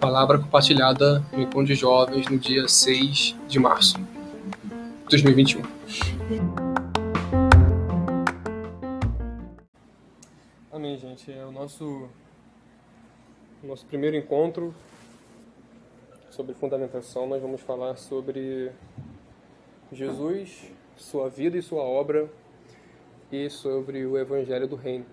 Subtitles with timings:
[0.00, 5.62] Palavra compartilhada no encontro de jovens no dia 6 de março de 2021.
[10.72, 11.30] Amém, gente.
[11.30, 12.08] É o nosso,
[13.62, 14.74] o nosso primeiro encontro
[16.28, 17.28] sobre fundamentação.
[17.28, 18.72] Nós vamos falar sobre
[19.92, 22.28] Jesus, sua vida e sua obra
[23.30, 25.06] e sobre o Evangelho do Reino.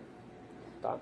[0.81, 0.98] Tá?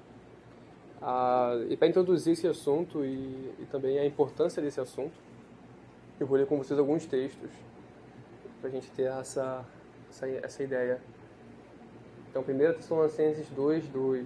[1.02, 5.14] Ah, e para introduzir esse assunto e, e, também a importância desse assunto,
[6.20, 7.52] eu vou ler com vocês alguns textos
[8.60, 9.66] para a gente ter essa,
[10.10, 11.02] essa, essa ideia.
[12.30, 14.26] Então, 1 Tessalonicenses 2, 2.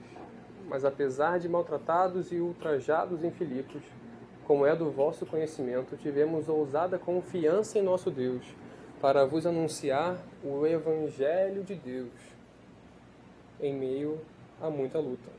[0.69, 3.81] Mas apesar de maltratados e ultrajados em Filipos,
[4.45, 8.45] como é do vosso conhecimento, tivemos ousada confiança em nosso Deus
[9.01, 12.36] para vos anunciar o Evangelho de Deus
[13.61, 14.19] em meio
[14.61, 15.29] a muita luta.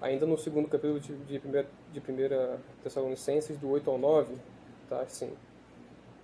[0.00, 4.34] Ainda no segundo capítulo de, de, primeira, de primeira Tessalonicenses, do 8 ao 9,
[4.88, 5.32] tá assim.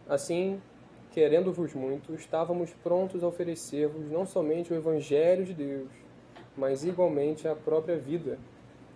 [0.08, 0.60] Assim,
[1.12, 5.88] querendo-vos muito, estávamos prontos a oferecer-vos não somente o Evangelho de Deus,
[6.56, 8.38] mas igualmente a própria vida.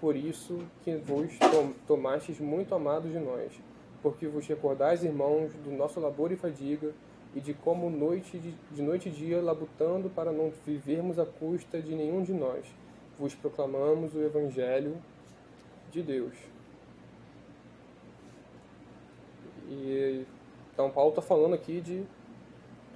[0.00, 1.32] Por isso que vos
[1.86, 3.50] tomastes muito amados de nós,
[4.02, 6.92] porque vos recordais, irmãos, do nosso labor e fadiga,
[7.36, 11.82] e de como noite de, de noite e dia labutando para não vivermos à custa
[11.82, 12.64] de nenhum de nós,
[13.18, 14.96] vos proclamamos o Evangelho
[15.92, 16.34] de Deus.
[19.68, 20.24] E
[20.72, 22.04] então Paulo está falando aqui de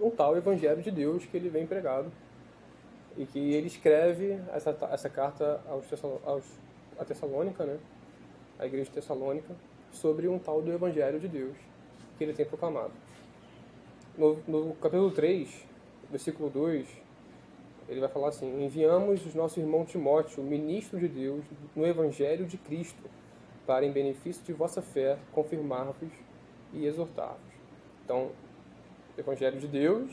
[0.00, 2.10] um tal Evangelho de Deus que ele vem pregado
[3.18, 5.84] e que ele escreve essa, essa carta aos,
[6.24, 6.44] aos,
[6.98, 7.78] a Tessalônica, né?
[8.58, 9.54] a igreja de Tessalônica,
[9.92, 11.56] sobre um tal do Evangelho de Deus
[12.16, 12.92] que ele tem proclamado.
[14.20, 15.48] No, no capítulo 3,
[16.10, 16.86] versículo 2,
[17.88, 21.42] ele vai falar assim: Enviamos o nosso irmão Timóteo, ministro de Deus,
[21.74, 23.02] no Evangelho de Cristo,
[23.66, 26.12] para, em benefício de vossa fé, confirmar-vos
[26.74, 27.40] e exortar-vos.
[28.04, 28.30] Então,
[29.16, 30.12] Evangelho de Deus,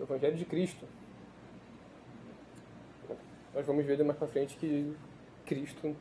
[0.00, 0.86] Evangelho de Cristo.
[3.52, 4.94] Nós vamos ver mais para frente que
[5.44, 5.96] Cristo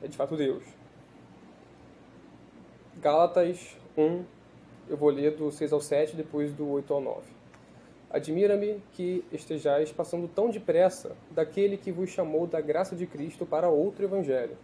[0.00, 0.62] é de fato Deus.
[3.00, 4.24] Gálatas 1,
[4.92, 7.22] eu vou ler do 6 ao 7, depois do 8 ao 9.
[8.10, 13.70] Admira-me que estejais passando tão depressa daquele que vos chamou da graça de Cristo para
[13.70, 14.54] outro evangelho,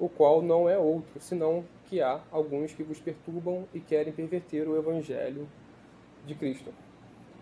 [0.00, 4.66] o qual não é outro, senão que há alguns que vos perturbam e querem perverter
[4.66, 5.46] o evangelho
[6.26, 6.72] de Cristo.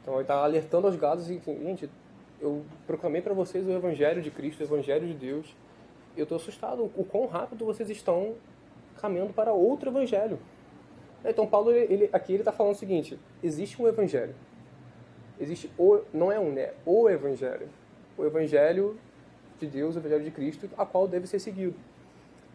[0.02, 1.88] Então ele está alertando aos gados e gente,
[2.40, 5.54] eu proclamei para vocês o evangelho de Cristo, o evangelho de Deus.
[6.16, 8.34] Eu estou assustado o quão rápido vocês estão
[9.00, 10.40] caminhando para outro evangelho.
[11.24, 14.34] Então Paulo ele, aqui ele está falando o seguinte: existe um evangelho,
[15.38, 17.68] existe o não é um né, o evangelho,
[18.16, 18.96] o evangelho
[19.58, 21.74] de Deus, o evangelho de Cristo, a qual deve ser seguido.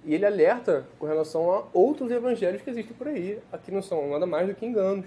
[0.03, 4.09] E ele alerta com relação a outros evangelhos que existem por aí, aqui não são
[4.09, 5.06] nada mais do que enganos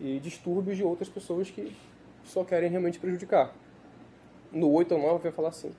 [0.00, 1.74] e distúrbios de outras pessoas que
[2.24, 3.54] só querem realmente prejudicar.
[4.50, 5.72] No 8 ou 9 vai falar assim: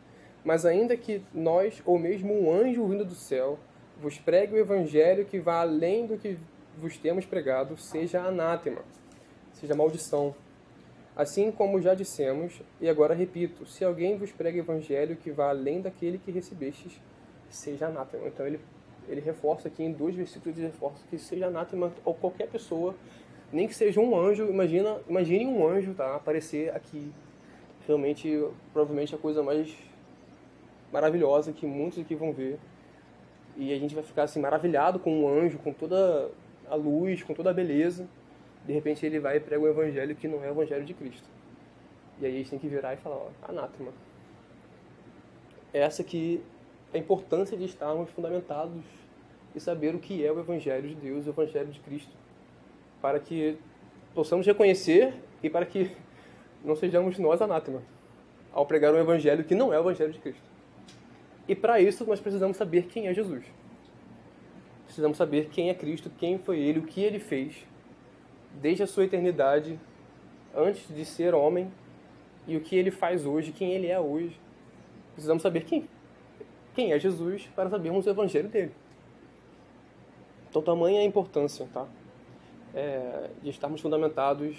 [0.43, 3.59] Mas ainda que nós, ou mesmo um anjo vindo do céu,
[4.01, 6.37] vos pregue o evangelho que vá além do que
[6.77, 8.81] vos temos pregado, seja anátema,
[9.53, 10.35] seja maldição.
[11.15, 15.49] Assim como já dissemos, e agora repito, se alguém vos prega o evangelho que vá
[15.49, 16.99] além daquele que recebestes,
[17.49, 18.27] seja anátema.
[18.27, 18.59] Então ele,
[19.07, 22.95] ele reforça aqui em dois versículos, ele reforça que seja anátema ou qualquer pessoa,
[23.51, 27.11] nem que seja um anjo, imagina, imagine um anjo tá, aparecer aqui.
[27.85, 29.75] Realmente, provavelmente a coisa mais
[30.91, 32.57] maravilhosa que muitos aqui vão ver
[33.55, 36.31] e a gente vai ficar assim maravilhado com um anjo, com toda
[36.73, 38.07] a luz, com toda a beleza.
[38.65, 41.27] De repente ele vai e prega um evangelho que não é o evangelho de Cristo.
[42.19, 43.91] E aí a gente tem que virar e falar, ó, anátema.
[45.73, 46.41] Essa que
[46.93, 48.83] é a importância de estarmos fundamentados
[49.55, 52.11] e saber o que é o evangelho de Deus, o evangelho de Cristo,
[53.01, 53.57] para que
[54.13, 55.91] possamos reconhecer e para que
[56.63, 57.81] não sejamos nós anátema
[58.53, 60.43] ao pregar um evangelho que não é o evangelho de Cristo.
[61.47, 63.43] E para isso nós precisamos saber quem é Jesus.
[64.93, 67.65] Precisamos saber quem é Cristo, quem foi ele, o que ele fez,
[68.61, 69.79] desde a sua eternidade,
[70.55, 71.71] antes de ser homem,
[72.45, 74.39] e o que ele faz hoje, quem ele é hoje.
[75.13, 75.89] Precisamos saber quem,
[76.75, 78.71] quem é Jesus para sabermos o evangelho dele.
[80.47, 81.87] Então, tamanha a importância tá?
[82.75, 84.55] É, de estarmos fundamentados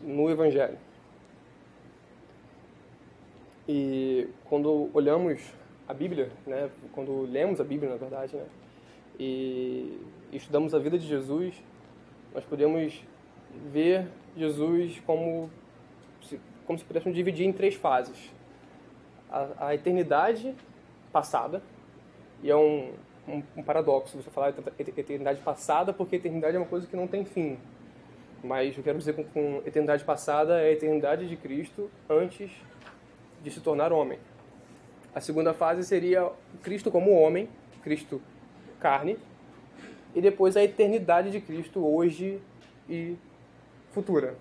[0.00, 0.78] no evangelho.
[3.68, 5.42] E quando olhamos
[5.88, 8.46] a Bíblia, né, quando lemos a Bíblia, na verdade, né,
[9.18, 10.00] e
[10.32, 11.54] estudamos a vida de Jesus,
[12.34, 13.02] nós podemos
[13.70, 15.50] ver Jesus como,
[16.66, 18.30] como se pudéssemos dividir em três fases.
[19.30, 20.54] A, a eternidade
[21.12, 21.62] passada,
[22.42, 22.92] e é um,
[23.28, 27.24] um, um paradoxo você falar eternidade passada, porque eternidade é uma coisa que não tem
[27.24, 27.58] fim.
[28.42, 32.50] Mas eu quero dizer com, com eternidade passada é a eternidade de Cristo antes
[33.42, 34.18] de se tornar homem.
[35.14, 36.30] A segunda fase seria
[36.62, 37.48] Cristo como homem,
[37.82, 38.20] Cristo
[38.82, 39.16] carne,
[40.12, 42.42] e depois a eternidade de Cristo hoje
[42.90, 43.16] e
[43.92, 44.36] futura.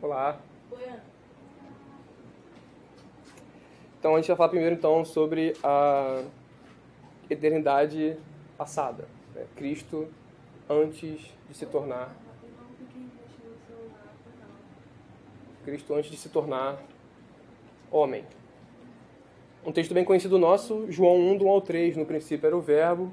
[0.00, 0.38] Olá.
[3.98, 6.22] Então a gente vai falar primeiro então sobre a
[7.28, 8.16] eternidade
[8.56, 9.44] passada, né?
[9.56, 10.06] Cristo
[10.70, 12.14] antes de se tornar
[15.64, 16.80] Cristo antes de se tornar
[17.90, 18.24] homem.
[19.66, 21.96] Um texto bem conhecido nosso, João 1, do 1 ao 3.
[21.96, 23.12] No princípio era o Verbo,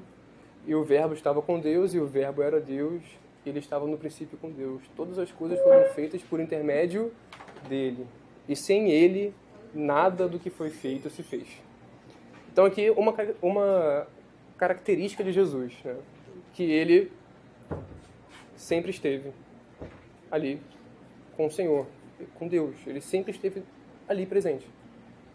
[0.64, 3.02] e o Verbo estava com Deus, e o Verbo era Deus,
[3.44, 4.80] e ele estava no princípio com Deus.
[4.94, 7.12] Todas as coisas foram feitas por intermédio
[7.68, 8.06] dele.
[8.48, 9.34] E sem ele,
[9.74, 11.48] nada do que foi feito se fez.
[12.52, 13.12] Então, aqui, uma,
[13.42, 14.06] uma
[14.56, 15.96] característica de Jesus, né?
[16.52, 17.10] que ele
[18.54, 19.32] sempre esteve
[20.30, 20.60] ali
[21.36, 21.84] com o Senhor,
[22.36, 22.76] com Deus.
[22.86, 23.64] Ele sempre esteve
[24.08, 24.68] ali presente.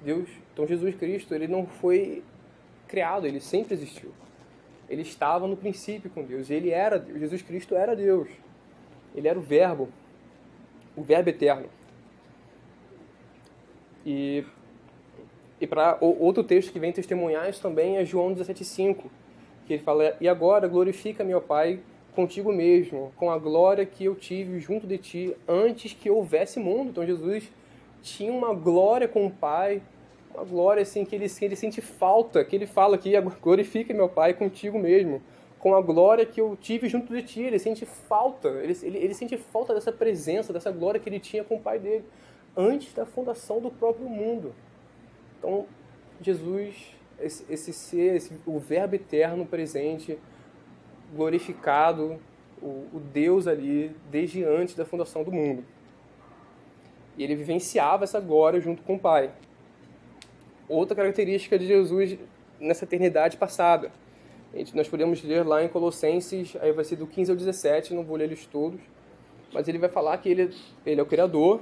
[0.02, 2.24] Deus, então Jesus Cristo, ele não foi
[2.88, 4.12] criado, ele sempre existiu.
[4.90, 7.20] Ele estava no princípio com Deus, ele era Deus.
[7.20, 8.28] Jesus Cristo era Deus.
[9.16, 9.90] Ele era o verbo,
[10.96, 11.68] o verbo eterno.
[14.06, 14.44] E
[15.62, 19.12] e para outro texto que vem testemunhar isso também é João 17:5,
[19.68, 21.82] que ele fala: "E agora glorifica meu Pai
[22.16, 26.92] contigo mesmo, com a glória que eu tive junto de ti antes que houvesse mundo".
[26.92, 27.52] Então Jesus
[28.02, 29.82] tinha uma glória com o Pai,
[30.34, 34.10] uma glória assim que ele, que ele sente falta, que ele fala aqui, glorifique meu
[34.10, 35.22] Pai contigo mesmo,
[35.58, 37.42] com a glória que eu tive junto de ti.
[37.42, 41.44] Ele sente falta, ele, ele, ele sente falta dessa presença, dessa glória que ele tinha
[41.44, 42.06] com o Pai dele,
[42.56, 44.54] antes da fundação do próprio mundo.
[45.38, 45.66] Então,
[46.22, 50.18] Jesus, esse, esse ser, esse, o Verbo eterno presente,
[51.16, 52.20] glorificado,
[52.62, 55.64] o, o Deus ali, desde antes da fundação do mundo.
[57.20, 59.30] E ele vivenciava essa glória junto com o Pai.
[60.70, 62.18] Outra característica de Jesus
[62.62, 63.92] nessa eternidade passada.
[64.74, 68.16] Nós podemos ler lá em Colossenses, aí vai ser do 15 ao 17, não vou
[68.16, 68.80] ler eles todos,
[69.54, 70.56] mas ele vai falar que ele,
[70.86, 71.62] ele é o Criador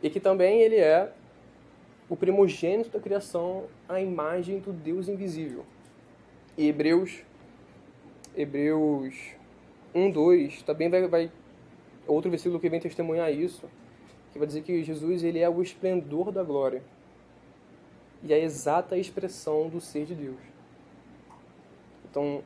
[0.00, 1.12] e que também ele é
[2.08, 5.66] o primogênito da criação, a imagem do Deus invisível.
[6.56, 7.22] E Hebreus,
[8.36, 9.16] Hebreus
[9.92, 11.32] 1, 2, também vai, vai
[12.06, 13.68] outro versículo que vem testemunhar isso,
[14.32, 16.82] que vai dizer que Jesus ele é o esplendor da glória
[18.22, 20.40] e a exata expressão do ser de Deus.
[22.08, 22.42] Então,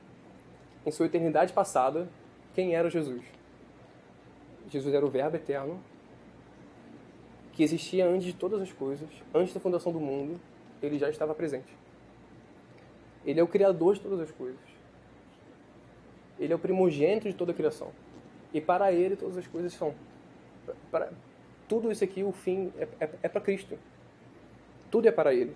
[0.86, 2.08] em sua eternidade passada,
[2.54, 3.24] quem era Jesus?
[4.68, 5.80] Jesus era o Verbo eterno,
[7.52, 10.40] que existia antes de todas as coisas, antes da fundação do mundo,
[10.82, 11.76] ele já estava presente.
[13.24, 14.60] Ele é o Criador de todas as coisas.
[16.38, 17.90] Ele é o primogênito de toda a criação.
[18.52, 19.94] E para ele todas as coisas são.
[20.90, 21.12] Para,
[21.68, 23.78] tudo isso aqui, o fim é, é, é para Cristo.
[24.90, 25.54] Tudo é para Ele.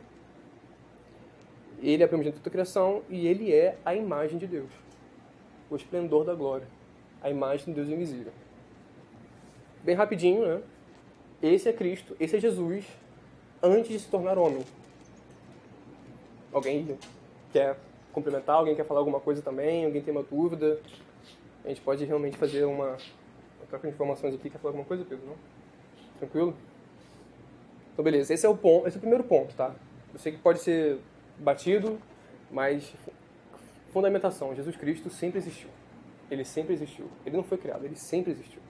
[1.80, 4.70] Ele é a primogênito da criação e Ele é a imagem de Deus.
[5.70, 6.66] O esplendor da glória.
[7.22, 8.32] A imagem de Deus invisível.
[9.84, 10.62] Bem rapidinho, né?
[11.40, 12.84] Esse é Cristo, esse é Jesus,
[13.62, 14.64] antes de se tornar homem.
[16.52, 16.98] Alguém
[17.52, 17.76] quer
[18.12, 18.56] complementar?
[18.56, 19.84] Alguém quer falar alguma coisa também?
[19.84, 20.80] Alguém tem uma dúvida?
[21.64, 22.96] A gente pode realmente fazer uma,
[23.56, 24.50] uma troca de informações aqui.
[24.50, 25.26] Quer falar alguma coisa, Pedro?
[25.26, 25.57] Não?
[26.18, 26.54] Tranquilo?
[27.92, 28.32] Então, beleza.
[28.32, 29.74] Esse é o ponto, esse é o primeiro ponto, tá?
[30.12, 30.98] Eu sei que pode ser
[31.38, 31.98] batido,
[32.50, 32.94] mas
[33.92, 34.54] fundamentação.
[34.54, 35.68] Jesus Cristo sempre existiu.
[36.30, 37.06] Ele sempre existiu.
[37.24, 38.60] Ele não foi criado, ele sempre existiu.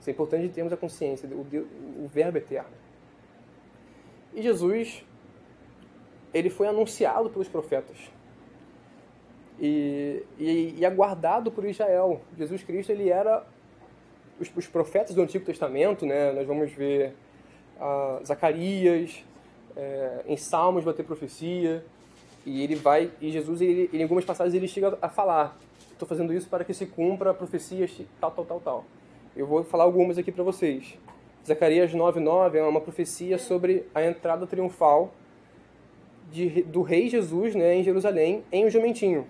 [0.00, 1.66] Isso é importante termos a consciência, o, Deus,
[1.98, 2.70] o verbo eterno.
[4.34, 5.04] E Jesus,
[6.32, 7.96] ele foi anunciado pelos profetas.
[9.60, 12.20] E, e, e aguardado por Israel.
[12.36, 13.46] Jesus Cristo, ele era
[14.40, 17.14] os, os, profetas do Antigo Testamento, né, nós vamos ver
[17.80, 19.24] ah, Zacarias,
[19.76, 21.84] é, em Salmos vai ter profecia,
[22.44, 25.56] e ele vai, e Jesus, ele, em algumas passagens, ele chega a falar:
[25.92, 27.88] estou fazendo isso para que se cumpra a profecia
[28.20, 28.84] tal, tal, tal, tal.
[29.36, 30.98] Eu vou falar algumas aqui para vocês.
[31.46, 35.12] Zacarias 9:9 é uma profecia sobre a entrada triunfal
[36.30, 39.26] de, do rei Jesus, né, em Jerusalém, em um jumentinho.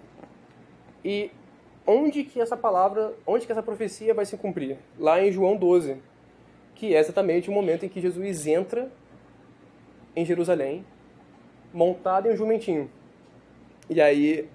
[1.04, 1.30] E
[1.86, 4.76] onde que essa palavra, onde que essa profecia vai se cumprir?
[4.98, 5.96] Lá em João 12,
[6.74, 8.90] que é exatamente o momento em que Jesus entra
[10.14, 10.84] em Jerusalém,
[11.72, 12.90] montado em um jumentinho.
[13.88, 14.48] E aí,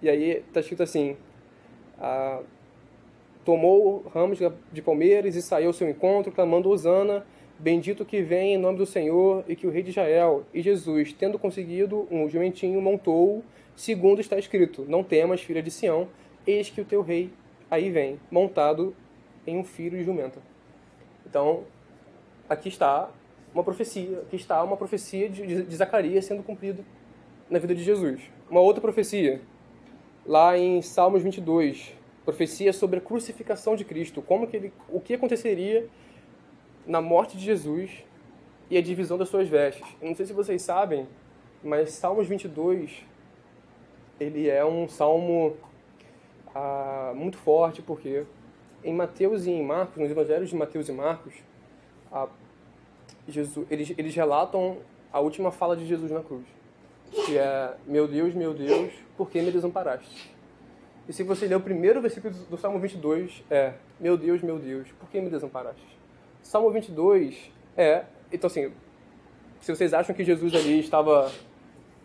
[0.00, 1.16] e aí está escrito assim:
[1.98, 2.40] ah,
[3.44, 4.38] tomou ramos
[4.72, 7.24] de palmeiras e saiu ao seu encontro, clamando Osana,
[7.62, 10.44] Bendito que vem em nome do Senhor e que o rei de Israel.
[10.52, 13.44] E Jesus, tendo conseguido um jumentinho, montou,
[13.76, 16.08] segundo está escrito: Não temas, filha de Sião,
[16.46, 17.32] eis que o teu rei
[17.70, 18.94] aí vem, montado
[19.46, 20.40] em um filho de jumenta.
[21.26, 21.64] Então,
[22.48, 23.10] aqui está
[23.54, 26.84] uma profecia, aqui está uma profecia de, de Zacarias sendo cumprida
[27.48, 28.22] na vida de Jesus.
[28.50, 29.40] Uma outra profecia,
[30.24, 31.94] lá em Salmos 22,
[32.24, 35.88] profecia sobre a crucificação de Cristo, como que ele, o que aconteceria
[36.86, 38.04] na morte de Jesus
[38.70, 39.86] e a divisão das suas vestes.
[40.00, 41.06] Eu não sei se vocês sabem,
[41.62, 43.04] mas Salmos 22
[44.20, 45.56] ele é um salmo
[47.14, 48.24] muito forte porque
[48.84, 51.34] em Mateus e em Marcos, nos evangelhos de Mateus e Marcos,
[53.28, 54.78] Jesus, eles, eles relatam
[55.12, 56.44] a última fala de Jesus na cruz,
[57.26, 60.32] que é: Meu Deus, meu Deus, por que me desamparaste?
[61.08, 64.88] E se você ler o primeiro versículo do Salmo 22, é: Meu Deus, meu Deus,
[64.98, 65.98] por que me desamparaste?
[66.42, 68.04] Salmo 22 é.
[68.32, 68.72] Então, assim,
[69.60, 71.30] se vocês acham que Jesus ali estava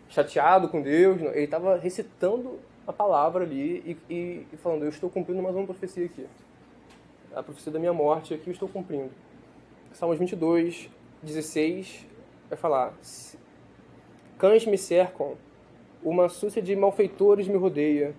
[0.08, 5.10] chateado com Deus, ele estava recitando a palavra ali e, e, e, falando: Eu estou
[5.10, 6.26] cumprindo mais uma profecia aqui.
[7.34, 9.10] A profecia da minha morte aqui eu estou cumprindo.
[9.92, 10.88] Salmos 22,
[11.22, 12.06] 16
[12.48, 12.94] vai falar:
[14.38, 15.36] Cães me cercam,
[16.02, 18.14] uma súcia de malfeitores me rodeia,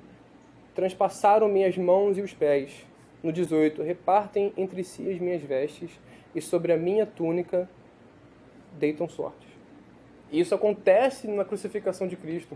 [0.75, 2.85] transpassaram minhas mãos e os pés.
[3.23, 5.99] No 18, repartem entre si as minhas vestes,
[6.33, 7.67] e sobre a minha túnica
[8.77, 9.47] deitam sorte.
[10.31, 12.55] Isso acontece na crucificação de Cristo.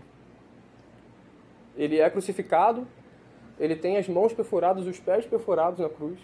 [1.76, 2.86] Ele é crucificado,
[3.58, 6.18] ele tem as mãos perfuradas, os pés perfurados na cruz,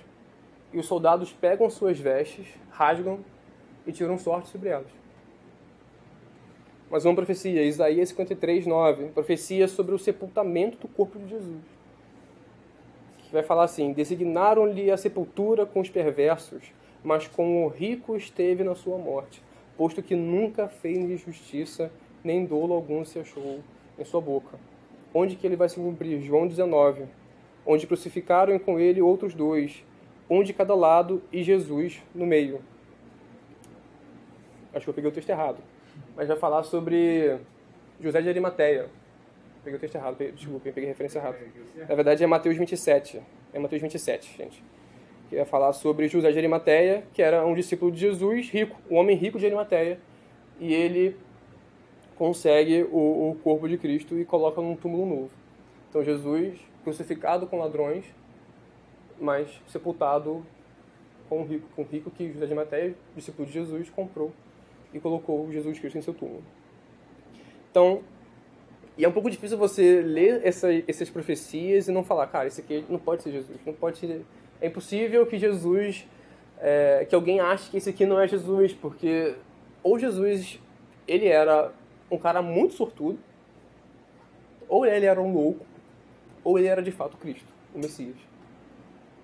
[0.72, 3.20] e os soldados pegam suas vestes, rasgam
[3.86, 4.90] e tiram sorte sobre elas.
[6.90, 11.62] Mas uma profecia, Isaías 53, 9, profecia sobre o sepultamento do corpo de Jesus.
[13.18, 18.64] Que vai falar assim: Designaram-lhe a sepultura com os perversos, mas com o rico esteve
[18.64, 19.40] na sua morte
[19.80, 21.90] posto que nunca fez injustiça,
[22.22, 23.60] nem dolo algum se achou
[23.98, 24.58] em sua boca.
[25.12, 26.20] Onde que ele vai se cumprir?
[26.20, 27.04] João 19.
[27.66, 29.84] Onde crucificaram com ele outros dois,
[30.28, 32.60] um de cada lado e Jesus no meio.
[34.72, 35.58] Acho que eu peguei o texto errado.
[36.16, 37.38] Mas vai falar sobre
[38.00, 38.88] José de Arimateia.
[39.64, 41.38] Peguei o texto errado, desculpa, peguei a referência errada.
[41.88, 43.20] Na verdade é Mateus 27.
[43.52, 44.62] É Mateus 27, gente
[45.30, 48.96] que ia falar sobre José de Arimateia, que era um discípulo de Jesus, rico, um
[48.96, 50.00] homem rico de Arimateia,
[50.58, 51.16] e ele
[52.20, 55.30] consegue o, o corpo de Cristo e coloca num túmulo novo.
[55.88, 58.04] Então Jesus crucificado com ladrões,
[59.18, 60.44] mas sepultado
[61.30, 64.32] com um rico, com rico que José de Arimateia, discípulo de Jesus, comprou
[64.92, 66.44] e colocou Jesus Cristo em seu túmulo.
[67.70, 68.02] Então,
[68.98, 72.60] e é um pouco difícil você ler essa, essas profecias e não falar, cara, esse
[72.60, 74.26] aqui não pode ser Jesus, não pode ser
[74.60, 76.06] é impossível que Jesus,
[76.60, 79.36] é, que alguém ache que esse aqui não é Jesus, porque
[79.82, 80.60] ou Jesus,
[81.08, 81.72] ele era
[82.10, 83.18] um cara muito sortudo,
[84.68, 85.64] ou ele era um louco,
[86.44, 88.16] ou ele era de fato Cristo, o Messias.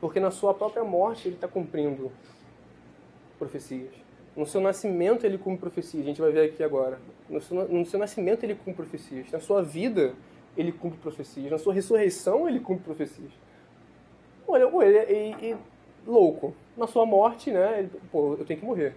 [0.01, 2.13] Porque na sua própria morte ele está cumprindo
[3.39, 3.91] profecias.
[4.37, 7.01] No seu nascimento ele cumpre profecias, a gente vai ver aqui agora.
[7.29, 9.31] No seu, no seu nascimento ele cumpre profecias.
[9.31, 10.15] Na sua vida
[10.57, 11.51] ele cumpre profecias.
[11.51, 13.33] Na sua ressurreição ele cumpre profecias.
[14.47, 15.57] Olha, ele é e, e,
[16.07, 16.55] louco.
[16.77, 17.81] Na sua morte, né?
[17.81, 18.95] Ele, pô, eu tenho que morrer.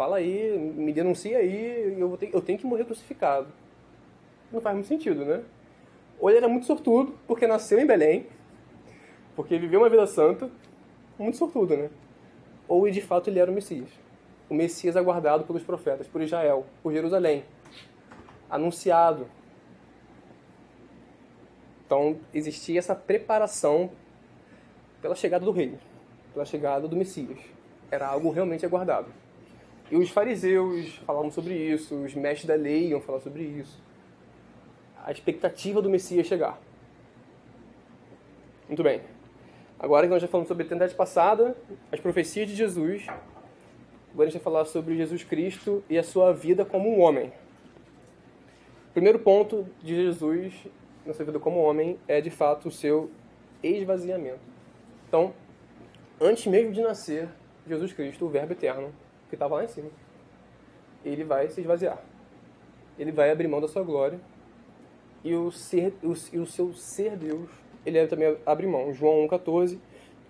[0.00, 3.48] Fala aí, me denuncia aí, eu, ter, eu tenho que morrer crucificado.
[4.50, 5.42] Não faz muito sentido, né?
[6.18, 8.26] Ou ele era muito sortudo, porque nasceu em Belém,
[9.36, 10.50] porque viveu uma vida santa,
[11.18, 11.90] muito sortudo, né?
[12.66, 13.90] Ou de fato ele era o Messias.
[14.48, 17.44] O Messias aguardado pelos profetas, por Israel, por Jerusalém.
[18.48, 19.28] Anunciado,
[21.84, 23.90] então existia essa preparação
[25.02, 25.74] pela chegada do rei,
[26.32, 27.38] pela chegada do Messias.
[27.90, 29.12] Era algo realmente aguardado.
[29.90, 33.82] E os fariseus falavam sobre isso, os mestres da lei iam falar sobre isso.
[35.04, 36.60] A expectativa do Messias chegar.
[38.68, 39.00] Muito bem.
[39.78, 41.56] Agora que nós já falamos sobre a eternidade passada,
[41.90, 43.06] as profecias de Jesus,
[44.12, 47.32] agora a gente vai falar sobre Jesus Cristo e a sua vida como um homem.
[48.90, 50.54] O primeiro ponto de Jesus
[51.04, 53.10] na sua vida como homem é de fato o seu
[53.62, 54.38] esvaziamento.
[55.08, 55.32] Então,
[56.20, 57.28] antes mesmo de nascer,
[57.66, 58.92] Jesus Cristo, o Verbo eterno,
[59.30, 59.88] que estava lá em cima,
[61.04, 61.98] ele vai se esvaziar.
[62.98, 64.20] Ele vai abrir mão da sua glória
[65.24, 67.48] e o, ser, o, e o seu ser Deus,
[67.84, 68.92] ele também abre mão.
[68.92, 69.78] João 1,14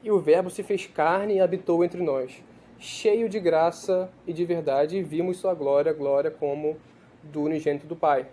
[0.02, 2.42] E o Verbo se fez carne e habitou entre nós,
[2.78, 6.76] cheio de graça e de verdade, e vimos sua glória, glória como
[7.22, 8.26] do unigênito do Pai.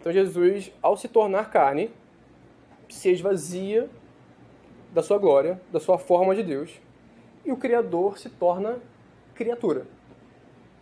[0.00, 1.90] Então Jesus, ao se tornar carne,
[2.88, 3.90] se esvazia
[4.92, 6.80] da sua glória, da sua forma de Deus,
[7.44, 8.78] e o Criador se torna
[9.36, 9.86] criatura.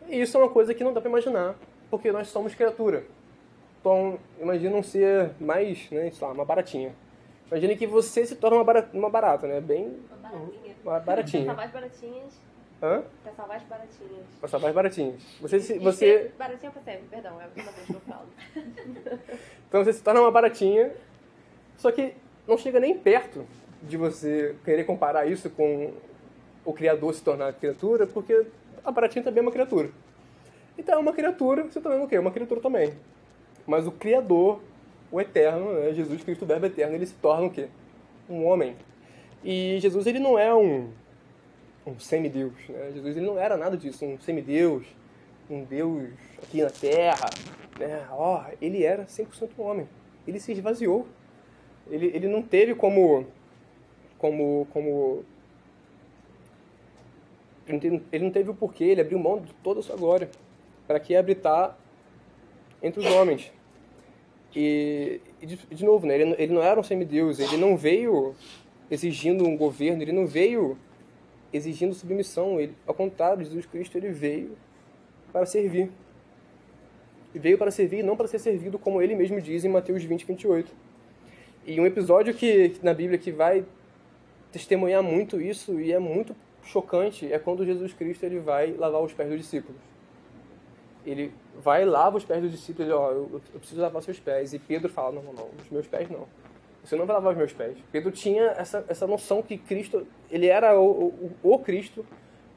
[0.08, 1.54] E isso é uma coisa que não dá para imaginar,
[1.90, 3.04] porque nós somos criatura.
[3.80, 6.94] Então, imagina um ser mais, né, sei lá, uma baratinha.
[7.50, 9.60] Imagine que você se torna uma barata, uma barata né?
[9.60, 9.98] Bem...
[10.20, 10.74] Uma baratinha.
[10.84, 11.44] Uma baratinha.
[11.44, 12.40] Pra salvar as baratinhas.
[12.82, 13.02] Hã?
[13.22, 14.26] Pra salvar as baratinhas.
[14.40, 15.22] Pra salvar as baratinhas.
[15.40, 18.26] Você, se, você, Baratinha pra sempre, perdão, é a última vez que eu falo.
[19.68, 20.92] então você se torna uma baratinha,
[21.76, 22.14] só que
[22.46, 23.46] não chega nem perto
[23.82, 25.92] de você querer comparar isso com
[26.64, 28.46] o criador se tornar criatura, porque
[28.84, 29.90] a baratinha também é uma criatura.
[30.76, 32.18] Então é uma criatura, você também é o quê?
[32.18, 32.92] Uma criatura também.
[33.66, 34.60] Mas o criador,
[35.10, 35.92] o eterno, né?
[35.94, 37.68] Jesus Cristo, o verbo eterno, ele se torna o quê?
[38.28, 38.76] Um homem.
[39.42, 40.90] E Jesus, ele não é um,
[41.86, 42.90] um semideus, né?
[42.92, 44.84] Jesus, ele não era nada disso, um semideus,
[45.48, 46.08] um deus
[46.42, 47.30] aqui na terra,
[47.78, 48.06] né?
[48.10, 49.88] Ó, ele era 100% um homem.
[50.26, 51.06] Ele se esvaziou.
[51.90, 53.26] Ele, ele não teve como
[54.18, 55.24] como como
[57.66, 60.28] ele não teve- o porquê, ele abriu mão de toda a sua glória
[60.86, 61.78] para que habitar
[62.82, 63.52] entre os homens.
[64.54, 68.34] E, e de, de novo, né, ele, ele não era um semideus, ele não veio
[68.90, 70.78] exigindo um governo, ele não veio
[71.52, 74.56] exigindo submissão, ele, ao contrário, Jesus Cristo ele veio
[75.32, 75.90] para servir.
[77.34, 80.04] E veio para servir e não para ser servido, como ele mesmo diz em Mateus
[80.04, 80.72] 20, 28.
[81.66, 83.64] E um episódio que, que na Bíblia que vai
[84.52, 89.12] testemunhar muito isso e é muito chocante é quando Jesus Cristo ele vai lavar os
[89.12, 89.80] pés dos discípulos.
[91.04, 94.18] Ele vai e lava os pés dos discípulos, ele, ó, eu, eu preciso lavar seus
[94.18, 94.54] pés.
[94.54, 96.26] E Pedro fala, não, não, não, os meus pés não.
[96.82, 97.76] Você não vai lavar os meus pés.
[97.92, 102.04] Pedro tinha essa, essa noção que Cristo, ele era o, o, o Cristo,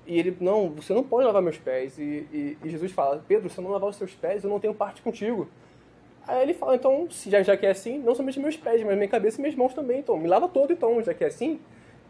[0.05, 1.97] e ele, não, você não pode lavar meus pés.
[1.97, 4.59] E, e, e Jesus fala, Pedro, se eu não lavar os seus pés, eu não
[4.59, 5.49] tenho parte contigo.
[6.25, 8.95] Aí ele fala, então, se já, já que é assim, não somente meus pés, mas
[8.95, 9.99] minha cabeça e minhas mãos também.
[9.99, 11.59] Então, me lava todo, então, já que é assim.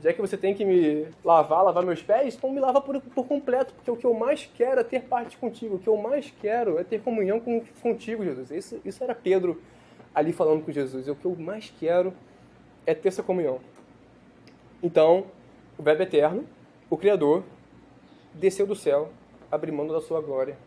[0.01, 3.25] Já que você tem que me lavar, lavar meus pés, então me lava por, por
[3.25, 5.75] completo, porque o que eu mais quero é ter parte contigo.
[5.75, 8.51] O que eu mais quero é ter comunhão com, contigo, Jesus.
[8.51, 9.62] Isso, isso era Pedro
[10.13, 11.07] ali falando com Jesus.
[11.07, 12.13] O que eu mais quero
[12.86, 13.60] é ter essa comunhão.
[14.83, 15.25] Então,
[15.77, 16.45] o Verbo Eterno,
[16.89, 17.43] o Criador,
[18.33, 19.10] desceu do céu,
[19.51, 20.57] abriu mão da sua glória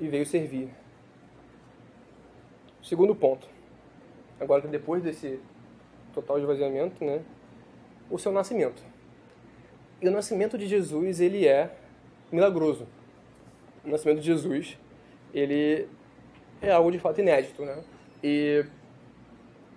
[0.00, 0.68] e veio servir.
[2.82, 3.48] Segundo ponto.
[4.38, 5.40] Agora que depois desse
[6.14, 7.22] total esvaziamento, né,
[8.10, 8.82] o seu nascimento.
[10.00, 11.70] E o nascimento de Jesus, ele é
[12.30, 12.86] milagroso.
[13.84, 14.78] O nascimento de Jesus,
[15.32, 15.88] ele
[16.60, 17.82] é algo de fato inédito, né?
[18.22, 18.64] E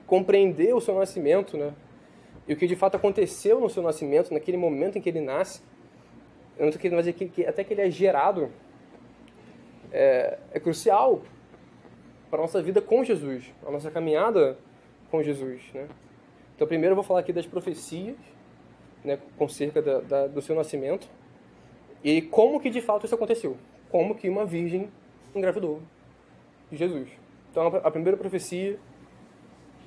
[0.05, 1.73] compreender o seu nascimento, né?
[2.47, 5.61] E o que de fato aconteceu no seu nascimento, naquele momento em que ele nasce,
[6.57, 8.51] eu não estou querendo dizer que, até que ele é gerado,
[9.91, 11.21] é, é crucial
[12.29, 14.57] para a nossa vida com Jesus, a nossa caminhada
[15.09, 15.87] com Jesus, né?
[16.59, 18.17] Então, primeiro eu vou falar aqui das profecias,
[19.01, 21.07] né, com cerca da, da, do seu nascimento,
[22.03, 23.55] e como que de fato isso aconteceu.
[23.89, 24.89] Como que uma virgem
[25.33, 25.81] engravidou
[26.69, 27.07] de Jesus.
[27.49, 28.77] Então, a primeira profecia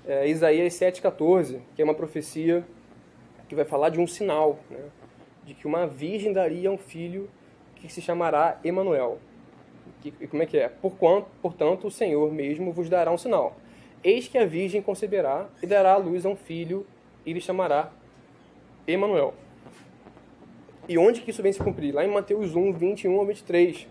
[0.07, 2.65] é Isaías 7,14, que é uma profecia
[3.51, 4.81] que vai falar de um sinal, né,
[5.45, 7.29] de que uma virgem daria um filho
[7.77, 9.19] que se chamará Emanuel.
[10.03, 10.71] E como é que é?
[10.71, 13.59] Porquanto, portanto, o Senhor mesmo vos dará um sinal.
[14.05, 16.85] Eis que a virgem conceberá e dará à luz a um filho
[17.25, 17.93] e lhe chamará
[18.87, 19.33] Emanuel.
[20.89, 21.95] E onde que isso vem se cumprir?
[21.95, 23.87] Lá em Mateus 1, 21 a 23.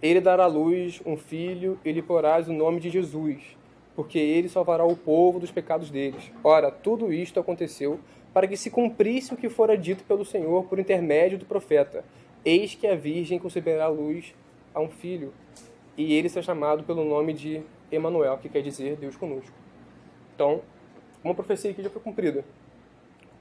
[0.00, 3.42] Ele dará à luz um filho e lhe porás o nome de Jesus,
[3.94, 6.32] porque ele salvará o povo dos pecados deles.
[6.42, 8.00] Ora, tudo isto aconteceu
[8.32, 12.04] para que se cumprisse o que fora dito pelo Senhor por intermédio do profeta.
[12.42, 14.34] Eis que a virgem conceberá à luz
[14.72, 15.34] a um filho,
[15.96, 19.52] e ele será chamado pelo nome de Emanuel, que quer dizer Deus conosco.
[20.34, 20.62] Então,
[21.22, 22.44] uma profecia que já foi cumprida.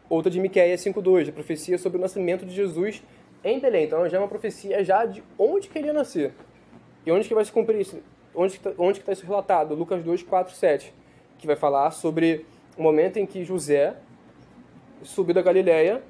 [0.10, 3.04] Outra de Miqueias 5:2, a profecia sobre o nascimento de Jesus
[3.44, 3.86] em Belém.
[3.86, 6.34] Então, já é uma profecia já de onde que ele ia nascer.
[7.06, 8.02] E onde que vai se cumprir isso?
[8.34, 9.74] Onde que está tá isso relatado?
[9.76, 10.94] Lucas 2, 4, 7,
[11.38, 12.46] que vai falar sobre
[12.78, 13.96] o momento em que José
[15.04, 16.04] subiu da Galiléia,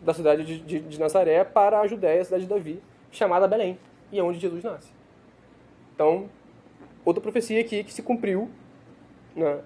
[0.00, 3.78] da cidade de, de, de Nazaré, para a Judéia, a cidade de Davi, chamada Belém,
[4.12, 4.92] e é onde Jesus nasce.
[5.94, 6.28] Então,
[7.04, 8.50] outra profecia aqui que se cumpriu
[9.34, 9.60] né,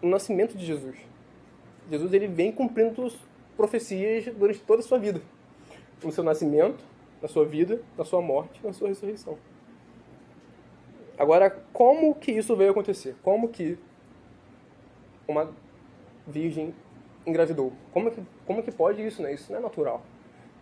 [0.00, 0.96] no nascimento de Jesus.
[1.90, 3.16] Jesus ele vem cumprindo as
[3.56, 5.20] profecias durante toda a sua vida.
[6.02, 6.82] No seu nascimento,
[7.20, 9.36] na sua vida, na sua morte, na sua ressurreição.
[11.18, 13.14] Agora, como que isso veio acontecer?
[13.22, 13.78] Como que
[15.28, 15.52] uma
[16.26, 16.74] virgem
[17.26, 17.72] engravidou?
[17.92, 19.34] Como que, como que pode isso, né?
[19.34, 20.02] Isso não é natural.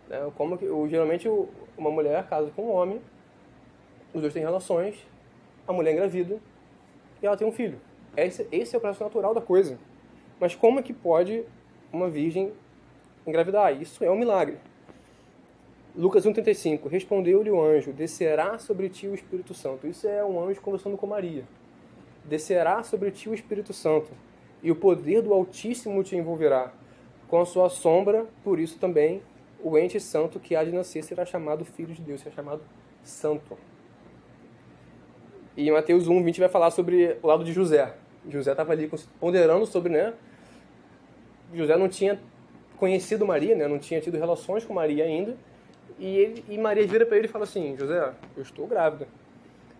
[0.09, 0.17] Né?
[0.35, 1.29] Como que, geralmente
[1.77, 2.99] uma mulher casa com um homem,
[4.13, 4.97] os dois têm relações,
[5.69, 6.39] a mulher engravida
[7.21, 7.79] e ela tem um filho.
[8.17, 9.77] Esse, esse é o processo natural da coisa.
[10.39, 11.43] Mas como é que pode
[11.93, 12.51] uma virgem
[13.25, 13.79] engravidar?
[13.79, 14.57] Isso é um milagre.
[15.95, 16.89] Lucas 1,35.
[16.89, 19.85] Respondeu-lhe o anjo: Descerá sobre ti o Espírito Santo.
[19.85, 21.43] Isso é um anjo conversando com Maria.
[22.25, 24.09] Descerá sobre ti o Espírito Santo,
[24.63, 26.73] e o poder do Altíssimo te envolverá.
[27.27, 29.21] Com a sua sombra, por isso também
[29.63, 32.61] o ente santo que há de nascer será chamado Filho de Deus, será chamado
[33.03, 33.57] Santo.
[35.57, 37.93] E Mateus 1, 20 vai falar sobre o lado de José.
[38.29, 40.13] José estava ali ponderando sobre, né?
[41.53, 42.19] José não tinha
[42.77, 43.67] conhecido Maria, né?
[43.67, 45.35] Não tinha tido relações com Maria ainda.
[45.97, 49.07] E, ele, e Maria vira para ele e fala assim: José, eu estou grávida.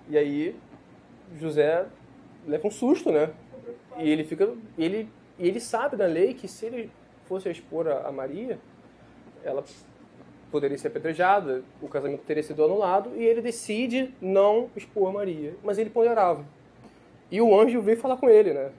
[0.09, 0.55] E aí
[1.39, 1.85] José
[2.47, 3.29] leva um susto, né?
[3.97, 6.91] E ele fica, ele, ele sabe da lei que se ele
[7.25, 8.59] fosse expor a, a Maria,
[9.43, 9.63] ela
[10.51, 15.77] poderia ser apedrejada, o casamento teria sido anulado e ele decide não expor Maria, mas
[15.77, 16.45] ele ponderava.
[17.31, 18.71] E o anjo veio falar com ele, né?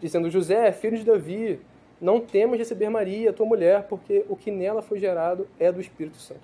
[0.00, 1.60] Dizendo: José, filho de Davi,
[2.00, 6.16] não temas receber Maria, tua mulher, porque o que nela foi gerado é do Espírito
[6.16, 6.40] Santo.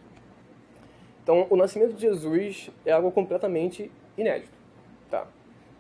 [1.23, 4.53] Então, o nascimento de Jesus é algo completamente inédito.
[5.11, 5.27] Tá?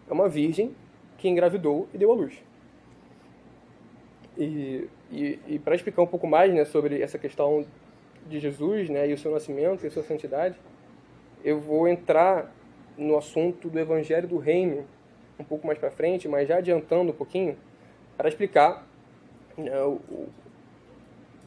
[0.08, 0.74] É uma virgem
[1.16, 2.42] que engravidou e deu à luz.
[4.36, 7.64] E, e, e para explicar um pouco mais né, sobre essa questão
[8.26, 10.56] de Jesus né, e o seu nascimento e a sua santidade,
[11.44, 12.52] eu vou entrar
[12.96, 14.84] no assunto do Evangelho do Reino
[15.38, 17.56] um pouco mais para frente, mas já adiantando um pouquinho,
[18.16, 18.86] para explicar
[19.56, 20.28] né, o, o,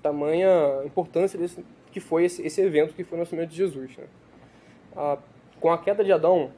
[0.02, 3.96] tamanha importância desse, que foi esse, esse evento que foi o nascimento de Jesus.
[3.96, 4.06] Né?
[4.96, 5.18] Ah,
[5.62, 6.52] com a queda de Adão,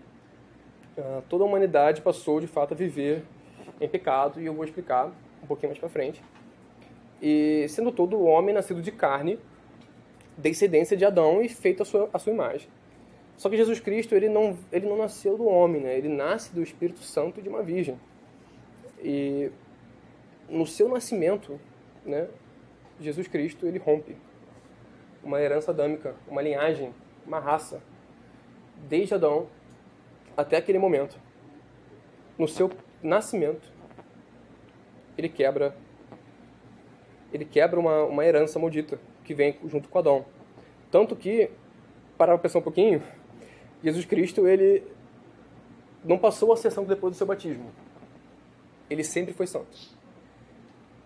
[0.98, 3.24] ah, toda a humanidade passou de fato a viver
[3.82, 5.12] em pecado, e eu vou explicar
[5.44, 6.24] um pouquinho mais para frente.
[7.22, 9.38] E sendo todo homem nascido de carne,
[10.38, 12.68] descendência de Adão e feito a sua, a sua imagem.
[13.38, 15.98] Só que Jesus Cristo ele não, ele não nasceu do homem, né?
[15.98, 18.00] ele nasce do Espírito Santo de uma virgem.
[19.04, 19.52] E
[20.50, 21.60] no seu nascimento,
[22.06, 22.28] né,
[23.00, 24.16] Jesus Cristo ele rompe
[25.24, 26.94] uma herança adâmica, uma linhagem,
[27.26, 27.82] uma raça,
[28.88, 29.48] desde Adão
[30.38, 31.20] até aquele momento.
[32.38, 32.72] No seu
[33.02, 33.72] nascimento,
[35.18, 35.76] ele quebra
[37.34, 40.26] ele quebra uma, uma herança maldita que vem junto com Adão.
[40.90, 41.50] Tanto que,
[42.18, 43.04] para pensar um pouquinho,
[43.84, 44.84] Jesus Cristo, ele
[46.04, 47.72] não passou a ser santo depois do seu batismo.
[48.90, 49.76] Ele sempre foi santo.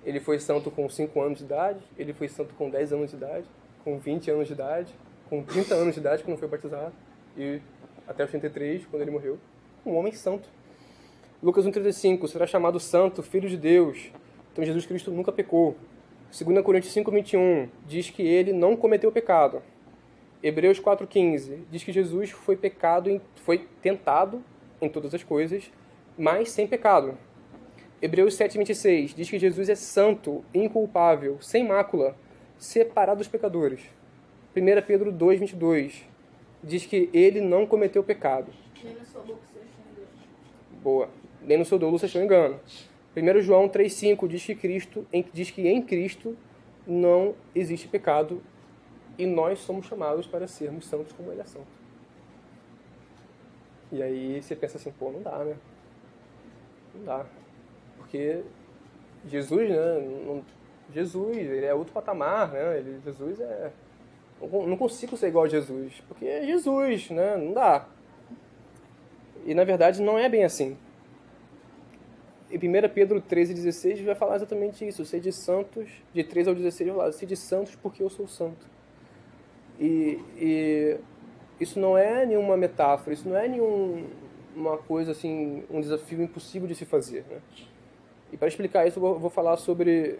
[0.05, 3.15] Ele foi santo com 5 anos de idade, ele foi santo com 10 anos de
[3.15, 3.45] idade,
[3.83, 4.93] com 20 anos de idade,
[5.29, 6.93] com 30 anos de idade, quando foi batizado,
[7.37, 7.61] e
[8.07, 9.37] até os 33, quando ele morreu.
[9.85, 10.49] Um homem santo.
[11.41, 14.11] Lucas 1,35, será chamado santo, filho de Deus.
[14.51, 15.77] Então Jesus Cristo nunca pecou.
[16.31, 19.63] 2 Coríntios 5,21 diz que ele não cometeu pecado.
[20.43, 24.43] Hebreus 4,15 diz que Jesus foi pecado, foi tentado
[24.79, 25.71] em todas as coisas,
[26.17, 27.17] mas sem pecado.
[28.01, 32.15] Hebreus 7,26 diz que Jesus é santo, inculpável, sem mácula,
[32.57, 33.81] separado dos pecadores.
[34.55, 36.03] 1 Pedro 2,22
[36.63, 38.51] diz que ele não cometeu pecado.
[38.83, 39.65] Nem no seu lucro vocês
[40.81, 41.09] Boa.
[41.41, 42.59] Nem no seu dolo vocês estão engano.
[43.15, 46.37] 1 João 3,5 diz que Cristo, diz que em Cristo
[46.85, 48.41] não existe pecado
[49.17, 51.67] e nós somos chamados para sermos santos como Ele é santo.
[53.91, 55.55] E aí você pensa assim, pô, não dá, né?
[56.93, 57.25] Não dá.
[57.97, 58.43] Porque
[59.25, 59.99] Jesus, né?
[60.25, 60.43] Não,
[60.93, 62.77] Jesus, ele é outro patamar, né?
[62.77, 63.71] Ele, Jesus é.
[64.39, 67.35] Não consigo ser igual a Jesus, porque é Jesus, né?
[67.35, 67.87] Não dá.
[69.45, 70.77] E na verdade não é bem assim
[72.51, 75.05] em 1 Pedro 13,16 vai falar exatamente isso.
[75.05, 78.67] Sede santos, de 13 ao 16 vai falar, sede santos porque eu sou santo.
[79.79, 80.97] E, e,
[81.59, 86.75] isso não é nenhuma metáfora, isso não é nenhuma coisa assim, um desafio impossível de
[86.75, 87.23] se fazer.
[87.29, 87.37] Né?
[88.33, 90.19] E para explicar isso, eu vou falar sobre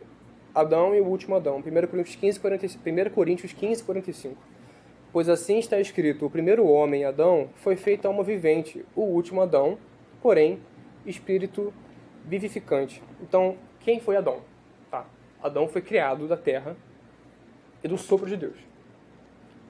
[0.54, 1.58] Adão e o último Adão.
[1.58, 4.38] 1 Coríntios 15, 45, 1 Coríntios 15, 45.
[5.12, 9.78] Pois assim está escrito: o primeiro homem, Adão, foi feito alma vivente, o último Adão,
[10.22, 10.60] porém,
[11.06, 11.74] espírito
[12.26, 13.02] vivificante.
[13.22, 14.42] Então, quem foi Adão?
[14.90, 15.06] Tá.
[15.42, 16.76] Adão foi criado da terra
[17.84, 18.58] e do sopro de Deus.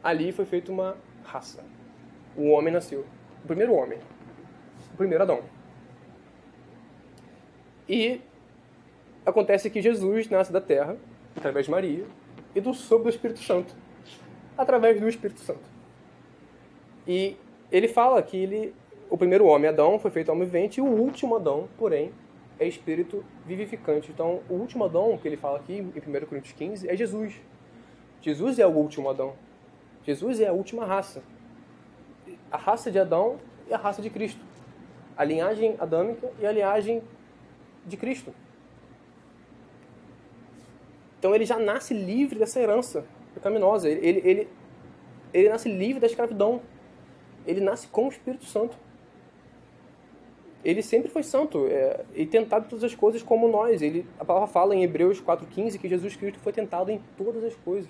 [0.03, 1.63] Ali foi feita uma raça.
[2.35, 3.05] O homem nasceu.
[3.43, 3.99] O primeiro homem.
[4.93, 5.41] O primeiro Adão.
[7.88, 8.21] E
[9.25, 10.95] acontece que Jesus nasce da terra,
[11.35, 12.05] através de Maria,
[12.55, 13.75] e do sopro do Espírito Santo,
[14.57, 15.67] através do Espírito Santo.
[17.07, 17.35] E
[17.71, 18.75] ele fala que ele,
[19.09, 22.12] o primeiro homem, Adão, foi feito homem vivente, e o último Adão, porém,
[22.59, 24.11] é espírito vivificante.
[24.11, 27.35] Então, o último Adão que ele fala aqui em 1 Coríntios 15 é Jesus.
[28.21, 29.33] Jesus é o último Adão.
[30.03, 31.23] Jesus é a última raça.
[32.51, 34.41] A raça de Adão e a raça de Cristo.
[35.15, 37.01] A linhagem adâmica e a linhagem
[37.85, 38.33] de Cristo.
[41.17, 43.89] Então ele já nasce livre dessa herança pecaminosa.
[43.89, 44.49] Ele, ele, ele
[45.33, 46.61] ele nasce livre da escravidão.
[47.45, 48.77] Ele nasce com o Espírito Santo.
[50.69, 53.82] Ele sempre foi santo é, e tentado em todas as coisas como nós.
[53.82, 57.55] Ele, a palavra fala em Hebreus 4,15 que Jesus Cristo foi tentado em todas as
[57.55, 57.89] coisas,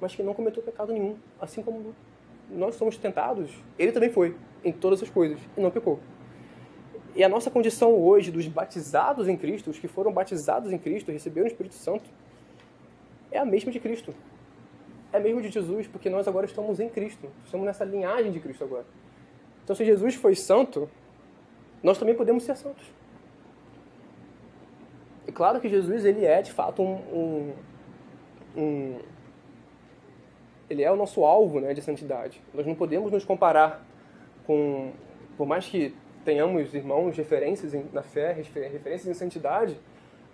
[0.00, 1.16] mas que não cometeu pecado nenhum.
[1.38, 1.94] Assim como
[2.50, 4.34] nós somos tentados, ele também foi
[4.64, 6.00] em todas as coisas e não pecou.
[7.14, 11.12] E a nossa condição hoje dos batizados em Cristo, os que foram batizados em Cristo,
[11.12, 12.08] receberam o Espírito Santo,
[13.30, 14.14] é a mesma de Cristo.
[15.12, 17.28] É a mesma de Jesus, porque nós agora estamos em Cristo.
[17.44, 18.86] Estamos nessa linhagem de Cristo agora.
[19.64, 20.88] Então, se Jesus foi santo,
[21.82, 22.84] nós também podemos ser santos.
[25.26, 27.52] E claro que Jesus, ele é, de fato, um, um,
[28.56, 28.98] um
[30.68, 32.40] ele é o nosso alvo né, de santidade.
[32.54, 33.84] Nós não podemos nos comparar
[34.46, 34.92] com,
[35.36, 39.76] por mais que tenhamos irmãos referências na fé, referências em santidade,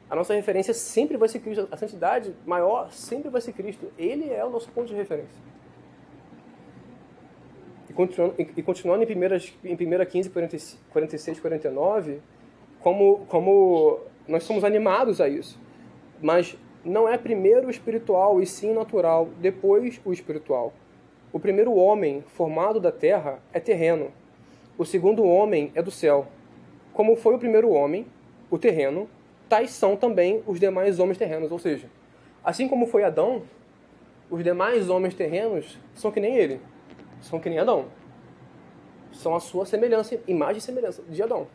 [0.09, 1.69] a nossa referência sempre vai ser Cristo.
[1.71, 3.93] A santidade maior sempre vai ser Cristo.
[3.99, 5.41] Ele é o nosso ponto de referência.
[7.97, 12.21] E continuando, e continuando em 1 em primeira 15, 46, 49,
[12.81, 15.59] como, como nós somos animados a isso.
[16.21, 20.75] Mas não é primeiro o espiritual e sim o natural, depois o espiritual.
[21.33, 24.13] O primeiro homem formado da terra é terreno,
[24.77, 26.27] o segundo homem é do céu.
[26.93, 28.07] Como foi o primeiro homem,
[28.51, 29.09] o terreno,
[29.49, 31.51] tais são também os demais homens terrenos.
[31.51, 31.89] Ou seja,
[32.45, 33.43] assim como foi Adão,
[34.31, 36.61] os demais homens terrenos são que nem ele,
[37.21, 37.87] são que nem Adão.
[39.13, 41.47] São a sua semelhança, imagem e semelhança de Adão.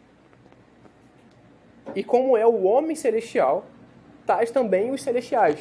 [1.96, 3.66] E como é o homem celestial,
[4.26, 5.60] tais também os celestiais.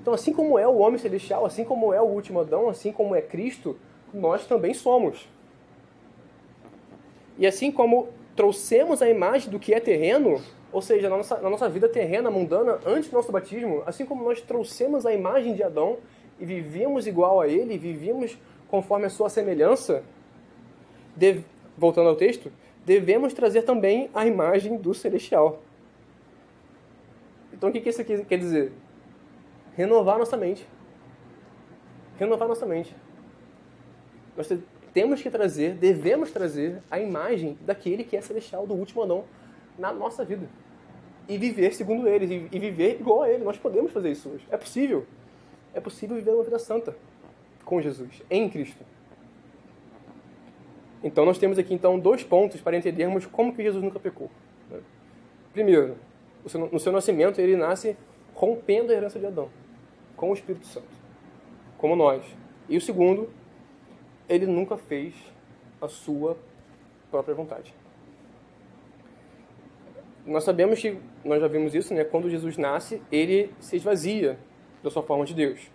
[0.00, 3.14] Então, assim como é o homem celestial, assim como é o último Adão, assim como
[3.14, 3.78] é Cristo,
[4.12, 5.28] nós também somos.
[7.38, 10.40] E assim como trouxemos a imagem do que é terreno,
[10.72, 14.24] ou seja, na nossa, na nossa vida terrena, mundana, antes do nosso batismo, assim como
[14.24, 15.98] nós trouxemos a imagem de Adão
[16.40, 18.38] e vivíamos igual a ele, vivíamos
[18.72, 20.02] conforme a sua semelhança,
[21.76, 22.50] voltando ao texto,
[22.86, 25.60] devemos trazer também a imagem do celestial.
[27.52, 28.72] Então o que isso aqui quer dizer?
[29.76, 30.66] Renovar nossa mente.
[32.18, 32.96] Renovar nossa mente.
[34.34, 34.50] Nós
[34.94, 39.24] temos que trazer, devemos trazer a imagem daquele que é celestial, do último Adão,
[39.78, 40.48] na nossa vida.
[41.28, 43.44] E viver segundo ele, e viver igual a ele.
[43.44, 44.46] Nós podemos fazer isso hoje.
[44.50, 45.06] É possível.
[45.74, 46.96] É possível viver uma vida santa
[47.72, 48.84] com Jesus, em Cristo.
[51.02, 54.30] Então nós temos aqui então dois pontos para entendermos como que Jesus nunca pecou.
[54.70, 54.78] Né?
[55.54, 55.96] Primeiro,
[56.70, 57.96] no seu nascimento ele nasce
[58.34, 59.48] rompendo a herança de Adão,
[60.14, 60.86] com o Espírito Santo,
[61.78, 62.22] como nós.
[62.68, 63.30] E o segundo,
[64.28, 65.14] ele nunca fez
[65.80, 66.36] a sua
[67.10, 67.74] própria vontade.
[70.26, 72.04] Nós sabemos que, nós já vimos isso, né?
[72.04, 74.38] Quando Jesus nasce, ele se esvazia
[74.82, 75.70] da sua forma de Deus.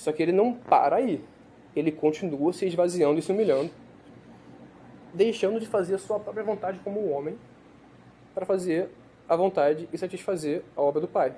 [0.00, 1.22] Só que ele não para aí.
[1.76, 3.70] Ele continua se esvaziando e se humilhando,
[5.12, 7.38] deixando de fazer a sua própria vontade como homem
[8.34, 8.88] para fazer
[9.28, 11.34] a vontade e satisfazer a obra do Pai.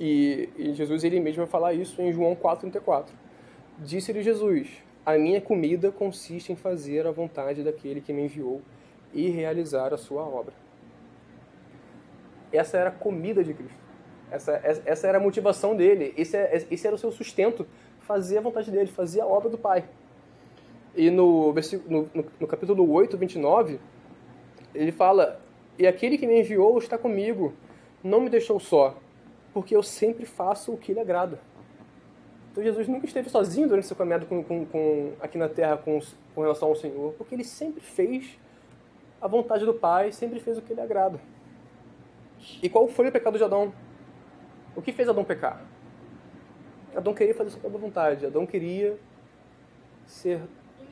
[0.00, 3.06] E, e Jesus ele mesmo vai falar isso em João 4:34.
[3.78, 4.68] Disse-lhe Jesus:
[5.06, 8.60] A minha comida consiste em fazer a vontade daquele que me enviou
[9.14, 10.54] e realizar a sua obra.
[12.52, 13.87] Essa era a comida de Cristo.
[14.30, 16.12] Essa, essa era a motivação dele.
[16.16, 17.66] Esse, é, esse era o seu sustento,
[18.00, 19.84] fazer a vontade dele, fazer a obra do Pai.
[20.94, 21.54] E no,
[21.88, 22.10] no,
[22.40, 23.78] no, capítulo 8, 29,
[24.74, 25.40] ele fala:
[25.78, 27.52] E aquele que me enviou está comigo,
[28.02, 28.96] não me deixou só,
[29.52, 31.38] porque eu sempre faço o que lhe agrada.
[32.50, 36.00] Então Jesus nunca esteve sozinho durante seu caminhado com, com, com, aqui na terra com,
[36.34, 38.38] com relação ao Senhor, porque ele sempre fez
[39.20, 41.20] a vontade do Pai, sempre fez o que lhe agrada.
[42.62, 43.72] E qual foi o pecado de Adão?
[44.78, 45.60] O que fez Adão pecar?
[46.94, 48.24] Adão queria fazer sua própria vontade.
[48.24, 48.96] Adão queria
[50.06, 50.40] ser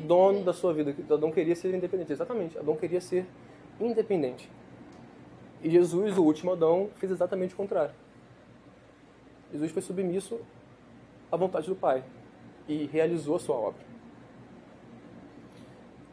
[0.01, 0.93] dono da sua vida.
[1.09, 2.13] Adão queria ser independente.
[2.13, 2.59] Exatamente.
[2.59, 3.25] Adão queria ser
[3.81, 4.51] independente.
[5.63, 7.95] E Jesus, o último Adão, fez exatamente o contrário.
[9.53, 10.41] Jesus foi submisso
[11.31, 12.03] à vontade do Pai
[12.67, 13.87] e realizou a sua obra.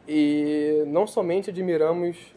[0.06, 2.36] E não somente admiramos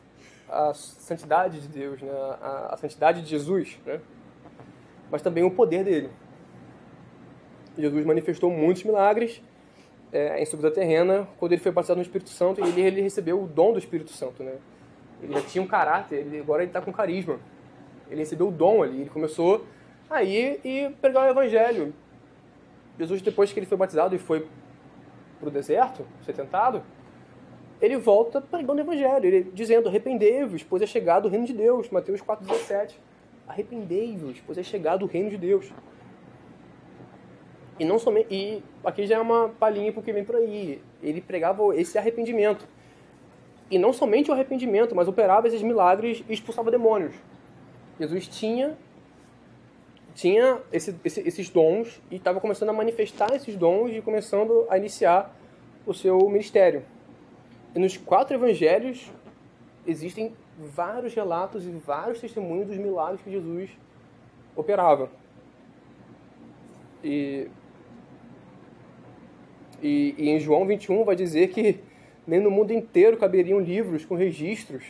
[0.49, 2.11] a santidade de Deus, né?
[2.41, 4.01] a, a santidade de Jesus, né?
[5.11, 6.09] Mas também o poder dele.
[7.77, 9.41] Jesus manifestou muitos milagres
[10.11, 13.01] é, em sua vida terrena quando ele foi batizado no Espírito Santo e ele, ele
[13.01, 14.43] recebeu o dom do Espírito Santo.
[14.43, 14.55] Né?
[15.21, 17.39] Ele já tinha um caráter, ele, agora ele está com carisma.
[18.09, 19.65] Ele recebeu o dom ali, ele começou
[20.09, 21.93] a ir e pregar o Evangelho,
[22.97, 24.47] Jesus, depois que ele foi batizado e foi
[25.39, 26.81] para o deserto, ser tentado,
[27.79, 31.89] ele volta pregando o evangelho, ele dizendo: arrependei-vos, pois é chegado o reino de Deus.
[31.91, 32.95] Mateus 4,17.
[33.47, 35.71] Arrependei-vos, pois é chegado o reino de Deus.
[37.79, 40.81] E não somente e aqui já é uma palhinha porque vem por aí.
[41.01, 42.67] Ele pregava esse arrependimento.
[43.69, 47.13] E não somente o arrependimento, mas operava esses milagres e expulsava demônios.
[47.99, 48.77] Jesus tinha
[50.15, 54.75] tinha esse, esse, esses dons e estava começando a manifestar esses dons e começando a
[54.75, 55.31] iniciar
[55.85, 56.83] o seu ministério.
[57.75, 59.11] E nos quatro evangelhos
[59.85, 63.69] existem vários relatos e vários testemunhos dos milagres que Jesus
[64.55, 65.09] operava.
[67.03, 67.47] E,
[69.81, 71.79] e, e em João 21 vai dizer que
[72.25, 74.83] nem no mundo inteiro caberiam livros com registros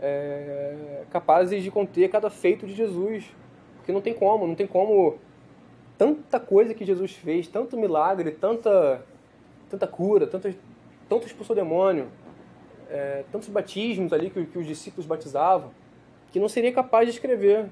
[0.00, 3.24] é, capazes de conter cada feito de Jesus.
[3.76, 5.18] Porque não tem como, não tem como
[5.96, 9.02] tanta coisa que Jesus fez, tanto milagre, tanta,
[9.70, 10.52] tanta cura, tanto,
[11.08, 12.08] tanto expulsou demônio,
[12.88, 15.70] é, tantos batismos ali que, que os discípulos batizavam,
[16.30, 17.68] que não seria capaz de escrever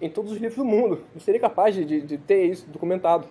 [0.00, 1.04] em todos os livros do mundo.
[1.14, 3.26] Não seria capaz de, de, ter isso documentado.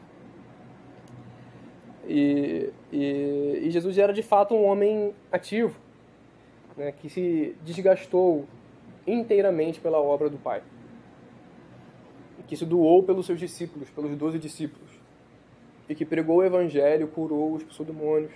[2.07, 5.77] E, e, e, Jesus era de fato um homem ativo,
[6.75, 8.45] né, que se desgastou
[9.07, 10.61] inteiramente pela obra do Pai.
[12.47, 14.91] Que se doou pelos seus discípulos, pelos doze discípulos.
[15.87, 18.31] E que pregou o Evangelho, curou, expulsou demônios.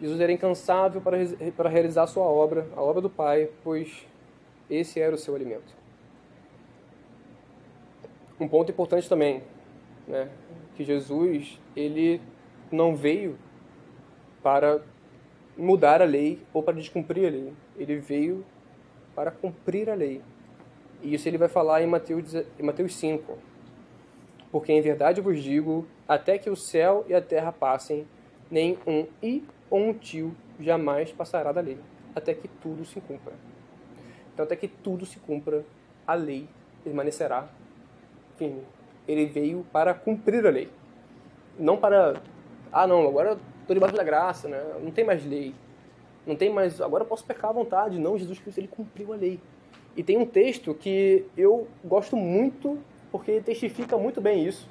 [0.00, 1.16] Jesus era incansável para,
[1.56, 4.06] para realizar sua obra, a obra do Pai, pois
[4.68, 5.74] esse era o seu alimento.
[8.38, 9.42] Um ponto importante também,
[10.06, 10.28] né,
[10.74, 12.20] que Jesus ele
[12.70, 13.38] não veio
[14.42, 14.82] para
[15.56, 17.52] mudar a lei ou para descumprir a lei.
[17.78, 18.44] Ele veio
[19.14, 20.20] para cumprir a lei.
[21.02, 23.38] E isso ele vai falar em Mateus, em Mateus 5.
[24.52, 28.06] Porque em verdade vos digo, até que o céu e a terra passem,
[28.50, 29.42] nem um i
[30.00, 31.78] tio jamais passará da lei,
[32.14, 33.32] até que tudo se cumpra.
[34.32, 35.64] Então, até que tudo se cumpra,
[36.06, 36.48] a lei
[36.84, 37.48] permanecerá
[38.36, 38.62] firme.
[39.08, 40.68] Ele veio para cumprir a lei,
[41.58, 42.20] não para
[42.72, 44.62] ah, não, agora estou debaixo da graça, né?
[44.82, 45.54] Não tem mais lei.
[46.26, 47.98] Não tem mais, agora eu posso pecar à vontade.
[47.98, 49.40] Não, Jesus Cristo ele cumpriu a lei.
[49.96, 52.78] E tem um texto que eu gosto muito
[53.10, 54.68] porque testifica muito bem isso,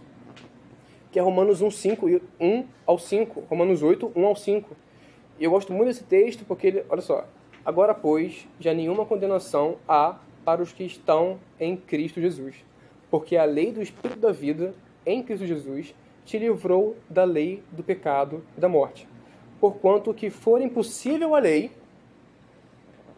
[1.11, 4.75] que é Romanos 1, 5, 1 ao 5, Romanos 8, 1 ao 5.
[5.39, 7.25] E eu gosto muito desse texto porque ele, olha só,
[7.65, 12.55] agora pois, já nenhuma condenação há para os que estão em Cristo Jesus,
[13.09, 14.73] porque a lei do Espírito da vida
[15.05, 15.93] em Cristo Jesus
[16.23, 19.07] te livrou da lei do pecado e da morte.
[19.59, 21.71] Porquanto que for impossível a lei,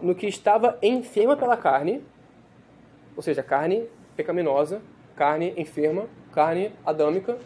[0.01, 2.03] no que estava enferma pela carne,
[3.15, 4.81] ou seja, carne pecaminosa,
[5.15, 7.37] carne enferma, carne adâmica,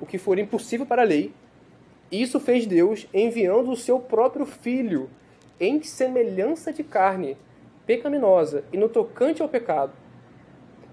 [0.00, 1.32] o que for impossível para a lei,
[2.10, 5.10] isso fez Deus enviando o seu próprio Filho
[5.60, 7.36] em semelhança de carne
[7.86, 9.92] pecaminosa e no tocante ao pecado.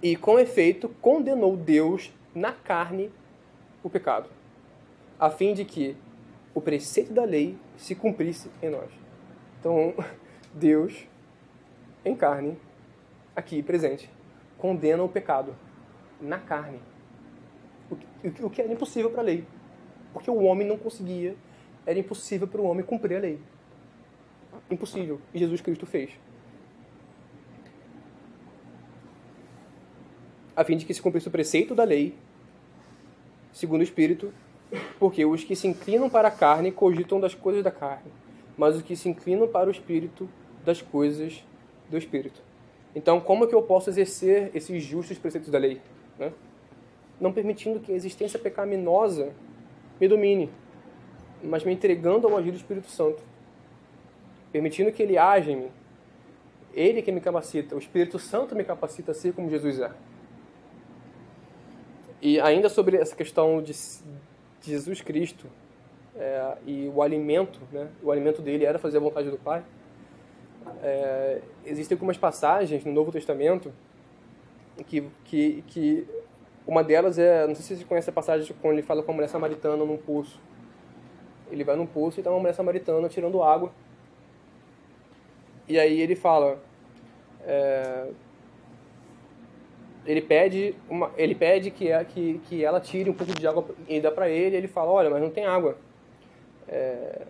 [0.02, 3.12] E com efeito condenou Deus na carne
[3.82, 4.30] o pecado,
[5.20, 5.96] a fim de que
[6.54, 8.90] o preceito da lei se cumprisse em nós.
[9.60, 9.94] Então,
[10.54, 11.08] Deus,
[12.04, 12.58] em carne,
[13.36, 14.10] aqui presente,
[14.58, 15.56] condena o pecado
[16.20, 16.80] na carne,
[18.42, 19.46] o que era impossível para a lei,
[20.16, 21.36] porque o homem não conseguia,
[21.86, 23.38] era impossível para o homem cumprir a lei.
[24.72, 25.20] Impossível.
[25.34, 26.10] E Jesus Cristo fez.
[30.56, 32.16] A fim de que se cumprisse o preceito da lei
[33.52, 34.34] segundo o Espírito,
[34.98, 38.10] porque os que se inclinam para a carne cogitam das coisas da carne,
[38.58, 40.30] mas os que se inclinam para o Espírito,
[40.64, 41.46] das coisas
[41.90, 42.42] do Espírito.
[42.96, 45.82] Então, como é que eu posso exercer esses justos preceitos da lei?
[46.18, 46.32] Né?
[47.20, 49.34] Não permitindo que a existência pecaminosa
[50.00, 50.50] me domine,
[51.44, 53.22] mas me entregando ao agir do Espírito Santo.
[54.52, 55.72] Permitindo que ele age em mim.
[56.74, 59.92] Ele que me capacita, o Espírito Santo me capacita a ser como Jesus é.
[62.22, 63.74] E ainda sobre essa questão de
[64.62, 65.46] Jesus Cristo
[66.16, 67.88] é, e o alimento, né?
[68.02, 69.64] o alimento dele era fazer a vontade do Pai.
[70.82, 73.72] É, existem algumas passagens no Novo Testamento
[74.88, 76.08] que, que, que
[76.68, 79.16] uma delas é, não sei se você conhece a passagem quando ele fala com a
[79.16, 80.40] mulher samaritana num poço.
[81.52, 83.72] Ele vai num poço e está uma mulher samaritana tirando água.
[85.68, 86.60] E aí ele fala,
[87.44, 88.08] é,
[90.06, 93.66] ele pede, uma, ele pede que, é, que, que ela tire um pouco de água
[93.88, 94.56] e dá para ele.
[94.56, 95.78] Ele fala, olha, mas não tem água.
[96.68, 97.22] É,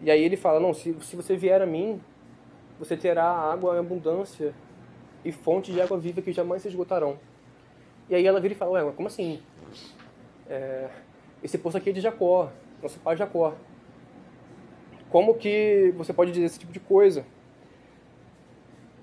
[0.00, 2.00] e aí ele fala, não, se, se você vier a mim,
[2.78, 4.52] você terá água em abundância
[5.24, 7.18] e fontes de água viva que jamais se esgotarão.
[8.08, 9.40] E aí ela vira e fala, ué, como assim?
[10.48, 10.88] É,
[11.42, 12.50] esse poço aqui é de Jacó,
[12.82, 13.54] nosso pai Jacó.
[15.10, 17.24] Como que você pode dizer esse tipo de coisa?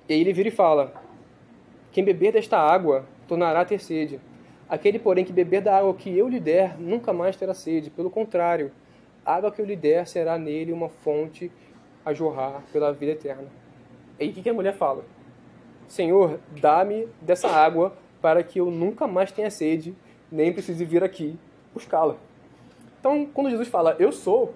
[0.07, 0.93] E aí ele vira e fala,
[1.91, 4.19] quem beber desta água tornará a ter sede.
[4.69, 7.89] Aquele, porém, que beber da água que eu lhe der, nunca mais terá sede.
[7.89, 8.71] Pelo contrário,
[9.25, 11.51] a água que eu lhe der será nele uma fonte
[12.05, 13.47] a jorrar pela vida eterna.
[14.19, 15.05] E aí o que a mulher fala?
[15.87, 19.93] Senhor, dá-me dessa água para que eu nunca mais tenha sede,
[20.31, 21.37] nem precise vir aqui
[21.73, 22.15] buscá-la.
[22.97, 24.53] Então, quando Jesus fala, eu sou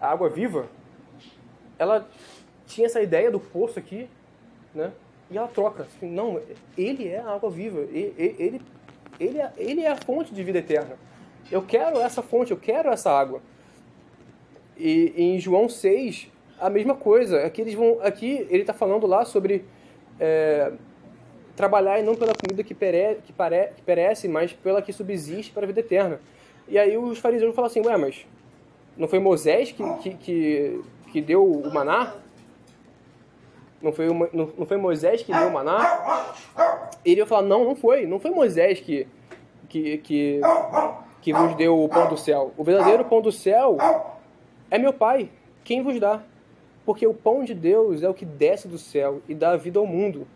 [0.00, 0.66] a água viva,
[1.78, 2.04] ela
[2.66, 4.10] tinha essa ideia do poço aqui,
[4.74, 4.90] né?
[5.30, 5.86] E ela troca.
[6.02, 6.40] Não,
[6.76, 7.78] ele é a água viva.
[7.92, 8.60] Ele,
[9.20, 10.98] ele, é, ele é a fonte de vida eterna.
[11.48, 13.40] Eu quero essa fonte, eu quero essa água.
[14.76, 16.28] E, em João 6,
[16.58, 17.46] a mesma coisa.
[17.46, 19.64] Aqui, eles vão, aqui ele está falando lá sobre
[20.18, 20.72] é,
[21.60, 25.52] trabalhar e não pela comida que, pere, que, pare, que perece, mas pela que subsiste
[25.52, 26.18] para a vida eterna.
[26.66, 28.26] E aí os fariseus falam assim, ué, mas
[28.96, 30.80] não foi Moisés que, que, que,
[31.12, 32.14] que deu o maná?
[33.82, 36.32] Não foi, não, não foi Moisés que deu o maná?
[37.04, 38.06] Ele ia falar, não, não foi.
[38.06, 39.06] Não foi Moisés que,
[39.68, 40.40] que, que,
[41.20, 42.54] que vos deu o pão do céu.
[42.56, 43.76] O verdadeiro pão do céu
[44.70, 45.28] é meu Pai,
[45.62, 46.22] quem vos dá.
[46.86, 49.86] Porque o pão de Deus é o que desce do céu e dá vida ao
[49.86, 50.26] mundo.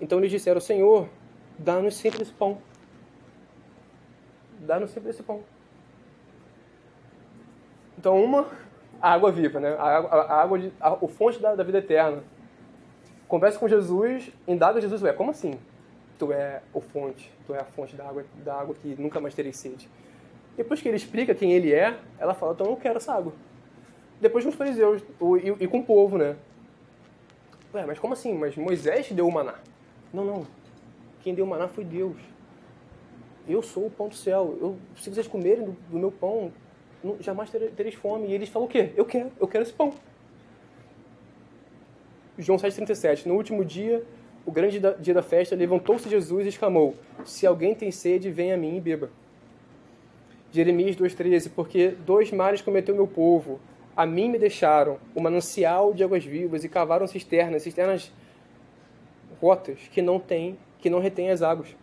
[0.00, 1.08] Então eles disseram, Senhor,
[1.58, 2.58] dá-nos sempre esse pão.
[4.60, 5.42] Dá-nos sempre esse pão.
[7.98, 8.48] Então, uma,
[9.00, 9.74] a água viva, né?
[9.78, 12.22] A, água, a água de, a, o fonte da, da, vida eterna.
[13.28, 15.58] Conversa com Jesus, indaga Jesus, ué, como assim?
[16.18, 19.34] Tu é o fonte, tu é a fonte da água, da água que nunca mais
[19.34, 19.88] terei sede.
[20.56, 23.32] Depois que ele explica quem ele é, ela fala, então eu não quero essa água.
[24.20, 25.02] Depois com os fariseus
[25.42, 26.36] e, e, com o povo, né?
[27.72, 28.34] Ué, mas como assim?
[28.36, 29.54] Mas Moisés deu o maná.
[30.12, 30.46] Não, não.
[31.22, 32.16] Quem deu maná foi Deus.
[33.48, 34.56] Eu sou o pão do céu.
[34.60, 36.52] Eu, se vocês comerem do, do meu pão,
[37.20, 38.28] jamais tereis fome.
[38.28, 38.92] E eles falam o quê?
[38.96, 39.92] Eu quero, eu quero esse pão.
[42.38, 43.26] João 7,37.
[43.26, 44.04] No último dia,
[44.44, 46.94] o grande dia da festa, levantou-se Jesus e exclamou:
[47.24, 49.10] Se alguém tem sede, venha a mim e beba.
[50.52, 51.50] Jeremias 2,13.
[51.54, 53.60] Porque dois males cometeu meu povo.
[53.96, 58.10] A mim me deixaram o manancial de águas vivas e cavaram cisternas, cisternas
[59.40, 61.74] rotas que não tem, que não retém as águas.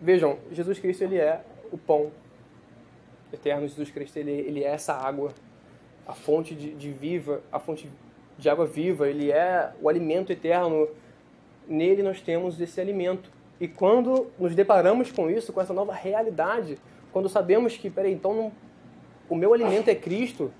[0.00, 1.42] Vejam, Jesus Cristo ele é
[1.72, 2.12] o pão
[3.32, 3.66] eterno.
[3.66, 5.32] Jesus Cristo ele, ele é essa água,
[6.06, 7.90] a fonte de, de viva, a fonte
[8.38, 9.08] de água viva.
[9.08, 10.88] Ele é o alimento eterno.
[11.66, 13.30] Nele nós temos esse alimento.
[13.60, 16.78] E quando nos deparamos com isso, com essa nova realidade,
[17.12, 18.52] quando sabemos que, peraí, então não,
[19.28, 20.52] o meu alimento é Cristo,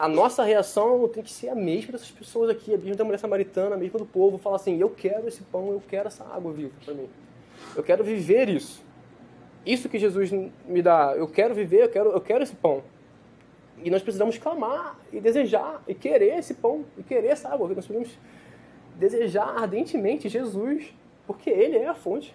[0.00, 3.18] a nossa reação tem que ser a mesma dessas pessoas aqui, a mesma da mulher
[3.18, 6.50] samaritana, a mesma do povo, fala assim: eu quero esse pão, eu quero essa água
[6.54, 7.06] viva para mim.
[7.76, 8.82] Eu quero viver isso.
[9.64, 12.82] Isso que Jesus me dá, eu quero viver, eu quero, eu quero esse pão.
[13.82, 17.68] E nós precisamos clamar e desejar e querer esse pão e querer essa água.
[17.68, 18.18] Nós precisamos
[18.96, 20.94] desejar ardentemente Jesus,
[21.26, 22.34] porque Ele é a fonte.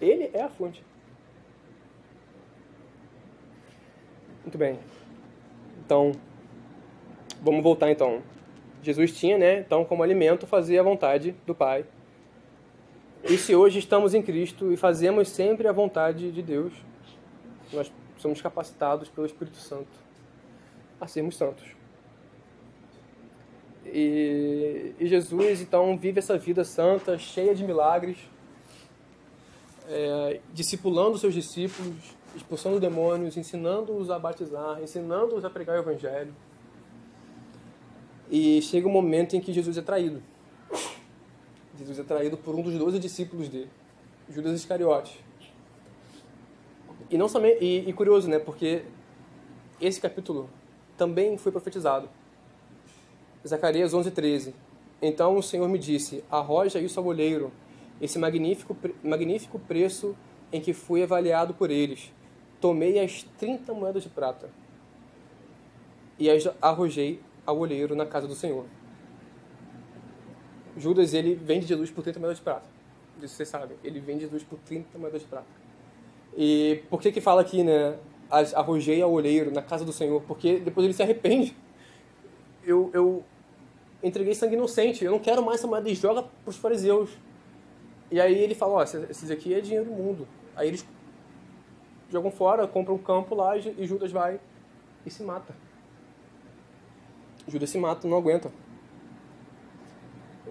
[0.00, 0.82] Ele é a fonte.
[4.42, 4.78] Muito bem.
[5.84, 6.12] Então,
[7.42, 8.22] vamos voltar então.
[8.82, 11.84] Jesus tinha, né, então como alimento fazer a vontade do Pai
[13.24, 16.72] e se hoje estamos em Cristo e fazemos sempre a vontade de Deus,
[17.72, 20.02] nós somos capacitados pelo Espírito Santo
[21.00, 21.64] a sermos santos.
[23.86, 28.18] E, e Jesus então vive essa vida santa, cheia de milagres,
[29.88, 36.34] é, discipulando seus discípulos, expulsando demônios, ensinando-os a batizar, ensinando-os a pregar o Evangelho.
[38.32, 40.22] E chega um momento em que Jesus é traído.
[41.78, 43.68] Jesus é traído por um dos doze discípulos dele,
[44.30, 45.18] Judas Iscariotes.
[47.10, 48.38] E não somente e, e curioso, né?
[48.38, 48.84] Porque
[49.78, 50.48] esse capítulo
[50.96, 52.08] também foi profetizado.
[53.46, 54.54] Zacarias 11:13.
[55.02, 57.52] Então o Senhor me disse: Arroja isso ao olheiro,
[58.00, 58.74] esse magnífico
[59.04, 60.16] magnífico preço
[60.50, 62.10] em que fui avaliado por eles.
[62.62, 64.48] Tomei as 30 moedas de prata
[66.18, 68.64] e as arrojei ao olheiro na casa do Senhor.
[70.76, 72.66] Judas, ele vende Jesus por 30 moedas de prata.
[73.22, 73.76] Isso vocês sabem.
[73.84, 75.46] Ele vende Jesus por 30 moedas de prata.
[76.36, 77.98] E por que que fala aqui, né?
[78.54, 80.22] Arrojei ao olheiro na casa do Senhor?
[80.22, 81.54] Porque depois ele se arrepende.
[82.64, 83.22] Eu, eu
[84.02, 85.04] entreguei sangue inocente.
[85.04, 87.10] Eu não quero mais essa moeda e joga para os fariseus.
[88.10, 90.26] E aí ele fala, ó, oh, esses aqui é dinheiro do mundo.
[90.56, 90.86] Aí eles
[92.10, 94.40] jogam fora, compram um campo lá e Judas vai
[95.04, 95.54] e se mata.
[97.52, 98.50] Judas se mata, não aguenta.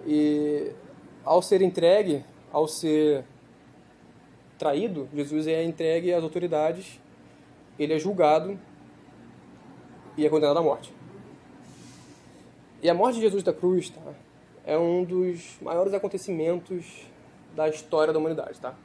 [0.05, 0.71] E
[1.25, 2.23] ao ser entregue,
[2.53, 3.25] ao ser
[4.55, 6.99] traído, Jesus é entregue às autoridades,
[7.79, 8.59] ele é julgado
[10.15, 10.93] e é condenado à morte.
[12.83, 14.13] E a morte de Jesus da cruz tá,
[14.63, 17.07] é um dos maiores acontecimentos
[17.55, 18.75] da história da humanidade, tá?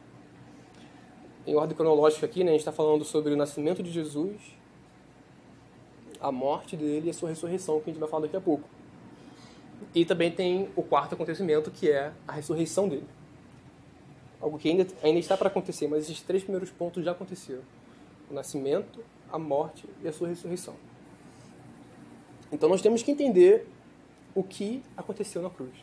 [1.46, 4.55] Em ordem cronológica aqui, né, a gente está falando sobre o nascimento de Jesus,
[6.20, 8.68] a morte dele e a sua ressurreição, que a gente vai falar daqui a pouco.
[9.94, 13.06] E também tem o quarto acontecimento, que é a ressurreição dele.
[14.40, 17.62] Algo que ainda, ainda está para acontecer, mas esses três primeiros pontos já aconteceram:
[18.30, 20.74] o nascimento, a morte e a sua ressurreição.
[22.52, 23.66] Então nós temos que entender
[24.34, 25.74] o que aconteceu na cruz.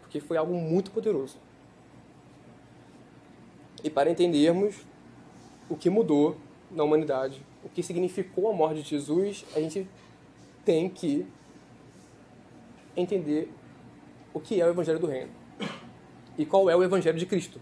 [0.00, 1.36] Porque foi algo muito poderoso.
[3.82, 4.86] E para entendermos
[5.68, 6.36] o que mudou
[6.72, 9.88] na humanidade, o que significou a morte de Jesus, a gente
[10.64, 11.26] tem que
[12.96, 13.52] entender
[14.32, 15.30] o que é o Evangelho do Reino
[16.36, 17.60] e qual é o Evangelho de Cristo.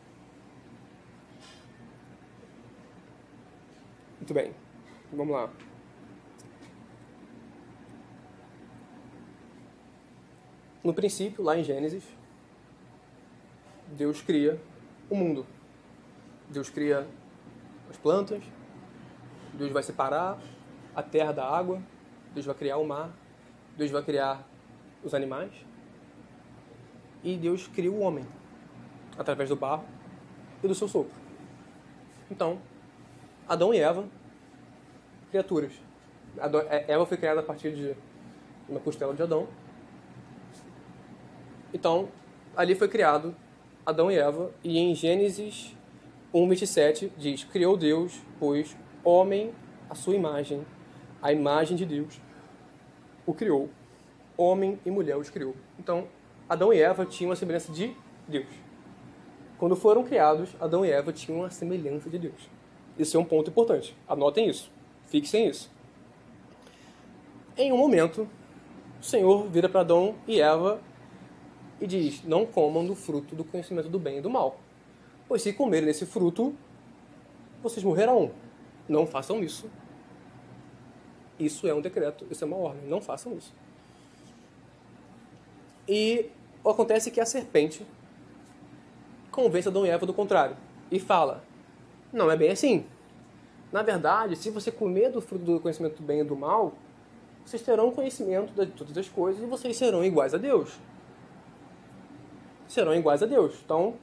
[4.19, 4.55] Muito bem,
[5.13, 5.51] vamos lá.
[10.83, 12.05] No princípio, lá em Gênesis,
[13.89, 14.61] Deus cria
[15.11, 15.47] o mundo.
[16.49, 17.07] Deus cria
[17.91, 18.43] as plantas,
[19.61, 20.39] Deus vai separar
[20.97, 21.83] a terra da água,
[22.33, 23.11] Deus vai criar o mar,
[23.77, 24.43] Deus vai criar
[25.05, 25.53] os animais
[27.23, 28.27] e Deus cria o homem
[29.19, 29.85] através do barro
[30.65, 31.13] e do seu sopro.
[32.31, 32.59] Então,
[33.47, 34.09] Adão e Eva,
[35.31, 35.73] criaturas.
[36.71, 37.95] É, Eva foi criada a partir de
[38.67, 39.47] uma costela de Adão.
[41.75, 42.09] Então,
[42.57, 43.37] ali foi criado
[43.85, 45.77] Adão e Eva, e em Gênesis
[46.33, 48.75] 1:27 diz: Criou Deus, pois
[49.05, 49.53] homem
[49.89, 50.65] a sua imagem,
[51.21, 52.21] a imagem de Deus
[53.27, 53.69] o criou.
[54.37, 55.55] Homem e mulher os criou.
[55.79, 56.09] Então,
[56.49, 57.95] Adão e Eva tinham a semelhança de
[58.27, 58.49] Deus.
[59.59, 62.49] Quando foram criados, Adão e Eva tinham a semelhança de Deus.
[62.99, 63.97] Isso é um ponto importante.
[64.09, 64.71] Anotem isso.
[65.07, 65.71] Fixem isso.
[67.57, 68.29] Em um momento,
[69.01, 70.81] o Senhor vira para Adão e Eva
[71.81, 74.59] e diz: Não comam do fruto do conhecimento do bem e do mal.
[75.29, 76.55] Pois se comerem desse fruto,
[77.63, 78.31] vocês morrerão.
[78.89, 79.71] Não façam isso.
[81.39, 82.87] Isso é um decreto, isso é uma ordem.
[82.87, 83.53] Não façam isso.
[85.89, 86.31] E
[86.65, 87.87] acontece que a serpente
[89.31, 90.57] convence Adão e Eva do contrário
[90.91, 91.43] e fala:
[92.13, 92.85] Não é bem assim.
[93.73, 96.75] Na verdade, se você comer do fruto do conhecimento do bem e do mal,
[97.45, 100.79] vocês terão conhecimento de todas as coisas e vocês serão iguais a Deus.
[102.69, 103.55] Serão iguais a Deus.
[103.65, 103.95] Então,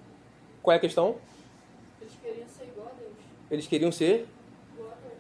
[0.62, 1.16] qual é a questão?
[2.02, 3.14] Eles queriam ser igual a Deus.
[3.52, 4.28] Eles queriam ser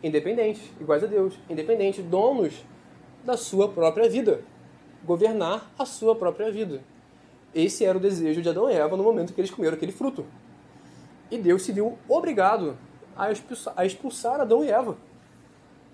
[0.03, 2.65] independentes, iguais a Deus, independentes, donos
[3.23, 4.41] da sua própria vida,
[5.03, 6.81] governar a sua própria vida.
[7.53, 10.25] Esse era o desejo de Adão e Eva no momento que eles comeram aquele fruto.
[11.29, 12.77] E Deus se viu obrigado
[13.15, 14.97] a expulsar, Adão e Eva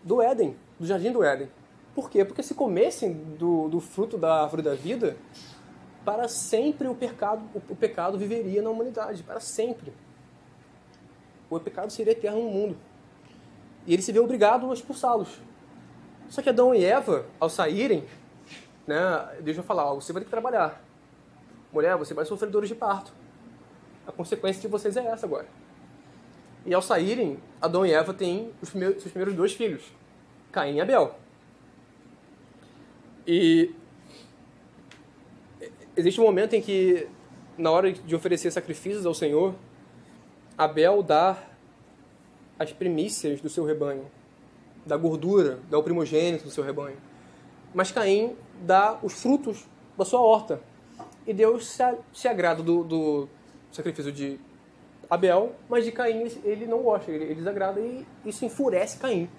[0.03, 1.49] do Éden, do jardim do Éden.
[1.95, 2.25] Por quê?
[2.25, 5.15] Porque se comessem do, do fruto da árvore da vida,
[6.03, 9.93] para sempre o pecado, o pecado viveria na humanidade, para sempre.
[11.49, 12.77] O pecado seria eterno no mundo.
[13.86, 15.39] E ele se vê obrigado a expulsá-los.
[16.29, 18.05] Só que Adão e Eva, ao saírem,
[18.88, 20.81] né, Deus vai falar: você vai ter que trabalhar.
[21.71, 23.13] Mulher, você vai sofrer dores de parto.
[24.05, 25.47] A consequência de vocês é essa agora.
[26.65, 29.84] E ao saírem, Adão e Eva têm os primeiros, seus primeiros dois filhos,
[30.51, 31.15] Caim e Abel.
[33.27, 33.73] E
[35.95, 37.07] existe um momento em que,
[37.57, 39.55] na hora de oferecer sacrifícios ao Senhor,
[40.57, 41.38] Abel dá
[42.57, 44.05] as primícias do seu rebanho,
[44.85, 46.97] da gordura, o primogênito do seu rebanho.
[47.73, 50.61] Mas Caim dá os frutos da sua horta.
[51.25, 51.83] E Deus se,
[52.13, 53.29] se agrada do, do,
[53.71, 54.39] sacrifício de
[55.09, 59.29] Abel, mas de Caim ele não gosta, ele, ele desagrada e isso enfurece Caim.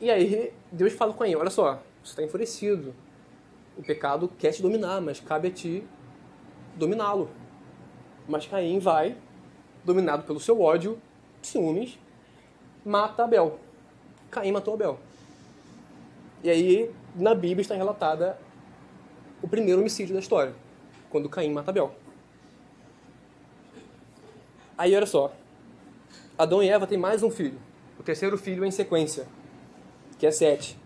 [0.00, 2.94] E aí Deus fala com Caim: Olha só, você está enfurecido.
[3.76, 5.84] O pecado quer te dominar, mas cabe a ti
[6.76, 7.30] dominá-lo.
[8.28, 9.16] Mas Caim vai,
[9.84, 10.98] dominado pelo seu ódio,
[11.46, 11.98] ciúmes,
[12.84, 13.58] mata Abel.
[14.30, 14.98] Caim matou Abel.
[16.42, 18.38] E aí, na Bíblia está relatada
[19.42, 20.54] o primeiro homicídio da história,
[21.10, 21.94] quando Caim mata Abel.
[24.76, 25.32] Aí, olha só.
[26.36, 27.58] Adão e Eva têm mais um filho.
[27.98, 29.26] O terceiro filho é em sequência,
[30.18, 30.78] que é Sete.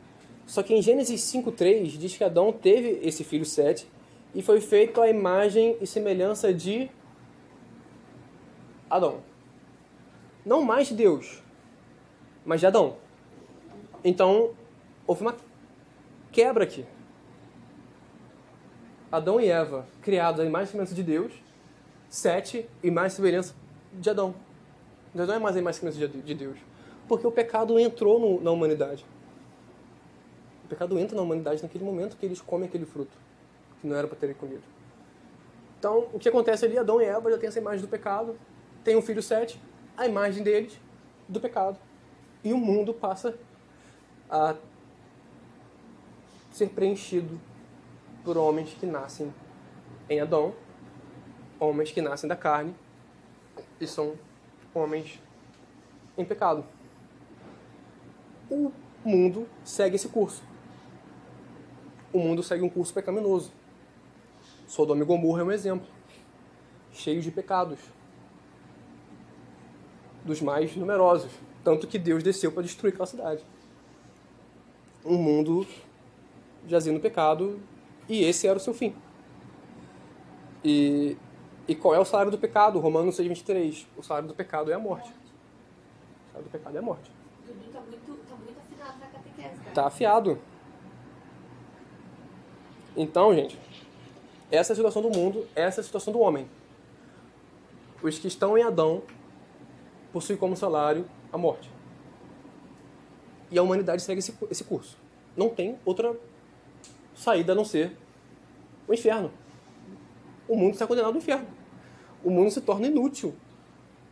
[0.46, 3.86] Só que em Gênesis 5.3 diz que Adão teve esse filho Sete
[4.34, 6.88] e foi feito à imagem e semelhança de
[8.88, 9.29] Adão
[10.44, 11.42] não mais de Deus,
[12.44, 12.96] mas de Adão.
[14.02, 14.54] Então,
[15.06, 15.36] houve uma
[16.32, 16.86] quebra aqui.
[19.10, 21.32] Adão e Eva, criados à imagem e semelhança de Deus,
[22.08, 23.54] sete, e semelhança
[23.92, 24.34] de Adão.
[25.12, 26.58] Deus não é mais a imagem e semelhança de Deus.
[27.08, 29.04] Porque o pecado entrou no, na humanidade.
[30.64, 33.16] O pecado entra na humanidade naquele momento que eles comem aquele fruto,
[33.80, 34.62] que não era para terem comido.
[35.76, 36.78] Então, o que acontece ali?
[36.78, 38.38] Adão e Eva já têm essa imagem do pecado,
[38.84, 39.60] tem um filho Sete,
[39.96, 40.78] a imagem deles
[41.28, 41.78] do pecado.
[42.42, 43.38] E o mundo passa
[44.28, 44.54] a
[46.50, 47.40] ser preenchido
[48.24, 49.32] por homens que nascem
[50.08, 50.54] em Adão,
[51.58, 52.74] homens que nascem da carne
[53.80, 54.14] e são
[54.74, 55.20] homens
[56.16, 56.64] em pecado.
[58.50, 58.72] O
[59.04, 60.42] mundo segue esse curso.
[62.12, 63.52] O mundo segue um curso pecaminoso.
[64.66, 65.86] Sodoma e Gomorra é um exemplo.
[66.92, 67.78] Cheio de pecados.
[70.30, 71.28] Dos mais numerosos.
[71.64, 73.44] Tanto que Deus desceu para destruir aquela cidade.
[75.04, 75.66] Um mundo
[76.68, 77.58] jazendo no pecado
[78.08, 78.94] e esse era o seu fim.
[80.64, 81.16] E,
[81.66, 82.78] e qual é o salário do pecado?
[82.78, 83.86] Romanos 6,23.
[83.96, 85.08] O salário do pecado é a morte.
[85.08, 87.10] O salário do pecado é a morte.
[87.42, 90.38] O Dudu tá muito, tá muito afinado na afiado.
[92.96, 93.58] Então, gente,
[94.48, 96.48] essa é a situação do mundo, essa é a situação do homem.
[98.00, 99.02] Os que estão em Adão
[100.12, 101.70] possuem como salário a morte.
[103.50, 104.96] E a humanidade segue esse, esse curso.
[105.36, 106.16] Não tem outra
[107.14, 107.96] saída a não ser
[108.86, 109.30] o inferno.
[110.48, 111.46] O mundo está condenado ao inferno.
[112.24, 113.34] O mundo se torna inútil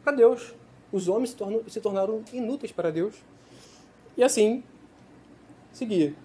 [0.03, 0.55] para Deus.
[0.91, 3.15] Os homens se, tornam, se tornaram inúteis para Deus.
[4.17, 4.63] E assim,
[5.73, 6.17] seguir.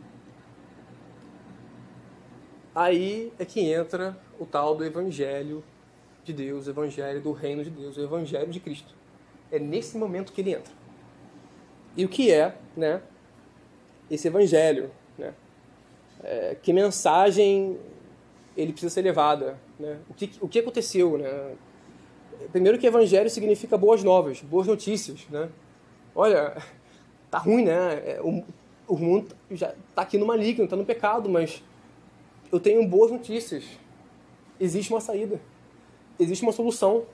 [2.74, 5.64] Aí é que entra o tal do Evangelho
[6.24, 8.96] de Deus, o Evangelho do Reino de Deus, o Evangelho de Cristo.
[9.54, 10.74] É nesse momento que ele entra.
[11.96, 13.04] E o que é, né,
[14.10, 15.32] esse Evangelho, né?
[16.24, 17.78] É, que mensagem
[18.58, 20.00] ele precisa ser levada, né?
[20.10, 21.54] O que, o que aconteceu, né?
[22.52, 25.48] Primeiro que Evangelho significa boas novas, boas notícias, né?
[26.16, 26.58] Olha,
[27.30, 28.02] tá ruim, né?
[28.06, 28.44] É, o,
[28.88, 31.64] o mundo já tá aqui no maligno, tá no pecado, mas
[32.52, 33.66] eu tenho boas notícias.
[34.60, 35.40] Existe uma saída.
[36.20, 37.06] Existe uma solução.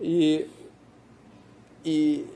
[0.00, 0.46] E,
[1.84, 2.26] e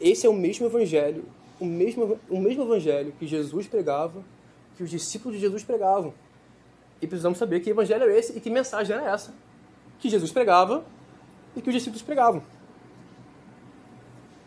[0.00, 1.24] esse é o mesmo evangelho,
[1.60, 4.22] o mesmo, o mesmo evangelho que Jesus pregava,
[4.76, 6.14] que os discípulos de Jesus pregavam.
[7.00, 9.34] E precisamos saber que evangelho é esse e que mensagem era essa
[9.98, 10.84] que Jesus pregava
[11.56, 12.42] e que os discípulos pregavam.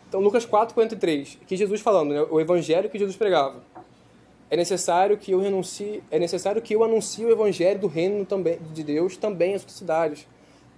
[0.08, 3.62] Então, Lucas 4, 43, que Jesus falando, né, o evangelho que Jesus pregava
[4.50, 8.58] é necessário que eu renuncie, é necessário que eu anuncie o evangelho do reino também
[8.74, 10.28] de Deus também às outras cidades,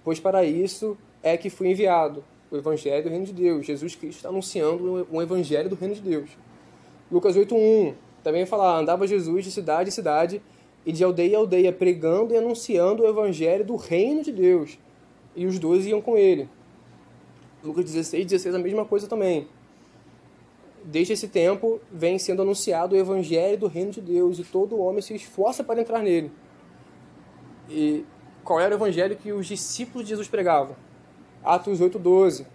[0.01, 3.65] pois para isso é que fui enviado, o evangelho do reino de Deus.
[3.65, 6.29] Jesus Cristo está anunciando o evangelho do reino de Deus.
[7.11, 7.93] Lucas 8:1
[8.23, 10.41] também fala, andava Jesus de cidade em cidade
[10.85, 14.77] e de aldeia em aldeia pregando e anunciando o evangelho do reino de Deus.
[15.35, 16.49] E os dois iam com ele.
[17.63, 19.47] Lucas 16, 16 a mesma coisa também
[20.85, 25.01] desde esse tempo vem sendo anunciado o evangelho do reino de Deus e todo homem
[25.01, 26.31] se esforça para entrar nele.
[27.69, 28.05] E
[28.43, 30.75] qual era o evangelho que os discípulos de Jesus pregavam?
[31.45, 32.45] Atos 8:12.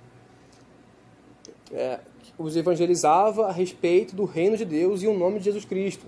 [1.73, 2.01] É,
[2.37, 6.07] os evangelizava a respeito do reino de Deus e o nome de Jesus Cristo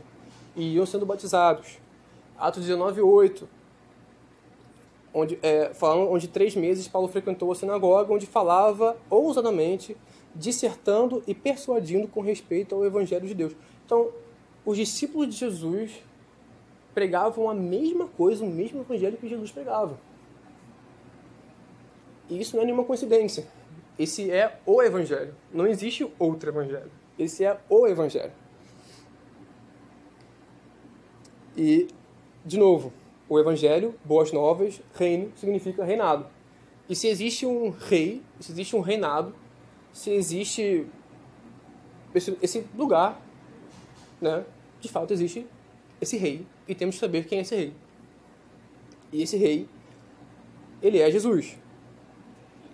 [0.56, 1.78] e iam sendo batizados.
[2.36, 3.46] Atos 19:8.
[5.14, 9.96] Onde, é, falando, onde três meses Paulo frequentou a sinagoga, onde falava ousadamente
[10.34, 13.54] dissertando e persuadindo com respeito ao Evangelho de Deus.
[13.84, 14.08] Então,
[14.64, 16.02] os discípulos de Jesus
[16.94, 19.98] pregavam a mesma coisa, o mesmo Evangelho que Jesus pregava.
[22.32, 23.46] E isso não é nenhuma coincidência.
[23.98, 25.34] Esse é o Evangelho.
[25.52, 26.90] Não existe outro Evangelho.
[27.18, 28.32] Esse é o Evangelho.
[31.54, 31.88] E,
[32.44, 32.90] de novo,
[33.28, 36.26] o Evangelho, boas novas, reino, significa reinado.
[36.88, 39.34] E se existe um rei, se existe um reinado,
[39.92, 40.86] se existe
[42.14, 43.20] esse, esse lugar,
[44.22, 44.42] né?
[44.80, 45.46] De fato existe
[46.00, 47.74] esse rei e temos que saber quem é esse rei.
[49.12, 49.68] E esse rei,
[50.80, 51.58] ele é Jesus.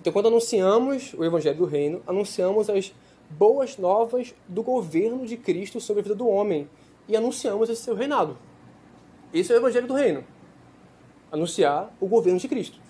[0.09, 2.95] Então, quando anunciamos o Evangelho do Reino, anunciamos as
[3.29, 6.67] boas novas do governo de Cristo sobre a vida do homem
[7.07, 8.39] e anunciamos esse seu reinado.
[9.35, 10.25] Esse é o Evangelho do Reino.
[11.31, 12.81] Anunciar o governo de Cristo.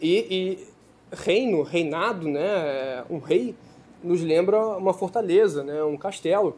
[0.00, 0.66] E, e
[1.14, 3.54] reino, reinado, né, um rei,
[4.02, 6.56] nos lembra uma fortaleza, né, um castelo.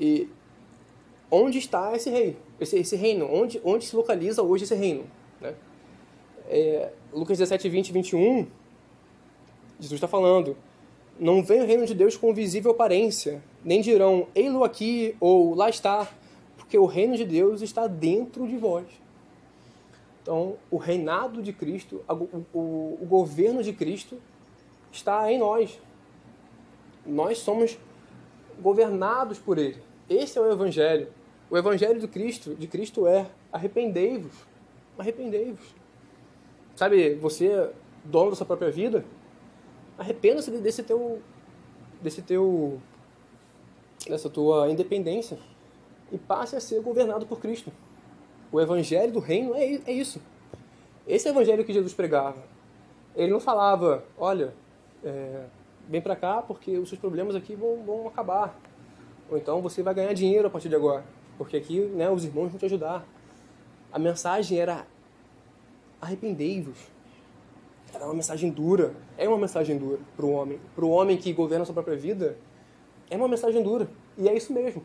[0.00, 0.28] E
[1.30, 3.32] onde está esse rei, esse, esse reino?
[3.32, 5.04] Onde, onde se localiza hoje esse reino?
[5.40, 5.54] Né?
[6.48, 8.46] É, Lucas 17, 20 e 21,
[9.78, 10.56] Jesus está falando,
[11.18, 15.68] não vem o reino de Deus com visível aparência, nem dirão, ei-lo aqui ou lá
[15.68, 16.08] está,
[16.56, 18.86] porque o reino de Deus está dentro de vós.
[20.22, 24.20] Então, o reinado de Cristo, o, o, o governo de Cristo
[24.90, 25.78] está em nós.
[27.06, 27.78] Nós somos
[28.60, 29.80] governados por Ele.
[30.08, 31.08] Esse é o Evangelho.
[31.48, 34.34] O Evangelho de Cristo, de Cristo é arrependei-vos.
[34.98, 35.85] Arrependei-vos.
[36.76, 37.70] Sabe, você,
[38.04, 39.02] dono da sua própria vida,
[39.98, 41.22] arrependa-se desse teu,
[42.02, 42.78] desse teu,
[44.06, 45.38] dessa tua independência
[46.12, 47.72] e passe a ser governado por Cristo.
[48.52, 50.20] O evangelho do reino é, é isso.
[51.06, 52.44] Esse é evangelho que Jesus pregava.
[53.14, 54.52] Ele não falava, olha,
[55.02, 55.44] é,
[55.88, 58.60] vem para cá porque os seus problemas aqui vão, vão acabar.
[59.30, 61.04] Ou então você vai ganhar dinheiro a partir de agora,
[61.38, 63.06] porque aqui né, os irmãos vão te ajudar.
[63.90, 64.86] A mensagem era
[66.00, 66.78] arrependei-vos.
[67.92, 68.94] Era uma mensagem dura.
[69.16, 70.60] É uma mensagem dura para o homem.
[70.74, 72.36] Para o homem que governa a sua própria vida,
[73.10, 73.88] é uma mensagem dura.
[74.18, 74.82] E é isso mesmo.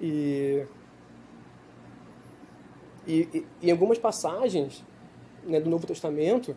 [0.00, 0.66] E,
[3.06, 4.84] e, e em algumas passagens
[5.44, 6.56] né, do Novo Testamento,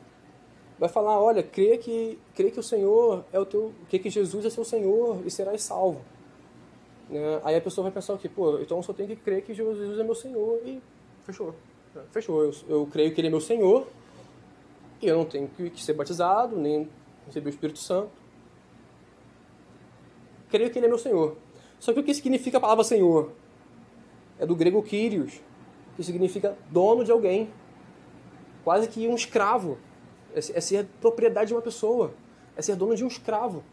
[0.77, 4.45] vai falar, olha, crê que, crê que o Senhor é o teu, crê que Jesus
[4.45, 6.01] é seu Senhor e serás salvo.
[7.09, 7.41] Né?
[7.43, 8.29] Aí a pessoa vai pensar o quê?
[8.29, 10.81] Pô, então eu só tenho que crer que Jesus é meu Senhor e
[11.23, 11.55] fechou.
[12.11, 12.43] Fechou.
[12.43, 13.87] Eu, eu creio que Ele é meu Senhor
[15.01, 16.87] e eu não tenho que, que ser batizado, nem
[17.25, 18.11] receber o Espírito Santo.
[20.49, 21.35] Creio que Ele é meu Senhor.
[21.79, 23.31] Só que o que significa a palavra Senhor?
[24.37, 25.41] É do grego Kyrios,
[25.95, 27.49] que significa dono de alguém.
[28.63, 29.77] Quase que um escravo.
[30.33, 32.13] É, é ser propriedade de uma pessoa.
[32.55, 33.63] É ser dono de um escravo.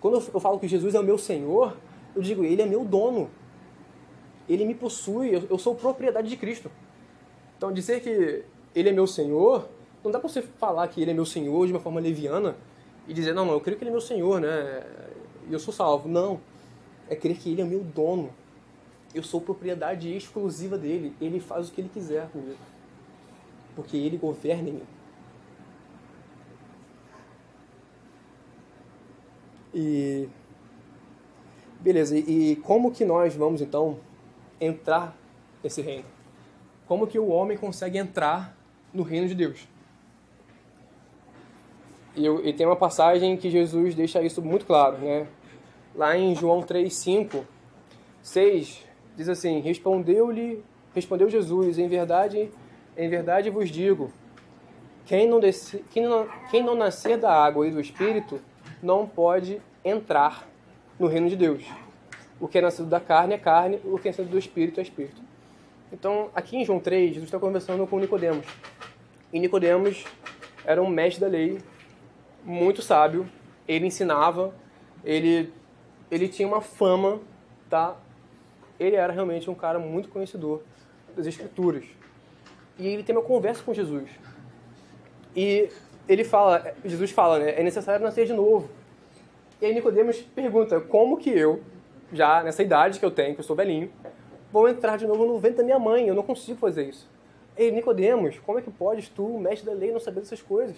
[0.00, 1.76] Quando eu falo que Jesus é o meu Senhor,
[2.14, 3.30] eu digo, ele é meu dono.
[4.48, 6.70] Ele me possui, eu sou propriedade de Cristo.
[7.56, 8.44] Então, dizer que
[8.74, 9.68] ele é meu Senhor,
[10.04, 12.56] não dá para você falar que ele é meu Senhor de uma forma leviana
[13.08, 14.82] e dizer, não, não, eu creio que ele é meu Senhor, né?
[15.48, 16.08] E eu sou salvo.
[16.08, 16.40] Não.
[17.08, 18.30] É crer que ele é meu dono.
[19.14, 21.14] Eu sou propriedade exclusiva dele.
[21.20, 22.58] Ele faz o que ele quiser comigo.
[23.74, 24.82] Porque ele governa em mim.
[29.74, 30.28] E
[31.84, 33.98] Beleza, e, como que nós vamos então
[34.58, 35.14] entrar
[35.62, 36.06] nesse reino?
[36.88, 38.56] Como que o homem consegue entrar
[38.90, 39.68] no reino de Deus?
[42.16, 45.26] E, eu, e tem uma passagem que Jesus deixa isso muito claro, né?
[45.94, 47.44] Lá em João 3, 5,
[48.22, 48.82] 6,
[49.14, 50.64] diz assim: Respondeu-lhe,
[50.94, 52.50] respondeu Jesus, em verdade,
[52.96, 54.10] em verdade vos digo,
[55.04, 58.40] quem não, desce, quem, não, quem não nascer da água e do Espírito
[58.82, 60.53] não pode entrar
[60.98, 61.64] no reino de Deus.
[62.40, 64.82] O que é nascido da carne é carne, o que é nascido do espírito é
[64.82, 65.20] espírito.
[65.92, 68.46] Então, aqui em João 3, Jesus está conversando com Nicodemos.
[69.32, 70.04] E Nicodemos
[70.64, 71.58] era um mestre da lei,
[72.44, 73.28] muito sábio.
[73.66, 74.54] Ele ensinava,
[75.04, 75.52] ele
[76.10, 77.20] ele tinha uma fama,
[77.68, 77.96] tá?
[78.78, 80.62] Ele era realmente um cara muito conhecedor
[81.16, 81.84] das escrituras.
[82.78, 84.10] E ele tem uma conversa com Jesus.
[85.34, 85.68] E
[86.08, 87.58] ele fala, Jesus fala, né?
[87.58, 88.68] É necessário nascer de novo.
[89.60, 91.62] E aí Nicodemos pergunta: como que eu,
[92.12, 93.90] já nessa idade que eu tenho, que eu sou velhinho,
[94.52, 96.08] vou entrar de novo no ventre da minha mãe?
[96.08, 97.08] Eu não consigo fazer isso.
[97.56, 100.76] Ei, Nicodemos, como é que podes tu, mestre da lei, não saber dessas coisas?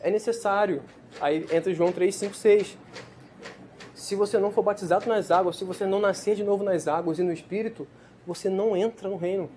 [0.00, 0.82] É necessário.
[1.20, 2.78] Aí entra João 3, 5, 6.
[3.94, 7.18] Se você não for batizado nas águas, se você não nascer de novo nas águas
[7.18, 7.86] e no Espírito,
[8.26, 9.50] você não entra no reino.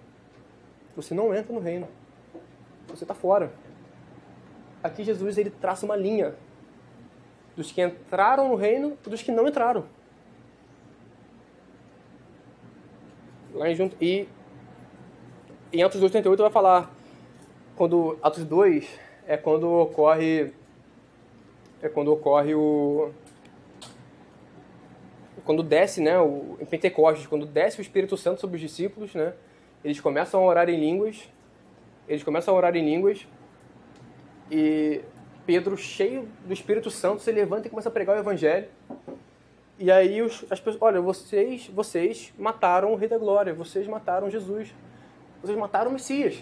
[0.95, 1.88] Você não entra no reino.
[2.88, 3.53] Você está fora.
[4.84, 6.36] Aqui Jesus ele traça uma linha
[7.56, 9.86] dos que entraram no reino e dos que não entraram.
[13.54, 14.28] Lá em junto, e
[15.72, 16.91] em Atos 2,38 vai falar,
[17.76, 20.51] quando Atos 2 é quando ocorre
[21.82, 23.12] é quando ocorre o
[25.45, 29.34] quando desce, né, o, em Pentecostes, quando desce o Espírito Santo sobre os discípulos, né,
[29.84, 31.30] eles começam a orar em línguas,
[32.08, 33.28] eles começam a orar em línguas
[34.49, 35.01] e
[35.46, 38.68] Pedro, cheio do Espírito Santo, se levanta e começa a pregar o Evangelho.
[39.78, 44.30] E aí os, as pessoas, olha, vocês, vocês mataram o Rei da Glória, vocês mataram
[44.30, 44.74] Jesus,
[45.41, 46.41] vocês mataram o Messias.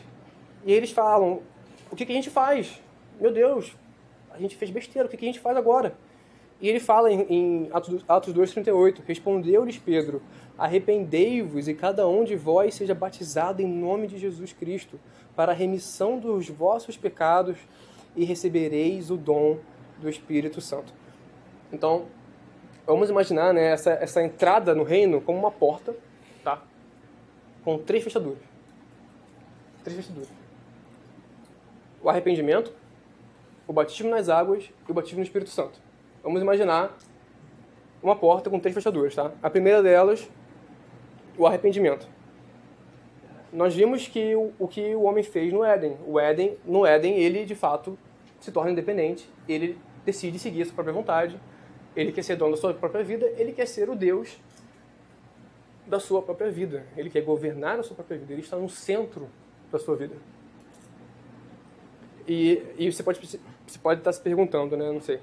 [0.66, 1.41] E eles falam,
[1.89, 2.82] o que, que a gente faz?
[3.20, 3.76] Meu Deus,
[4.32, 5.95] a gente fez besteira, o que, que a gente faz agora?
[6.62, 10.22] E ele fala em, em Atos, Atos 2,38, respondeu-lhes Pedro,
[10.56, 14.99] arrependei-vos e cada um de vós seja batizado em nome de Jesus Cristo,
[15.36, 17.58] para a remissão dos vossos pecados,
[18.16, 19.59] e recebereis o dom
[19.99, 20.93] do Espírito Santo.
[21.72, 22.05] Então,
[22.86, 25.95] vamos imaginar né, essa, essa entrada no reino como uma porta,
[26.43, 26.62] tá?
[27.64, 28.39] Com três fechaduras.
[29.84, 30.30] Três fechaduras.
[32.01, 32.74] O arrependimento,
[33.68, 35.80] o batismo nas águas e o batismo no Espírito Santo.
[36.24, 36.97] Vamos imaginar
[38.01, 39.32] uma porta com três fechaduras, tá?
[39.41, 40.30] A primeira delas,
[41.38, 42.07] o arrependimento
[43.52, 45.97] nós vimos que o, o, que o homem fez no Éden.
[46.08, 47.97] O Éden, no Éden, ele de fato
[48.39, 51.39] se torna independente, ele decide seguir a sua própria vontade,
[51.95, 54.39] ele quer ser dono da sua própria vida, ele quer ser o Deus
[55.91, 56.86] da sua própria vida.
[56.95, 58.32] Ele quer governar a sua própria vida.
[58.32, 59.30] Ele está no centro
[59.70, 60.16] da sua vida.
[62.26, 64.89] E, e você, pode, você pode estar se perguntando, né?
[64.89, 65.20] Não sei.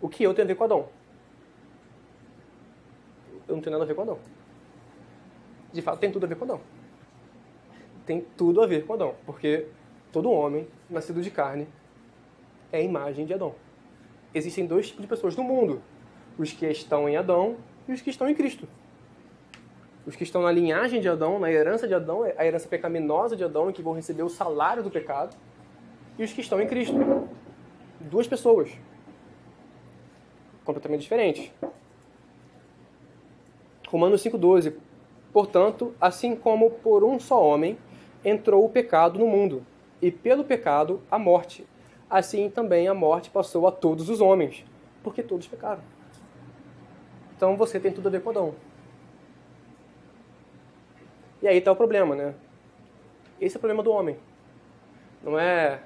[0.00, 0.88] O que eu tenho a ver com Adão?
[3.48, 4.18] Eu não tenho nada a ver com Adão.
[5.72, 6.60] De fato, tem tudo a ver com Adão.
[8.06, 9.14] Tem tudo a ver com Adão.
[9.26, 9.66] Porque
[10.12, 11.66] todo homem nascido de carne
[12.72, 13.54] é a imagem de Adão.
[14.32, 15.82] Existem dois tipos de pessoas no mundo:
[16.38, 17.56] os que estão em Adão
[17.88, 18.68] e os que estão em Cristo.
[20.06, 23.42] Os que estão na linhagem de Adão, na herança de Adão, a herança pecaminosa de
[23.42, 25.36] Adão, que vão receber o salário do pecado,
[26.16, 26.94] e os que estão em Cristo.
[28.00, 28.70] Duas pessoas.
[30.64, 31.50] Completamente diferentes.
[33.88, 34.74] Romanos 5,12.
[35.32, 37.76] Portanto, assim como por um só homem
[38.26, 39.64] entrou o pecado no mundo,
[40.02, 41.64] e pelo pecado a morte,
[42.10, 44.64] assim também a morte passou a todos os homens,
[45.02, 45.80] porque todos pecaram.
[47.36, 48.54] Então você tem tudo a ver com Adão.
[51.40, 52.34] E aí está o problema, né?
[53.40, 54.16] Esse é o problema do homem.
[55.22, 55.80] Não é,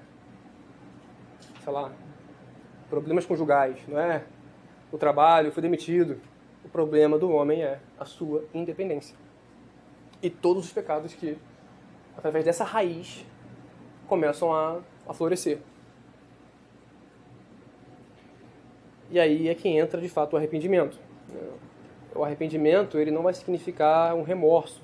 [1.63, 1.93] sei lá,
[2.89, 4.25] problemas conjugais, não é
[4.91, 6.21] o trabalho, fui demitido.
[6.65, 9.17] O problema do homem é a sua independência.
[10.23, 11.37] E todos os pecados que,
[12.21, 13.25] através dessa raiz,
[14.07, 15.59] começam a, a florescer.
[19.11, 20.99] E aí é que entra, de fato, o arrependimento.
[22.15, 24.83] O arrependimento ele não vai significar um remorso,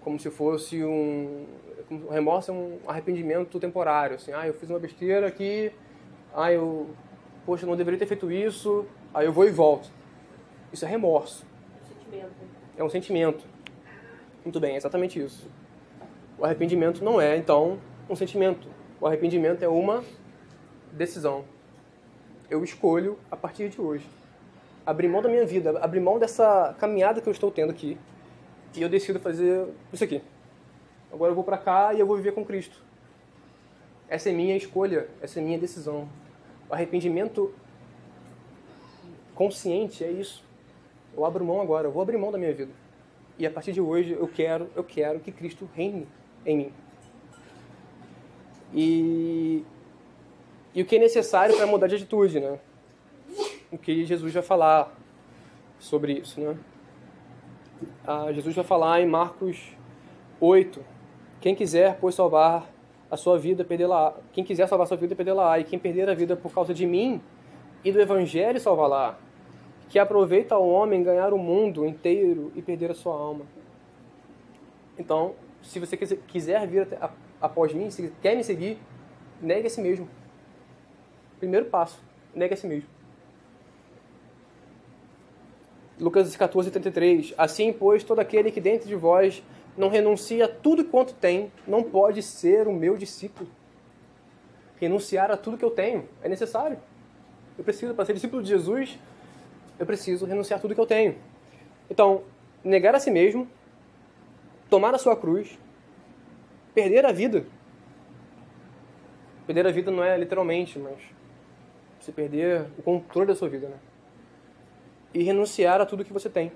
[0.00, 1.46] como se fosse um.
[1.90, 4.16] O remorso é um arrependimento temporário.
[4.16, 5.70] Assim, ah, eu fiz uma besteira aqui,
[6.34, 6.88] ah, eu.
[7.44, 9.90] Poxa, não deveria ter feito isso, aí eu vou e volto.
[10.72, 11.44] Isso é remorso.
[11.86, 12.34] Sentimento.
[12.78, 13.44] É um sentimento.
[14.42, 15.46] Muito bem, é exatamente isso.
[16.44, 18.68] O arrependimento não é, então, um sentimento.
[19.00, 20.04] O arrependimento é uma
[20.92, 21.42] decisão.
[22.50, 24.06] Eu escolho a partir de hoje
[24.84, 27.96] abrir mão da minha vida, abrir mão dessa caminhada que eu estou tendo aqui
[28.76, 30.20] e eu decido fazer isso aqui.
[31.10, 32.76] Agora eu vou para cá e eu vou viver com Cristo.
[34.06, 36.06] Essa é minha escolha, essa é minha decisão.
[36.68, 37.54] O arrependimento
[39.34, 40.44] consciente é isso.
[41.16, 42.72] Eu abro mão agora, eu vou abrir mão da minha vida.
[43.38, 46.06] E a partir de hoje eu quero, eu quero que Cristo reine
[46.44, 46.72] em mim.
[48.72, 49.64] E,
[50.74, 52.58] e o que é necessário para mudar de atitude, né?
[53.70, 54.92] O que Jesus vai falar
[55.78, 56.56] sobre isso, né?
[58.06, 59.72] ah, Jesus vai falar em Marcos
[60.40, 60.80] 8:
[61.40, 62.70] Quem quiser, pois, salvar
[63.10, 64.14] a sua vida, perdê-la.
[64.32, 65.58] Quem quiser salvar a sua vida, perdê-la.
[65.58, 67.20] E quem perder a vida por causa de mim
[67.84, 69.18] e do Evangelho, salvá-la.
[69.88, 73.44] Que aproveita ao homem ganhar o mundo inteiro e perder a sua alma.
[74.98, 75.34] Então,
[75.64, 76.86] se você quiser vir
[77.40, 78.78] após mim, se quer me seguir,
[79.40, 80.08] negue a si mesmo.
[81.38, 82.00] Primeiro passo,
[82.34, 82.88] negue a si mesmo.
[85.98, 87.34] Lucas 14, 33.
[87.38, 89.42] Assim, pois, todo aquele que dentro de vós
[89.76, 93.48] não renuncia a tudo quanto tem, não pode ser o meu discípulo.
[94.76, 96.78] Renunciar a tudo que eu tenho é necessário.
[97.56, 98.98] Eu preciso, para ser discípulo de Jesus,
[99.78, 101.16] eu preciso renunciar a tudo que eu tenho.
[101.88, 102.22] Então,
[102.62, 103.48] negar a si mesmo,
[104.68, 105.58] tomar a sua cruz,
[106.74, 107.46] perder a vida.
[109.46, 110.98] Perder a vida não é literalmente, mas
[112.00, 113.76] você perder o controle da sua vida, né?
[115.14, 116.52] e renunciar a tudo que você tem.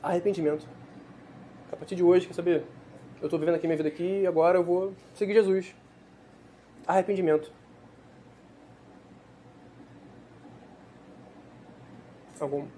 [0.00, 0.66] Arrependimento.
[1.72, 2.64] A partir de hoje, quer saber?
[3.20, 5.74] Eu estou vivendo aqui minha vida aqui e agora eu vou seguir Jesus.
[6.86, 7.52] Arrependimento.
[12.38, 12.77] Algum?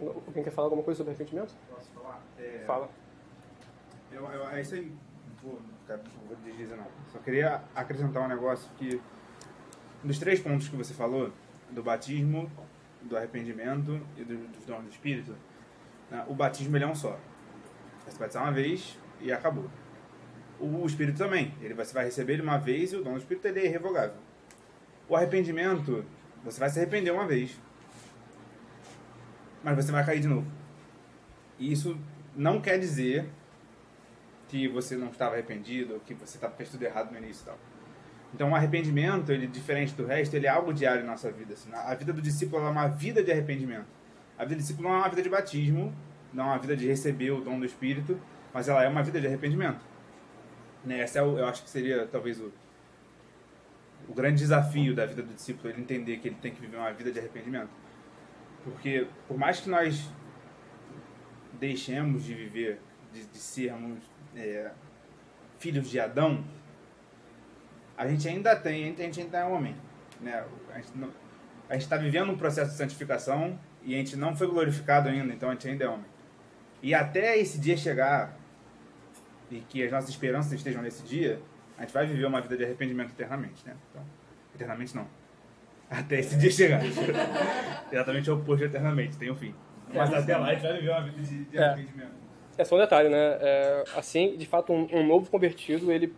[0.00, 1.54] Alguém quer falar alguma coisa sobre arrependimento?
[1.68, 2.22] Posso falar?
[2.38, 2.64] É...
[2.66, 2.88] Fala.
[4.10, 4.92] Eu, eu, é isso aí.
[5.42, 6.36] Vou, não vou
[6.76, 6.86] não.
[7.12, 9.00] Só queria acrescentar um negócio que
[10.02, 11.32] dos três pontos que você falou,
[11.70, 12.50] do batismo,
[13.02, 15.34] do arrependimento e do, dos dons do Espírito,
[16.10, 17.18] né, o batismo ele é um só.
[18.04, 19.70] Você vai batizar uma vez e acabou.
[20.58, 21.54] O Espírito também.
[21.60, 24.16] Ele, você vai receber ele uma vez e o dom do Espírito ele é irrevogável.
[25.08, 26.04] O arrependimento,
[26.44, 27.58] você vai se arrepender uma vez,
[29.62, 30.46] mas você vai cair de novo.
[31.58, 31.98] E isso
[32.34, 33.28] não quer dizer
[34.48, 37.58] que você não estava arrependido, que você fez tudo errado no início e tal.
[38.34, 41.54] Então, o arrependimento, ele diferente do resto, ele é algo diário na nossa vida.
[41.54, 43.86] Assim, a vida do discípulo é uma vida de arrependimento.
[44.38, 45.94] A vida do discípulo não é uma vida de batismo,
[46.32, 48.20] não é uma vida de receber o dom do Espírito,
[48.54, 49.84] mas ela é uma vida de arrependimento.
[50.84, 51.00] Né?
[51.00, 52.52] Essa é o, eu acho que seria talvez o,
[54.08, 56.92] o grande desafio da vida do discípulo, ele entender que ele tem que viver uma
[56.92, 57.70] vida de arrependimento.
[58.64, 60.10] Porque, por mais que nós
[61.58, 62.80] deixemos de viver,
[63.12, 63.98] de, de sermos
[64.36, 64.70] é,
[65.58, 66.44] filhos de Adão,
[67.96, 69.76] a gente ainda tem, a gente ainda é homem.
[70.20, 70.44] Né?
[71.68, 75.32] A gente está vivendo um processo de santificação e a gente não foi glorificado ainda,
[75.32, 76.06] então a gente ainda é homem.
[76.82, 78.36] E até esse dia chegar,
[79.50, 81.40] e que as nossas esperanças estejam nesse dia,
[81.76, 83.76] a gente vai viver uma vida de arrependimento eternamente, né?
[83.90, 84.04] Então,
[84.54, 85.06] eternamente não.
[85.90, 86.80] Até esse dia chegar.
[87.92, 89.52] Exatamente o oposto de eternamente, tem um fim.
[89.92, 91.64] Mas até lá a gente vai viver uma vida de, de É.
[91.64, 92.12] arrependimento.
[92.56, 93.38] É só um detalhe, né?
[93.40, 96.14] É, assim, de fato, um, um novo convertido, ele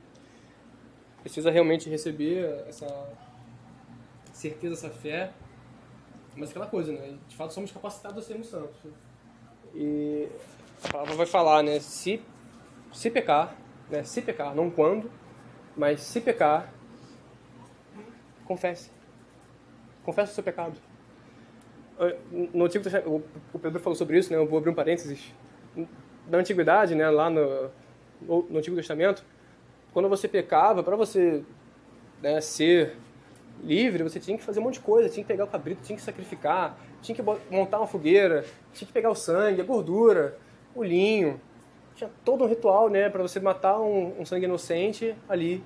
[1.23, 2.87] precisa realmente receber essa
[4.33, 5.31] certeza, essa fé.
[6.37, 7.17] Mas aquela coisa, né?
[7.29, 8.77] De fato, somos capacitados a sermos santos.
[9.75, 10.29] E
[10.85, 11.79] a palavra vai falar, né?
[11.81, 12.21] Se,
[12.93, 13.57] se pecar,
[13.89, 14.03] né?
[14.05, 15.11] Se pecar, não quando,
[15.77, 16.71] mas se pecar,
[18.45, 18.91] confesse.
[20.05, 20.75] Confesse o seu pecado.
[22.31, 23.23] No Antigo Testamento,
[23.53, 24.39] o Pedro falou sobre isso, né?
[24.39, 25.33] Eu vou abrir um parênteses
[26.27, 27.71] da antiguidade, né, lá no,
[28.21, 29.25] no, Antigo Testamento,
[29.93, 31.43] quando você pecava, para você
[32.21, 32.97] né, ser
[33.63, 35.97] livre, você tinha que fazer um monte de coisa, tinha que pegar o cabrito, tinha
[35.97, 40.39] que sacrificar, tinha que montar uma fogueira, tinha que pegar o sangue, a gordura,
[40.75, 41.41] o linho,
[41.95, 45.63] tinha todo um ritual, né, para você matar um, um sangue inocente ali,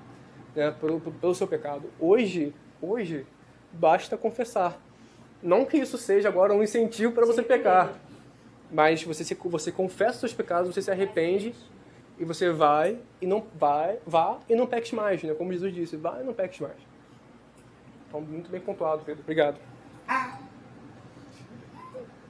[0.55, 1.89] né, pelo, pelo seu pecado.
[1.99, 3.25] Hoje, hoje
[3.71, 4.79] basta confessar.
[5.41, 7.93] Não que isso seja agora um incentivo para você pecar,
[8.71, 11.53] mas você se, você confessa os seus pecados, você se arrepende
[12.17, 15.33] e você vai e não vai, vá e não peques mais, né?
[15.33, 16.77] Como Jesus disse, vai e não peques mais.
[18.07, 19.21] Então, muito bem pontuado, Pedro.
[19.21, 19.57] Obrigado.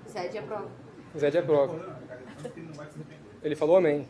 [0.09, 0.67] Zé de aprova.
[1.17, 1.99] Zé de aprova.
[3.43, 4.07] Ele falou amém.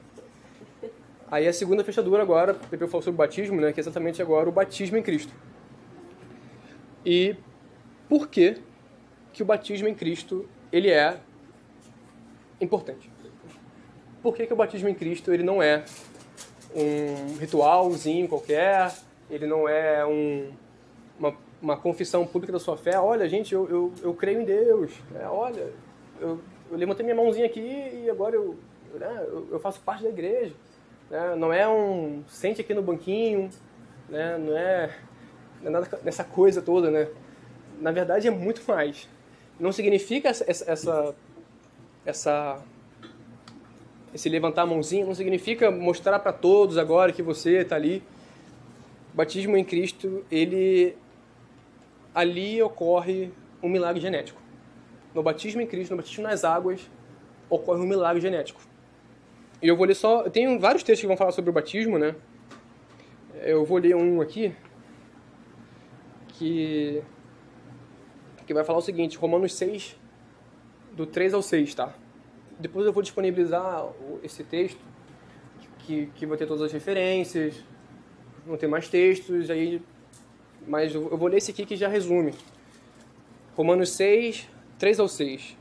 [1.30, 3.74] Aí a segunda fechadura agora, o Pepe falou sobre o batismo, né?
[3.74, 5.34] Que é exatamente agora o batismo em Cristo.
[7.10, 7.38] E
[8.10, 8.58] por que
[9.32, 11.18] que o batismo em Cristo ele é
[12.60, 13.10] importante?
[14.22, 15.86] Por que, que o batismo em Cristo ele não é
[16.76, 18.94] um ritualzinho qualquer?
[19.30, 20.52] Ele não é um,
[21.18, 23.00] uma, uma confissão pública da sua fé?
[23.00, 24.92] Olha, gente, eu, eu, eu creio em Deus.
[25.16, 25.72] É, olha,
[26.20, 28.58] eu, eu levantei minha mãozinha aqui e agora eu,
[28.96, 30.54] né, eu, eu faço parte da igreja.
[31.10, 31.36] Né?
[31.38, 33.50] Não é um sente aqui no banquinho,
[34.10, 34.38] né?
[34.38, 34.94] não é,
[35.64, 37.08] é nada dessa coisa toda, né?
[37.80, 39.08] Na verdade é muito mais.
[39.60, 41.16] Não significa essa, essa, essa,
[42.06, 42.64] essa
[44.14, 48.04] esse levantar a mãozinha, não significa mostrar para todos agora que você está ali.
[49.14, 50.96] O batismo em Cristo, ele
[52.14, 53.32] ali ocorre
[53.62, 54.42] um milagre genético.
[55.14, 56.90] No batismo em Cristo, no batismo nas águas,
[57.50, 58.62] ocorre um milagre genético.
[59.62, 60.22] E eu vou ler só.
[60.22, 62.16] Eu tenho vários textos que vão falar sobre o batismo, né?
[63.42, 64.54] Eu vou ler um aqui
[66.38, 67.04] que
[68.46, 69.98] que vai falar o seguinte, Romanos 6
[70.94, 71.94] do 3 ao 6, tá?
[72.58, 73.90] Depois eu vou disponibilizar
[74.24, 74.80] esse texto
[75.80, 77.64] que que vai ter todas as referências,
[78.46, 79.82] vão ter mais textos aí,
[80.66, 82.34] mas eu vou ler esse aqui que já resume.
[83.56, 84.48] Romanos 6,
[84.80, 85.58] 3 ao 6.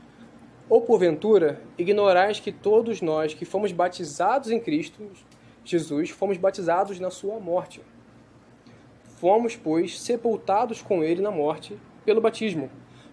[0.69, 5.09] Ou porventura, ignorais que todos nós que fomos batizados em Cristo
[5.67, 7.81] Jesus, fomos batizados na sua morte.
[9.17, 12.69] Fomos, pois, sepultados com ele na morte pelo batismo,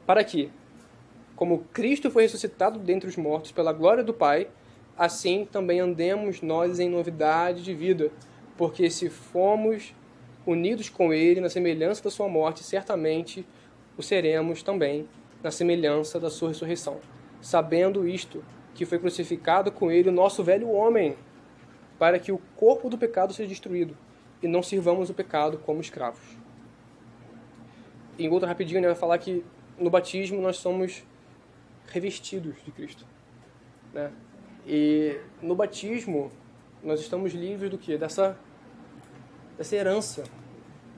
[0.07, 0.51] para que,
[1.35, 4.49] como Cristo foi ressuscitado dentre os mortos pela glória do Pai,
[4.99, 8.13] assim também andemos nós em novidade de vida,
[8.55, 9.95] porque se fomos
[10.47, 13.47] unidos com ele na semelhança da sua morte, certamente
[13.97, 15.09] o seremos também
[15.43, 16.99] na semelhança da sua ressurreição.
[17.41, 18.45] Sabendo isto,
[18.75, 21.17] que foi crucificado com ele o nosso velho homem,
[21.99, 23.97] para que o corpo do pecado seja destruído,
[24.45, 26.21] e não sirvamos o pecado como escravos.
[28.19, 29.43] Em outra rapidinho, né, vai falar que
[29.79, 31.03] no batismo nós somos
[31.87, 33.07] revestidos de Cristo.
[33.95, 34.13] Né?
[34.67, 36.31] E no batismo
[36.83, 37.97] nós estamos livres do que?
[37.97, 38.39] Dessa,
[39.57, 40.25] dessa herança,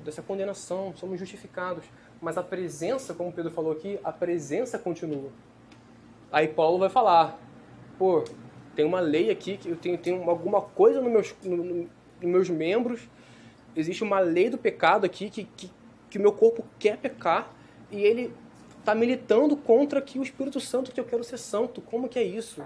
[0.05, 1.85] dessa condenação, somos justificados.
[2.21, 5.31] Mas a presença, como Pedro falou aqui, a presença continua.
[6.33, 7.39] Aí Paulo vai falar,
[7.97, 8.25] pô,
[8.75, 11.89] tem uma lei aqui que eu tenho, tenho alguma coisa meus, no, no, nos
[12.21, 13.09] meus membros,
[13.81, 15.71] existe uma lei do pecado aqui que, que,
[16.11, 17.53] que o meu corpo quer pecar
[17.91, 18.33] e ele
[18.79, 21.81] está militando contra que o Espírito Santo que eu quero ser santo.
[21.81, 22.63] Como que é isso?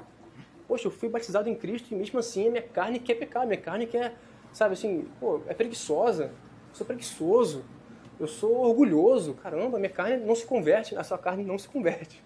[0.69, 3.61] Poxa, eu fui batizado em Cristo e mesmo assim a minha carne quer pecar, minha
[3.61, 4.15] carne quer,
[4.53, 7.65] sabe assim, pô, é preguiçosa, eu sou preguiçoso,
[8.21, 12.23] eu sou orgulhoso, caramba, minha carne não se converte, a sua carne não se converte.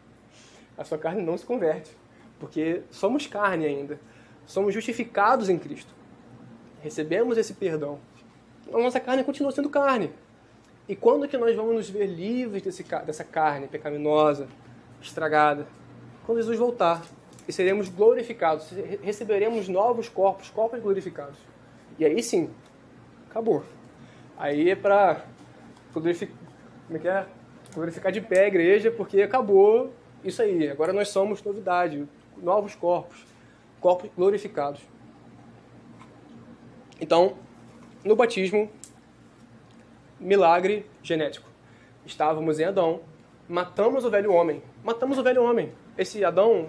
[0.76, 1.96] A sua carne não se converte,
[2.40, 4.00] porque somos carne ainda.
[4.44, 5.94] Somos justificados em Cristo.
[6.82, 7.98] Recebemos esse perdão.
[8.72, 10.10] A nossa carne continua sendo carne.
[10.88, 14.48] E quando que nós vamos nos ver livres desse, dessa carne pecaminosa,
[15.00, 15.66] estragada?
[16.26, 17.02] Quando Jesus voltar.
[17.46, 18.70] E seremos glorificados.
[19.02, 21.38] Receberemos novos corpos, corpos glorificados.
[21.98, 22.50] E aí sim,
[23.30, 23.62] acabou.
[24.36, 25.24] Aí é para
[25.92, 26.36] glorificar,
[26.86, 27.26] como é é?
[27.74, 29.92] glorificar de pé a igreja, porque acabou
[30.24, 30.70] isso aí.
[30.70, 33.24] Agora nós somos novidade, novos corpos,
[33.80, 34.80] corpos glorificados.
[37.00, 37.36] Então,
[38.04, 38.70] no batismo,
[40.20, 41.48] milagre genético.
[42.04, 43.00] Estávamos em Adão,
[43.48, 44.62] matamos o velho homem.
[44.84, 45.72] Matamos o velho homem.
[45.96, 46.68] Esse Adão,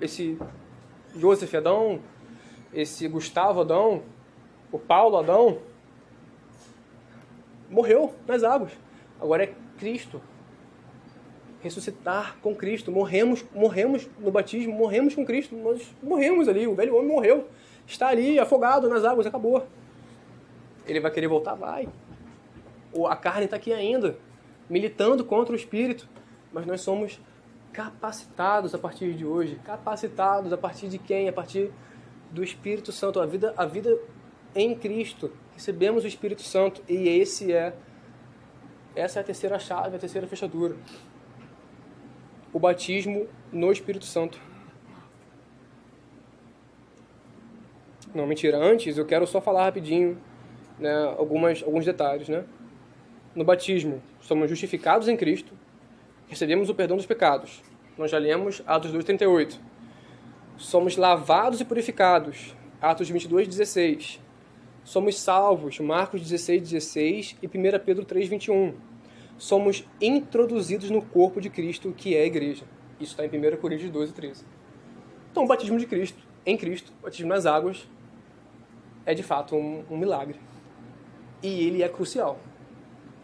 [0.00, 0.38] esse
[1.14, 2.00] Joseph Adão,
[2.72, 4.02] esse Gustavo Adão,
[4.72, 5.58] o Paulo Adão,
[7.68, 8.72] morreu nas águas.
[9.20, 10.20] Agora é Cristo.
[11.60, 12.90] Ressuscitar com Cristo.
[12.90, 15.54] Morremos, morremos no batismo, morremos com Cristo.
[15.54, 16.66] Nós morremos ali.
[16.66, 17.48] O velho homem morreu.
[17.86, 19.66] Está ali afogado nas águas, acabou.
[20.90, 21.54] Ele vai querer voltar?
[21.54, 21.88] Vai.
[23.08, 24.18] A carne está aqui ainda,
[24.68, 26.08] militando contra o espírito.
[26.52, 27.20] Mas nós somos
[27.72, 29.60] capacitados a partir de hoje.
[29.64, 31.28] Capacitados a partir de quem?
[31.28, 31.70] A partir
[32.30, 33.20] do Espírito Santo.
[33.20, 33.96] A vida, a vida
[34.54, 35.32] em Cristo.
[35.54, 37.72] Recebemos o Espírito Santo e esse é
[38.94, 40.76] essa é a terceira chave, a terceira fechadura.
[42.52, 44.40] O batismo no Espírito Santo.
[48.12, 48.58] Não, mentira.
[48.58, 50.20] Antes eu quero só falar rapidinho,
[50.80, 52.44] né, algumas alguns detalhes, né?
[53.34, 55.52] No batismo, somos justificados em Cristo,
[56.26, 57.62] recebemos o perdão dos pecados.
[57.96, 59.60] Nós já lemos Atos 2:38.
[60.56, 62.56] Somos lavados e purificados.
[62.80, 64.20] Atos 22:16
[64.84, 67.50] somos salvos, Marcos 16, 16 e 1
[67.84, 68.74] Pedro 3, 21.
[69.38, 72.64] Somos introduzidos no corpo de Cristo, que é a igreja.
[72.98, 74.44] Isso está em 1 Coríntios 12, 13.
[75.30, 77.88] Então, o batismo de Cristo, em Cristo, o batismo nas águas,
[79.06, 80.38] é de fato um, um milagre.
[81.42, 82.38] E ele é crucial.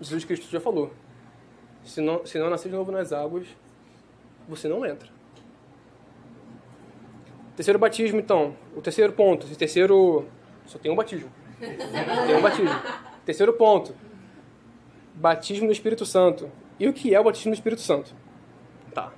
[0.01, 0.93] Jesus Cristo já falou:
[1.85, 3.47] se não, se não nascer de novo nas águas,
[4.49, 5.09] você não entra.
[7.57, 8.55] Terceiro batismo, então.
[8.77, 10.27] O terceiro ponto, terceiro.
[10.67, 11.31] Só tem um batismo.
[11.59, 12.71] Tem um batismo.
[13.25, 13.95] Terceiro ponto.
[15.15, 16.51] Batismo no Espírito Santo.
[16.79, 18.15] E o que é o batismo no Espírito Santo?
[18.93, 19.13] Tá.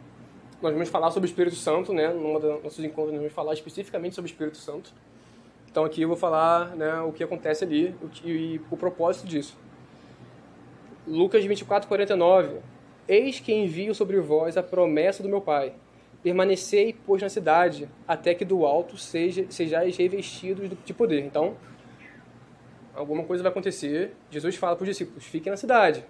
[0.63, 2.13] Nós vamos falar sobre o Espírito Santo, né?
[2.13, 4.93] Numa dos nossos encontros, nós vamos falar especificamente sobre o Espírito Santo.
[5.71, 9.27] Então aqui eu vou falar né, o que acontece ali o que, e o propósito
[9.27, 9.57] disso.
[11.07, 12.57] Lucas 24, 49.
[13.07, 15.73] Eis que envio sobre vós a promessa do meu Pai.
[16.23, 21.25] Permanecei, pois, na cidade, até que do alto seja, sejais revestidos de poder.
[21.25, 21.57] Então,
[22.95, 24.15] alguma coisa vai acontecer.
[24.31, 26.05] Jesus fala para os discípulos: fiquem na cidade.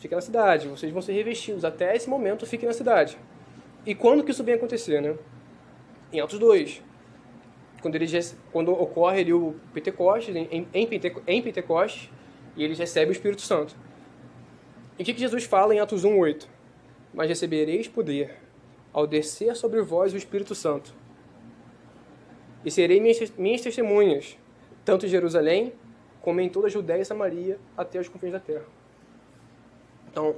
[0.00, 1.64] Fiquem na cidade, vocês vão ser revestidos.
[1.64, 3.16] Até esse momento, fiquem na cidade.
[3.86, 5.14] E quando que isso vem acontecer, né?
[6.12, 6.82] Em Atos 2.
[7.82, 10.88] Quando, eles, quando ocorre ali o Pentecostes, em, em,
[11.26, 12.08] em Pentecostes,
[12.56, 13.76] e eles recebem o Espírito Santo.
[14.98, 16.48] E o que, que Jesus fala em Atos 1, 8?
[17.12, 18.36] Mas recebereis poder
[18.92, 20.94] ao descer sobre vós o Espírito Santo.
[22.64, 24.38] E serei minhas, minhas testemunhas,
[24.84, 25.72] tanto em Jerusalém,
[26.20, 28.64] como em toda a Judéia e Samaria, até os confins da terra.
[30.10, 30.36] Então,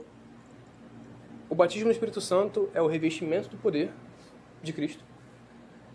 [1.50, 3.90] o batismo no Espírito Santo é o revestimento do poder
[4.62, 5.04] de Cristo,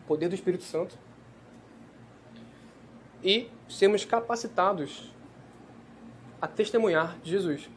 [0.06, 0.97] poder do Espírito Santo,
[3.24, 5.11] e sermos capacitados
[6.41, 7.70] a testemunhar de Jesus.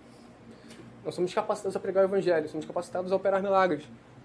[1.05, 3.84] Nós somos capacitados a pregar o Evangelho, somos capacitados a operar milagres.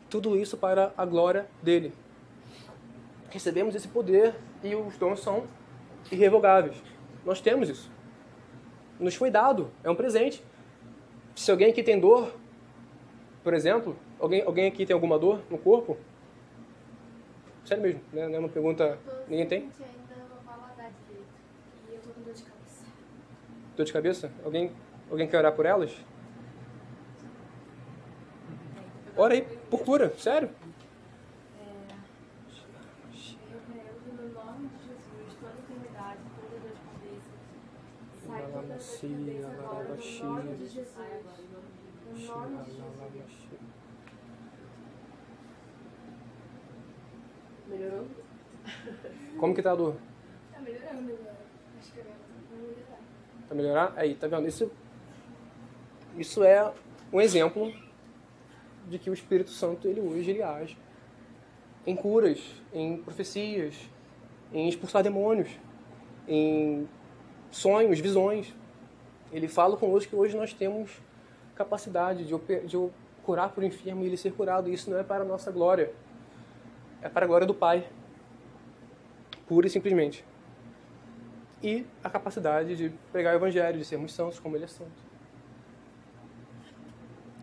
[0.09, 1.91] Tudo isso para a glória dele.
[3.29, 5.45] Recebemos esse poder e os dons são
[6.11, 6.77] irrevogáveis.
[7.25, 7.91] Nós temos isso.
[8.99, 10.43] Nos foi dado, é um presente.
[11.35, 12.33] Se alguém aqui tem dor,
[13.43, 15.97] por exemplo, alguém, alguém aqui tem alguma dor no corpo?
[17.65, 18.27] Sério mesmo, né?
[18.27, 18.97] Não é uma pergunta.
[19.27, 19.69] Ninguém tem?
[23.77, 24.31] Dor de cabeça?
[24.43, 24.71] Alguém,
[25.07, 25.95] alguém quer orar por elas?
[29.15, 30.49] Ora aí, por cura, sério.
[47.67, 48.07] Melhorou?
[49.39, 49.95] Como que tá a dor?
[50.51, 51.37] Tá melhorando agora.
[51.79, 52.13] Acho que vai
[52.59, 53.06] melhorar.
[53.47, 53.93] Tá melhorar?
[53.95, 54.47] Aí, tá vendo?
[54.47, 54.69] Isso,
[56.17, 56.71] isso é
[57.11, 57.73] um exemplo
[58.89, 60.77] de que o Espírito Santo, ele hoje, ele age
[61.85, 62.39] em curas,
[62.73, 63.75] em profecias,
[64.51, 65.49] em expulsar demônios,
[66.27, 66.87] em
[67.49, 68.53] sonhos, visões.
[69.31, 70.91] Ele fala conosco que hoje nós temos
[71.55, 72.89] capacidade de, de
[73.23, 74.69] curar por enfermo e ele ser curado.
[74.69, 75.93] Isso não é para a nossa glória,
[77.01, 77.87] é para a glória do Pai,
[79.47, 80.25] pura e simplesmente.
[81.61, 84.91] E a capacidade de pregar o Evangelho, de sermos santos como Ele é santo.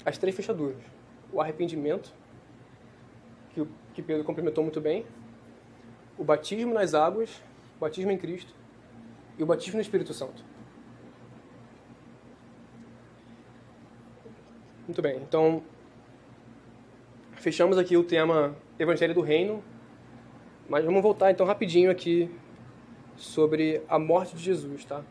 [0.04, 0.82] As três fechaduras:
[1.32, 2.12] o arrependimento,
[3.50, 5.04] que, que Pedro complementou muito bem,
[6.16, 7.42] o batismo nas águas,
[7.76, 8.54] o batismo em Cristo
[9.38, 10.44] e o batismo no Espírito Santo.
[14.86, 15.62] Muito bem, então
[17.36, 19.62] fechamos aqui o tema Evangelho do Reino
[20.68, 22.30] Mas vamos voltar então rapidinho aqui
[23.16, 25.02] sobre a morte de Jesus, tá?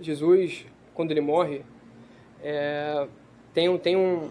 [0.00, 1.64] Jesus, quando ele morre,
[2.42, 3.06] é,
[3.52, 4.30] tem, um, tem, um,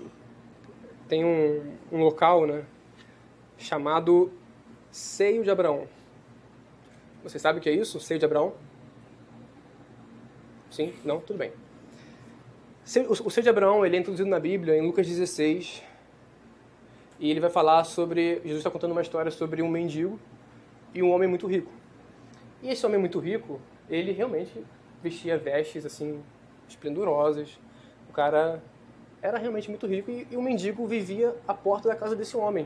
[1.08, 2.64] tem um, um local né,
[3.58, 4.32] chamado
[4.92, 5.88] Seio de Abraão.
[7.24, 8.00] Você sabe o que é isso?
[8.00, 8.54] Seio de Abraão?
[10.70, 10.94] Sim?
[11.04, 11.20] Não?
[11.20, 11.52] Tudo bem.
[13.10, 15.82] O seio de Abraão ele é introduzido na Bíblia em Lucas 16
[17.18, 20.20] e ele vai falar sobre Jesus está contando uma história sobre um mendigo
[20.94, 21.72] e um homem muito rico.
[22.64, 23.60] E esse homem muito rico,
[23.90, 24.65] ele realmente
[25.03, 26.23] vestia vestes assim
[26.65, 27.60] esplendorosas.
[28.10, 28.64] O cara
[29.22, 32.65] era realmente muito rico e, e o mendigo vivia à porta da casa desse homem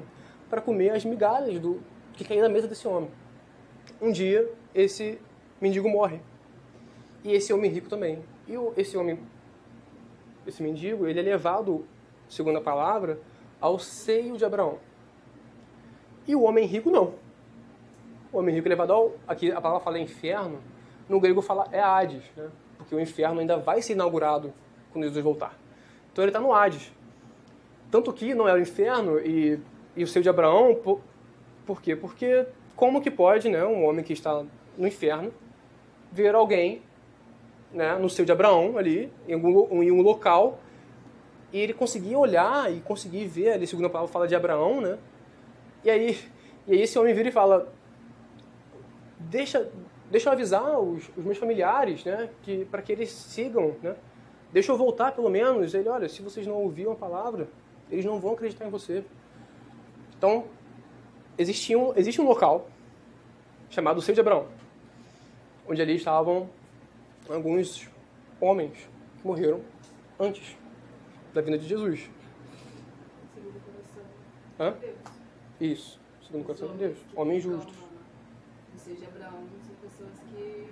[0.52, 1.82] para comer as migalhas do
[2.14, 3.10] que caía da mesa desse homem.
[3.99, 5.19] Um dia esse
[5.60, 6.22] mendigo morre
[7.24, 8.24] e esse homem rico também.
[8.48, 9.19] E esse homem,
[10.45, 11.88] esse mendigo, ele é levado,
[12.30, 13.19] segundo a palavra,
[13.60, 14.78] ao seio de Abraão.
[16.28, 17.15] E o homem rico não.
[18.32, 19.14] Homem rico é levado ao.
[19.28, 20.60] Aqui a palavra fala inferno,
[21.08, 22.49] no grego fala é Hades, né?
[22.78, 24.54] porque o inferno ainda vai ser inaugurado
[24.91, 25.58] quando Jesus voltar.
[26.12, 26.91] Então ele está no Hades.
[27.90, 29.60] Tanto que não é o inferno e,
[29.95, 31.02] e o seio de Abraão, por,
[31.66, 31.95] por quê?
[31.95, 32.45] Porque
[32.76, 34.44] como que pode né, um homem que está
[34.78, 35.34] no inferno
[36.12, 36.82] ver alguém
[37.72, 40.60] né, no seio de Abraão ali, em, algum, em um local
[41.52, 44.98] e ele conseguia olhar e conseguir ver, ali, segundo a palavra fala de Abraão, né?
[45.84, 46.20] E aí,
[46.68, 47.72] e aí esse homem vira e fala:
[49.30, 49.70] Deixa,
[50.10, 52.30] deixa eu avisar os, os meus familiares, né?
[52.44, 53.95] Que, para que eles sigam, né?
[54.52, 55.74] Deixa eu voltar pelo menos.
[55.74, 57.49] Ele: Olha, se vocês não ouviram a palavra,
[57.91, 59.04] eles não vão acreditar em você.
[60.18, 60.45] Então,
[61.38, 62.68] existia um, existe um local
[63.70, 64.48] chamado Seio de Abraão,
[65.68, 66.49] onde ali estavam
[67.30, 67.88] alguns
[68.40, 68.90] homens
[69.20, 69.62] que morreram
[70.20, 70.56] antes
[71.34, 72.10] da vinda de Jesus.
[73.36, 74.04] Segundo o coração
[74.60, 74.72] Hã?
[74.72, 74.98] de Deus.
[75.60, 76.98] Isso, segundo o coração de Deus.
[77.14, 77.87] Homens justos.
[78.88, 80.70] Seja, Abraão são pessoas que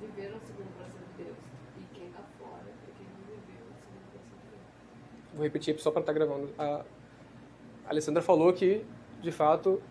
[0.00, 1.36] viveram segundo o coração de Deus.
[1.78, 5.34] E quem está fora é quem não viveu segundo o coração de Deus.
[5.34, 6.48] Vou repetir só para estar gravando.
[6.58, 6.82] A
[7.86, 8.82] Alessandra falou que,
[9.20, 9.82] de fato,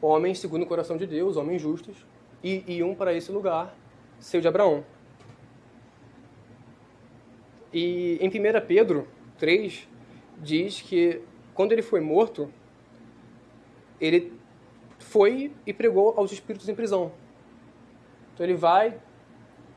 [0.00, 2.06] homens segundo o coração de Deus, homens justos,
[2.40, 3.76] e iam para esse lugar,
[4.20, 4.84] seio de Abraão.
[7.72, 9.08] E em 1 Pedro
[9.38, 9.88] 3
[10.40, 11.20] diz que
[11.52, 12.48] quando ele foi morto,
[14.00, 14.37] ele
[15.08, 17.10] foi e pregou aos espíritos em prisão.
[18.34, 19.00] Então ele vai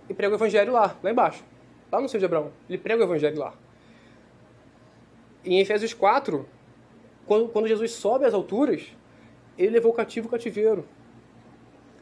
[0.09, 1.43] e prega o evangelho lá, lá embaixo,
[1.91, 2.51] lá no seio de Abraão.
[2.67, 3.53] Ele prega o evangelho lá.
[5.43, 6.47] Em Efésios 4,
[7.25, 8.85] quando, quando Jesus sobe às alturas,
[9.57, 10.85] ele levou cativo o cativeiro.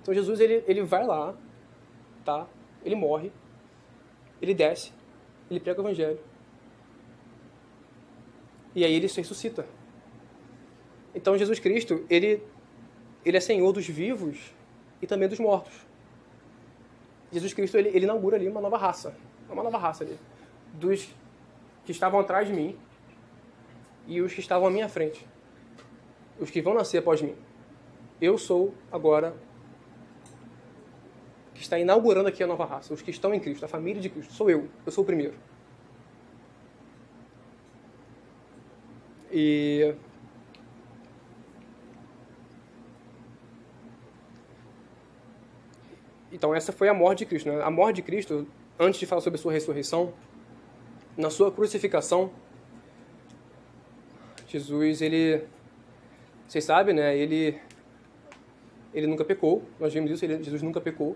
[0.01, 1.35] Então Jesus ele, ele vai lá,
[2.26, 2.47] tá?
[2.84, 3.31] Ele morre,
[4.41, 4.91] ele desce,
[5.51, 6.19] ele prega o evangelho.
[8.76, 9.68] E aí ele se ressuscita.
[11.14, 12.41] Então Jesus Cristo, ele
[13.25, 14.53] ele é Senhor dos vivos
[15.01, 15.73] e também dos mortos.
[17.31, 19.15] Jesus Cristo ele, ele inaugura ali uma nova raça,
[19.49, 20.17] uma nova raça ali,
[20.73, 21.13] dos
[21.85, 22.77] que estavam atrás de mim
[24.07, 25.25] e os que estavam à minha frente,
[26.39, 27.35] os que vão nascer após mim.
[28.19, 29.35] Eu sou agora
[31.53, 34.09] que está inaugurando aqui a nova raça, os que estão em Cristo, a família de
[34.09, 34.33] Cristo.
[34.33, 35.35] Sou eu, eu sou o primeiro.
[39.31, 39.93] E
[46.40, 47.49] Então essa foi a morte de Cristo.
[47.49, 47.61] Né?
[47.61, 48.48] A morte de Cristo,
[48.80, 50.14] antes de falar sobre a sua ressurreição,
[51.18, 52.32] na sua crucificação,
[54.48, 55.44] Jesus, ele,
[56.48, 57.16] vocês sabem, né?
[57.16, 57.60] Ele,
[58.94, 59.64] ele nunca pecou.
[59.80, 60.24] Nós vimos isso.
[60.24, 61.16] Ele, Jesus nunca pecou.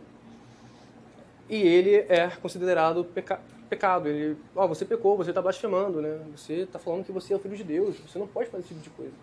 [1.49, 3.39] E ele é considerado peca,
[3.69, 4.09] pecado.
[4.09, 6.19] Ele, ó, oh, você pecou, você está blasfemando, né?
[6.35, 7.97] Você está falando que você é o filho de Deus.
[8.01, 9.13] Você não pode fazer esse tipo de coisa.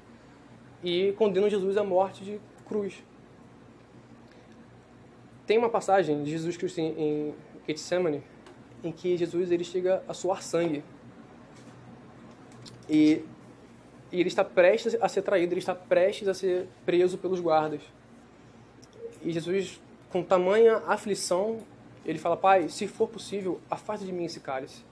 [0.82, 3.02] E condena Jesus à morte de cruz.
[5.50, 7.34] Tem uma passagem de Jesus Cristo em
[7.66, 8.22] Getsemane
[8.84, 10.84] em que Jesus ele chega a suar sangue.
[12.88, 13.24] E,
[14.12, 17.80] e ele está prestes a ser traído, ele está prestes a ser preso pelos guardas.
[19.24, 21.58] E Jesus, com tamanha aflição,
[22.06, 24.84] ele fala: Pai, se for possível, afaste de mim esse cálice,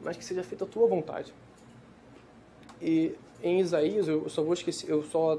[0.00, 1.32] mas que seja feita a tua vontade.
[2.82, 3.14] E
[3.44, 5.38] em Isaías, eu só vou esquecer, eu só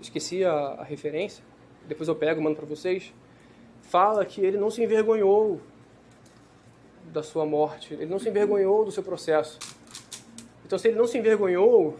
[0.00, 1.44] esqueci a, a referência,
[1.86, 3.12] depois eu pego e mando para vocês
[3.82, 5.60] fala que ele não se envergonhou
[7.12, 9.58] da sua morte, ele não se envergonhou do seu processo.
[10.64, 11.98] Então, se ele não se envergonhou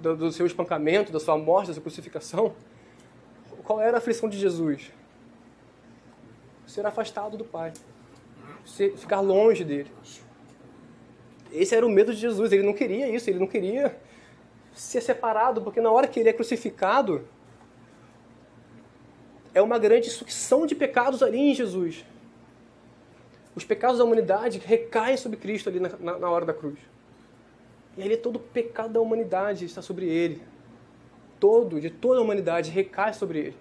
[0.00, 2.54] do, do seu espancamento, da sua morte, da sua crucificação,
[3.64, 4.92] qual era a aflição de Jesus?
[6.66, 7.72] Ser afastado do Pai,
[8.64, 9.90] ser, ficar longe dele.
[11.50, 13.98] Esse era o medo de Jesus, ele não queria isso, ele não queria
[14.72, 17.26] ser separado, porque na hora que ele é crucificado,
[19.56, 22.04] é uma grande sucção de pecados ali em Jesus.
[23.54, 26.78] Os pecados da humanidade recaem sobre Cristo ali na, na, na hora da cruz.
[27.96, 30.42] E ali todo o pecado da humanidade está sobre ele.
[31.40, 33.56] Todo, de toda a humanidade, recai sobre ele.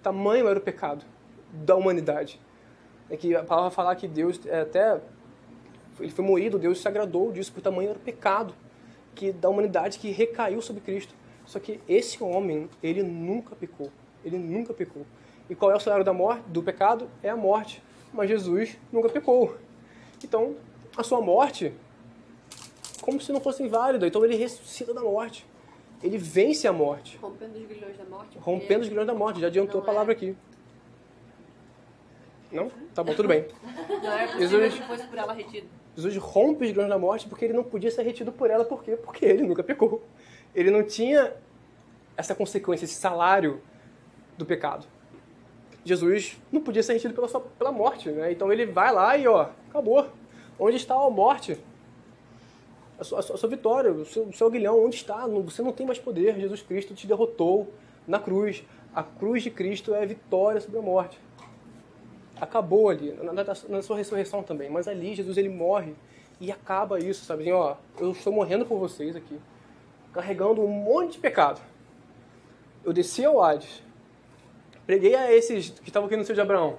[0.00, 1.04] Tamanho era o pecado
[1.52, 2.40] da humanidade.
[3.10, 5.00] É que a palavra falar que Deus é até
[5.98, 8.54] ele foi moído, Deus se agradou disso, por tamanho era o pecado
[9.12, 11.16] que da humanidade que recaiu sobre Cristo.
[11.44, 13.90] Só que esse homem, ele nunca pecou.
[14.24, 15.04] Ele nunca pecou.
[15.48, 17.08] E qual é o salário da morte, do pecado?
[17.22, 17.82] É a morte.
[18.12, 19.56] Mas Jesus nunca pecou.
[20.22, 20.56] Então,
[20.96, 21.72] a sua morte,
[23.00, 24.06] como se não fosse inválida.
[24.06, 25.46] Então ele ressuscita da morte.
[26.02, 27.18] Ele vence a morte.
[27.20, 28.38] Rompendo os grilhões da morte.
[28.38, 29.40] Rompendo os grilhões da morte.
[29.40, 30.16] Já adiantou a palavra é.
[30.16, 30.36] aqui.
[32.50, 32.70] Não?
[32.94, 33.46] Tá bom, tudo bem.
[34.02, 35.66] Não é Jesus- que fosse por ela retido.
[35.96, 38.64] Jesus rompe os grilhões da morte porque ele não podia ser retido por ela.
[38.64, 38.96] Por quê?
[38.96, 40.02] Porque ele nunca pecou.
[40.54, 41.34] Ele não tinha
[42.16, 43.60] essa consequência, esse salário
[44.38, 44.86] do pecado.
[45.84, 48.30] Jesus não podia ser retido pela, sua, pela morte, né?
[48.32, 50.08] Então ele vai lá e, ó, acabou.
[50.58, 51.58] Onde está a morte?
[52.98, 55.26] A sua, a sua- a sua vitória, o seu, o seu aguilhão, onde está?
[55.26, 56.38] Você não tem mais poder.
[56.38, 57.72] Jesus Cristo te derrotou
[58.06, 58.62] na cruz.
[58.94, 61.18] A cruz de Cristo é a vitória sobre a morte
[62.40, 64.68] acabou ali, na, na- na sua ressurreição também.
[64.68, 65.94] Mas ali Jesus ele morre
[66.40, 67.42] e acaba isso, sabe?
[67.42, 69.38] Assim, ó, eu estou morrendo por vocês aqui,
[70.12, 71.60] carregando um monte de pecado.
[72.84, 73.80] Eu desci ao Hades,
[74.86, 76.76] preguei a esses que estavam aqui no seu de Abraão,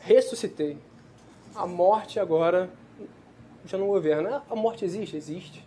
[0.00, 0.78] ressuscitei.
[1.54, 2.70] A morte agora
[3.66, 4.42] já não governa.
[4.48, 5.16] A morte existe?
[5.16, 5.64] Existe.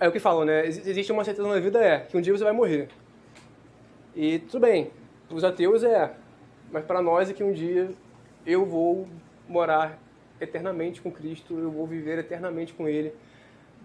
[0.00, 0.64] É o que falam, né?
[0.66, 2.88] Ex- Existe uma certeza na vida, é que um dia você vai morrer.
[4.14, 4.90] E tudo bem,
[5.28, 6.14] para os ateus é,
[6.70, 7.90] mas para nós é que um dia
[8.46, 9.08] eu vou
[9.48, 9.98] morar
[10.40, 13.12] eternamente com Cristo, eu vou viver eternamente com Ele.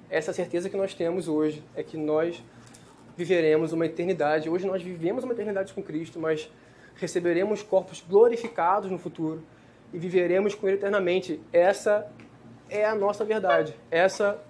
[0.09, 2.43] Essa certeza que nós temos hoje é que nós
[3.19, 4.49] viveremos uma eternidade.
[4.49, 6.49] Hoje nós vivemos uma eternidade com Cristo, mas
[6.95, 9.43] receberemos corpos glorificados no futuro
[9.93, 11.37] e viveremos com Ele eternamente.
[11.51, 12.09] Essa
[12.69, 13.75] é a nossa verdade.
[13.91, 14.41] Essa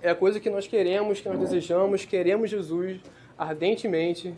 [0.00, 2.06] é a coisa que nós queremos, que nós desejamos.
[2.06, 2.98] Queremos Jesus
[3.36, 4.34] ardentemente.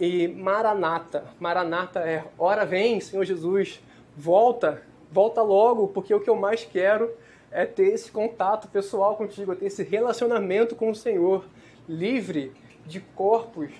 [0.00, 3.82] E Maranata, Maranata é, ora vem, Senhor Jesus,
[4.16, 7.10] volta, volta logo, porque o que eu mais quero
[7.50, 11.44] é ter esse contato pessoal contigo, é ter esse relacionamento com o Senhor,
[11.88, 12.52] livre
[12.84, 13.70] de corpos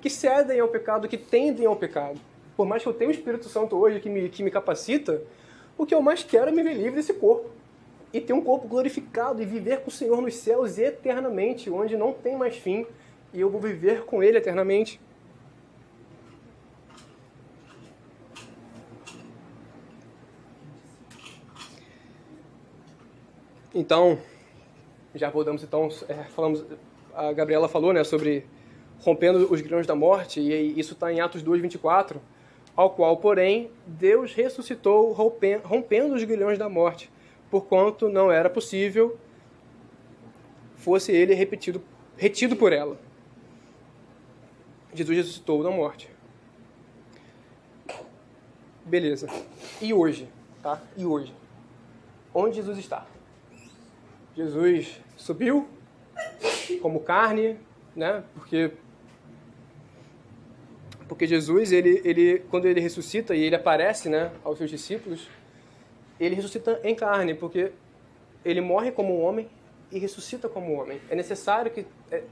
[0.00, 2.20] que cedem ao pecado, que tendem ao pecado.
[2.56, 5.22] Por mais que eu tenha o Espírito Santo hoje que me, que me capacita,
[5.76, 7.50] o que eu mais quero é me ver livre desse corpo.
[8.12, 12.12] E ter um corpo glorificado e viver com o Senhor nos céus eternamente, onde não
[12.12, 12.86] tem mais fim,
[13.34, 15.00] e eu vou viver com Ele eternamente.
[23.74, 24.18] Então,
[25.14, 26.64] já voltamos então, é, falamos,
[27.14, 28.46] a Gabriela falou, né, sobre
[29.00, 32.20] rompendo os grilhões da morte, e isso está em Atos 2, 24,
[32.76, 37.10] ao qual, porém, Deus ressuscitou rompen- rompendo os grilhões da morte,
[37.50, 39.18] porquanto não era possível
[40.76, 41.82] fosse ele repetido,
[42.16, 42.96] retido por ela.
[44.94, 46.08] Jesus ressuscitou da morte.
[48.84, 49.28] Beleza.
[49.82, 50.28] E hoje,
[50.62, 50.80] tá?
[50.96, 51.34] E hoje?
[52.32, 53.06] Onde Jesus está?
[54.38, 55.68] Jesus subiu
[56.80, 57.58] como carne,
[57.96, 58.22] né?
[58.34, 58.70] Porque
[61.08, 65.28] porque Jesus, ele, ele quando ele ressuscita e ele aparece, né, aos seus discípulos,
[66.20, 67.72] ele ressuscita em carne, porque
[68.44, 69.48] ele morre como um homem
[69.90, 71.00] e ressuscita como um homem.
[71.10, 72.22] É necessário que é,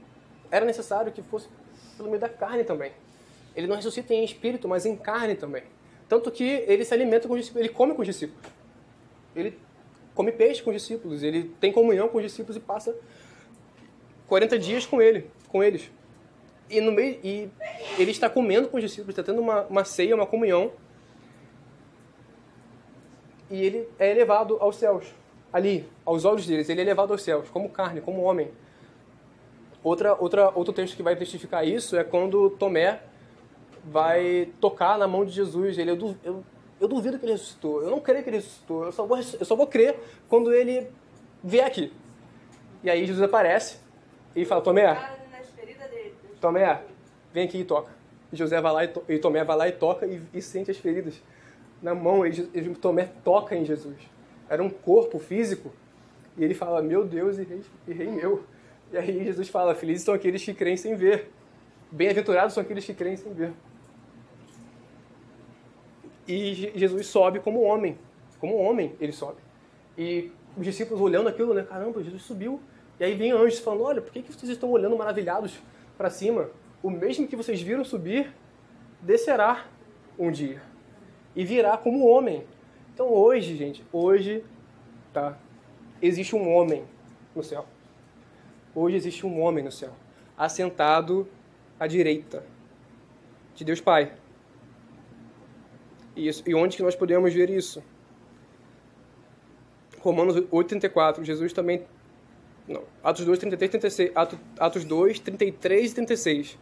[0.49, 1.49] era necessário que fosse
[1.97, 2.93] pelo meio da carne também.
[3.53, 5.63] Ele não ressuscita em espírito, mas em carne também.
[6.07, 8.49] Tanto que ele se alimenta com os discípulos, ele come com os discípulos.
[9.35, 9.66] Ele
[10.17, 12.93] come peixe com os discípulos, ele tem comunhão com os discípulos e passa
[14.27, 15.89] 40 dias com ele, com eles.
[16.69, 17.49] E no meio e
[17.97, 20.71] ele está comendo com os discípulos, está tendo uma, uma ceia, uma comunhão.
[23.49, 25.05] E ele é elevado aos céus.
[25.53, 28.51] Ali, aos olhos deles, ele é elevado aos céus, como carne, como homem.
[29.81, 32.99] Outra, outra, outro texto que vai testificar isso é quando Tomé
[33.85, 35.77] vai tocar na mão de Jesus.
[35.77, 36.43] Ele, eu, du- eu,
[36.79, 37.81] eu duvido que ele ressuscitou.
[37.81, 38.85] Eu não creio que ele ressuscitou.
[38.85, 39.97] Eu só vou, eu só vou crer
[40.27, 40.87] quando ele
[41.43, 41.91] vier aqui.
[42.83, 43.77] E aí Jesus aparece
[44.35, 44.95] e fala, Tomé,
[45.55, 46.13] feridas dele.
[46.39, 46.81] Tomé,
[47.33, 47.91] vem aqui e toca.
[48.31, 50.69] E José vai lá e, to e Tomé vai lá e toca e, e sente
[50.69, 51.21] as feridas
[51.81, 52.25] na mão.
[52.25, 53.97] E, e Tomé toca em Jesus.
[54.49, 55.71] Era um corpo físico.
[56.37, 58.43] E ele fala, meu Deus e rei, e rei meu.
[58.91, 61.31] E aí Jesus fala, felizes são aqueles que creem sem ver.
[61.91, 63.53] Bem-aventurados são aqueles que creem sem ver.
[66.27, 67.97] E Je- Jesus sobe como homem.
[68.39, 69.37] Como homem ele sobe.
[69.97, 71.63] E os discípulos olhando aquilo, né?
[71.63, 72.59] Caramba, Jesus subiu.
[72.99, 75.57] E aí vem anjos falando, olha, por que, que vocês estão olhando maravilhados
[75.97, 76.49] para cima?
[76.81, 78.33] O mesmo que vocês viram subir
[79.01, 79.65] descerá
[80.17, 80.61] um dia
[81.35, 82.43] e virá como homem.
[82.93, 84.43] Então hoje, gente, hoje,
[85.13, 85.37] tá?
[86.01, 86.83] Existe um homem
[87.35, 87.65] no céu.
[88.73, 89.91] Hoje existe um homem no céu,
[90.37, 91.27] assentado
[91.79, 92.43] à direita
[93.55, 94.13] de Deus Pai.
[96.17, 97.83] E, isso, e onde que nós podemos ver isso?
[99.99, 101.23] Romanos 8:34.
[101.23, 101.85] Jesus também
[102.67, 106.57] não, Atos 2, 33, 36, Atos, Atos 2, 33 e 36.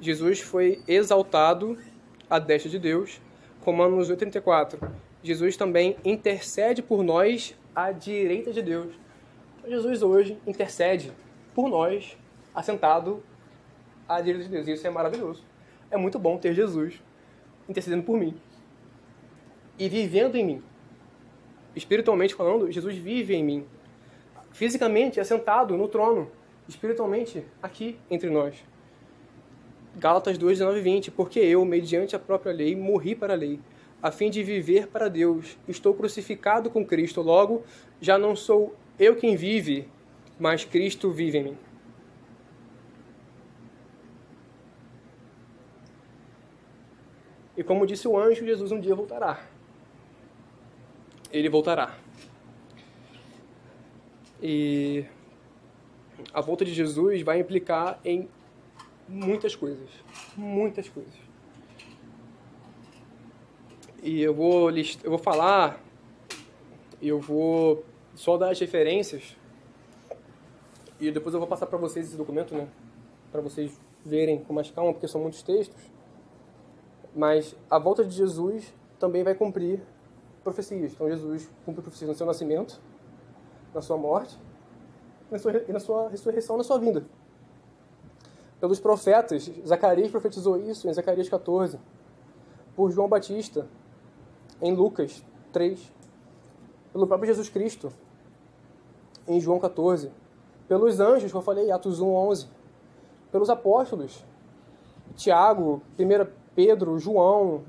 [0.00, 1.78] Jesus foi exaltado
[2.28, 3.20] à destra de Deus.
[3.64, 4.80] Romanos 8, 34.
[5.22, 8.94] Jesus também intercede por nós à direita de Deus.
[9.66, 11.12] Jesus hoje intercede
[11.54, 12.16] por nós,
[12.54, 13.22] assentado
[14.08, 14.66] à direita de Deus.
[14.66, 15.44] E isso é maravilhoso.
[15.88, 17.00] É muito bom ter Jesus
[17.68, 18.34] intercedendo por mim
[19.78, 20.62] e vivendo em mim.
[21.74, 23.66] Espiritualmente falando, Jesus vive em mim.
[24.50, 26.30] Fisicamente, assentado no trono.
[26.66, 28.56] Espiritualmente, aqui entre nós.
[29.96, 31.10] Gálatas 2, 19 e 20.
[31.12, 33.60] Porque eu, mediante a própria lei, morri para a lei,
[34.02, 35.56] a fim de viver para Deus.
[35.68, 37.62] Estou crucificado com Cristo, logo,
[38.00, 39.86] já não sou eu quem vive,
[40.38, 41.58] mas Cristo vive em mim.
[47.56, 49.40] E como disse o anjo, Jesus um dia voltará.
[51.32, 51.98] Ele voltará.
[54.42, 55.04] E
[56.32, 58.28] a volta de Jesus vai implicar em
[59.08, 59.88] muitas coisas.
[60.36, 61.14] Muitas coisas.
[64.02, 65.02] E eu vou, list...
[65.02, 65.82] eu vou falar,
[67.02, 67.84] eu vou
[68.14, 69.36] só dar as referências
[71.00, 72.68] e depois eu vou passar para vocês esse documento, né?
[73.30, 75.80] Para vocês verem com mais calma, porque são muitos textos.
[77.14, 79.80] Mas a volta de Jesus também vai cumprir
[80.48, 80.92] profecias.
[80.92, 82.80] Então Jesus cumpre profecias no seu nascimento,
[83.74, 84.38] na sua morte
[85.30, 87.04] e na sua, e na sua ressurreição, na sua vinda
[88.60, 89.50] pelos profetas.
[89.66, 91.78] Zacarias profetizou isso em Zacarias 14.
[92.74, 93.66] Por João Batista,
[94.60, 95.92] em Lucas 3.
[96.92, 97.92] Pelo próprio Jesus Cristo,
[99.26, 100.10] em João 14.
[100.66, 102.46] Pelos anjos, que eu falei, Atos 1, 11.
[103.30, 104.24] Pelos apóstolos,
[105.16, 107.62] Tiago, 1 Pedro, João,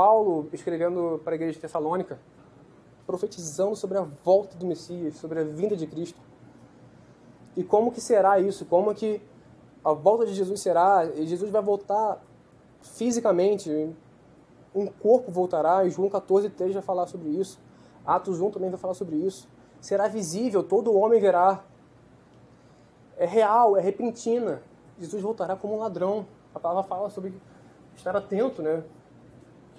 [0.00, 2.18] Paulo escrevendo para a igreja de Tessalônica,
[3.06, 6.18] profetizando sobre a volta do Messias, sobre a vinda de Cristo.
[7.54, 8.64] E como que será isso?
[8.64, 9.20] Como que
[9.84, 12.18] a volta de Jesus será, Jesus vai voltar
[12.80, 13.94] fisicamente,
[14.74, 17.60] um corpo voltará, e João 14, 3 vai falar sobre isso.
[18.06, 19.50] Atos 1 também vai falar sobre isso.
[19.82, 21.62] Será visível, todo homem verá.
[23.18, 24.62] É real, é repentina.
[24.98, 26.26] Jesus voltará como um ladrão.
[26.54, 27.34] A palavra fala sobre
[27.94, 28.82] estar atento, né?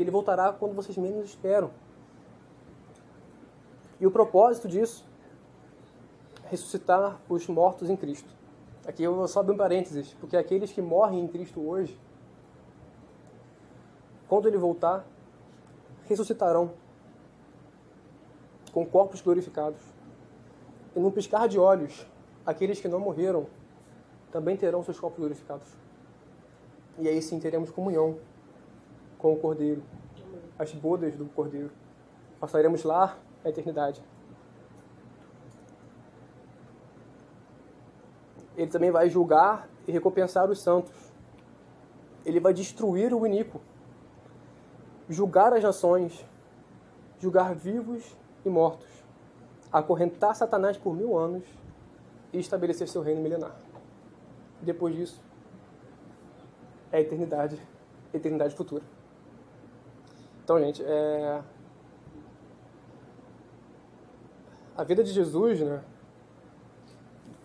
[0.02, 1.72] Ele voltará quando vocês menos esperam.
[4.00, 5.06] E o propósito disso
[6.46, 8.30] ressuscitar os mortos em Cristo.
[8.86, 11.98] Aqui eu só abrir um parênteses, porque aqueles que morrem em Cristo hoje,
[14.28, 15.06] quando ele voltar,
[16.08, 16.74] ressuscitarão
[18.74, 19.80] com corpos glorificados.
[20.96, 22.06] E num piscar de olhos,
[22.46, 23.46] aqueles que não morreram
[24.32, 25.68] também terão seus corpos glorificados.
[26.98, 28.18] E aí sim teremos comunhão
[29.22, 29.84] com o Cordeiro,
[30.58, 31.72] as bodas do Cordeiro.
[32.40, 34.04] Passaremos lá a eternidade.
[38.56, 40.94] ele também vai julgar e recompensar os santos.
[42.26, 43.60] Ele vai destruir o iníquo,
[45.10, 46.24] julgar as nações,
[47.20, 48.16] julgar vivos
[48.46, 48.88] e mortos,
[49.72, 51.44] acorrentar Satanás por mil anos
[52.32, 53.56] e estabelecer seu reino milenar.
[54.62, 55.20] Depois disso,
[56.92, 57.60] é a eternidade,
[58.14, 58.84] eternidade futura.
[60.52, 61.42] Então, gente, é...
[64.76, 65.82] a vida de Jesus, né,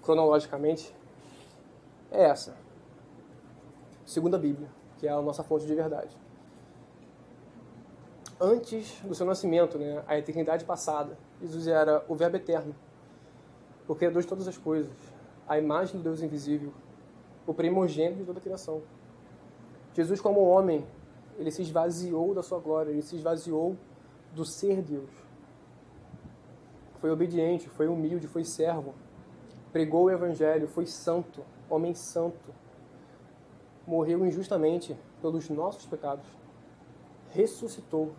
[0.02, 0.92] cronologicamente,
[2.10, 2.56] é essa.
[4.04, 4.68] Segundo a Bíblia,
[4.98, 6.18] que é a nossa fonte de verdade.
[8.40, 12.74] Antes do seu nascimento, né, a eternidade passada, Jesus era o Verbo eterno,
[13.86, 14.90] o Criador de todas as coisas,
[15.46, 16.72] a imagem do Deus invisível,
[17.46, 18.82] o primogênito de toda a criação.
[19.94, 20.84] Jesus, como homem,
[21.38, 23.76] ele se esvaziou da sua glória, ele se esvaziou
[24.34, 25.10] do ser Deus.
[27.00, 28.94] Foi obediente, foi humilde, foi servo,
[29.72, 32.54] pregou o evangelho, foi santo, homem santo,
[33.86, 36.26] morreu injustamente pelos nossos pecados,
[37.30, 38.12] ressuscitou,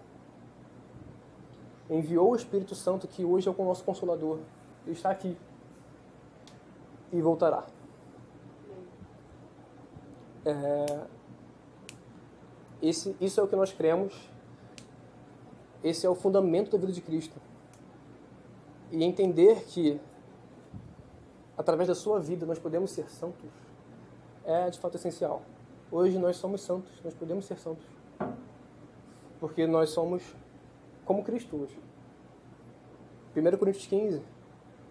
[1.89, 4.39] enviou o Espírito Santo que hoje é o nosso consolador,
[4.85, 5.38] ele está aqui.
[7.11, 7.65] E voltará.
[10.45, 11.07] É,
[12.82, 14.30] esse, isso é o que nós cremos,
[15.84, 17.40] esse é o fundamento da vida de Cristo.
[18.91, 19.99] E entender que
[21.58, 23.49] através da sua vida, nós podemos ser santos,
[24.45, 25.41] é de fato essencial.
[25.91, 27.86] Hoje nós somos santos, nós podemos ser santos.
[29.40, 30.24] Porque nós somos
[31.04, 31.78] como Cristo hoje.
[33.36, 34.22] 1 Coríntios 15,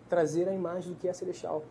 [0.09, 1.63] trazer a imagem do que é celestial.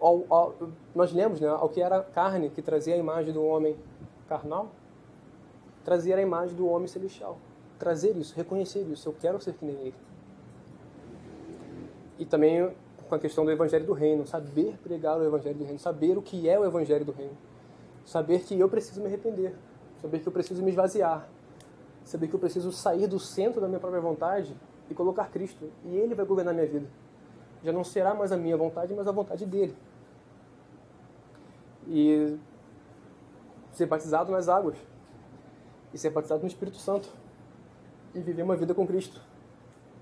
[0.00, 0.54] Ao, ao,
[0.94, 3.76] nós lemos né, ao que era carne, que trazia a imagem do homem
[4.28, 4.70] carnal,
[5.86, 7.38] trazer a imagem do homem celestial.
[7.78, 9.94] Trazer isso, reconhecer isso, eu quero ser que nem ele.
[12.18, 12.74] E também
[13.08, 16.22] com a questão do evangelho do reino, saber pregar o evangelho do reino, saber o
[16.22, 17.36] que é o evangelho do reino.
[18.04, 19.54] Saber que eu preciso me arrepender,
[20.02, 21.28] saber que eu preciso me esvaziar,
[22.04, 24.56] saber que eu preciso sair do centro da minha própria vontade
[24.90, 26.88] e colocar Cristo, e ele vai governar minha vida.
[27.62, 29.76] Já não será mais a minha vontade, mas a vontade dele.
[31.86, 32.36] E
[33.70, 34.76] ser batizado nas águas,
[35.92, 37.08] e ser batizado no Espírito Santo,
[38.14, 39.20] e viver uma vida com Cristo,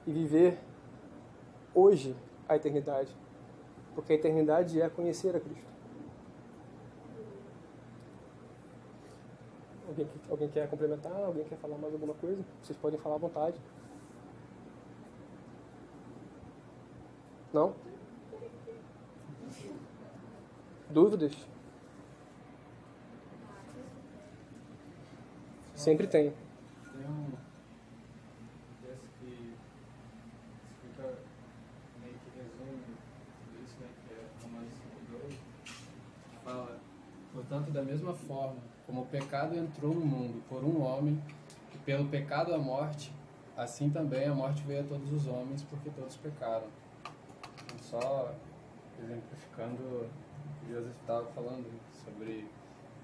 [0.06, 0.58] e viver
[1.74, 2.16] hoje
[2.48, 3.14] a eternidade,
[3.94, 5.74] porque a eternidade é conhecer a Cristo.
[9.88, 11.24] Alguém, alguém quer complementar?
[11.24, 12.42] Alguém quer falar mais alguma coisa?
[12.62, 13.60] Vocês podem falar à vontade.
[17.52, 17.74] Não?
[20.90, 21.53] Dúvidas?
[25.84, 26.30] Sempre tem.
[26.30, 27.30] Tem um
[29.20, 29.54] que
[30.64, 31.18] explica,
[32.00, 32.96] meio que resume
[33.38, 34.72] tudo isso, né, que é Romanos
[35.28, 35.36] 5.12,
[36.30, 36.80] que fala,
[37.34, 38.56] portanto, da mesma forma,
[38.86, 41.22] como o pecado entrou no mundo por um homem,
[41.74, 43.12] e pelo pecado a morte,
[43.54, 46.66] assim também a morte veio a todos os homens, porque todos pecaram.
[47.62, 48.34] Então, só
[48.98, 50.10] exemplificando o
[50.60, 52.48] que Joseph estava falando sobre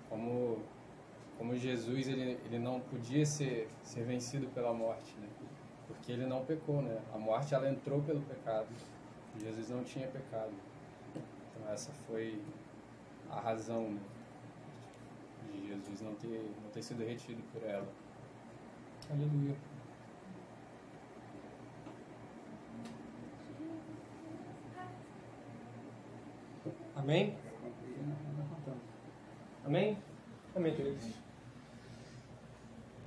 [0.08, 0.62] como
[1.40, 5.26] como Jesus ele, ele não podia ser, ser vencido pela morte, né?
[5.86, 7.00] Porque ele não pecou, né?
[7.14, 8.68] A morte ela entrou pelo pecado.
[9.40, 10.52] Jesus não tinha pecado.
[11.16, 12.38] Então essa foi
[13.30, 14.00] a razão né?
[15.50, 17.88] de Jesus não ter, não ter sido retido por ela.
[19.10, 19.56] Aleluia.
[26.94, 27.34] Amém?
[29.64, 29.98] Amém?
[30.54, 31.29] Amém, queridos.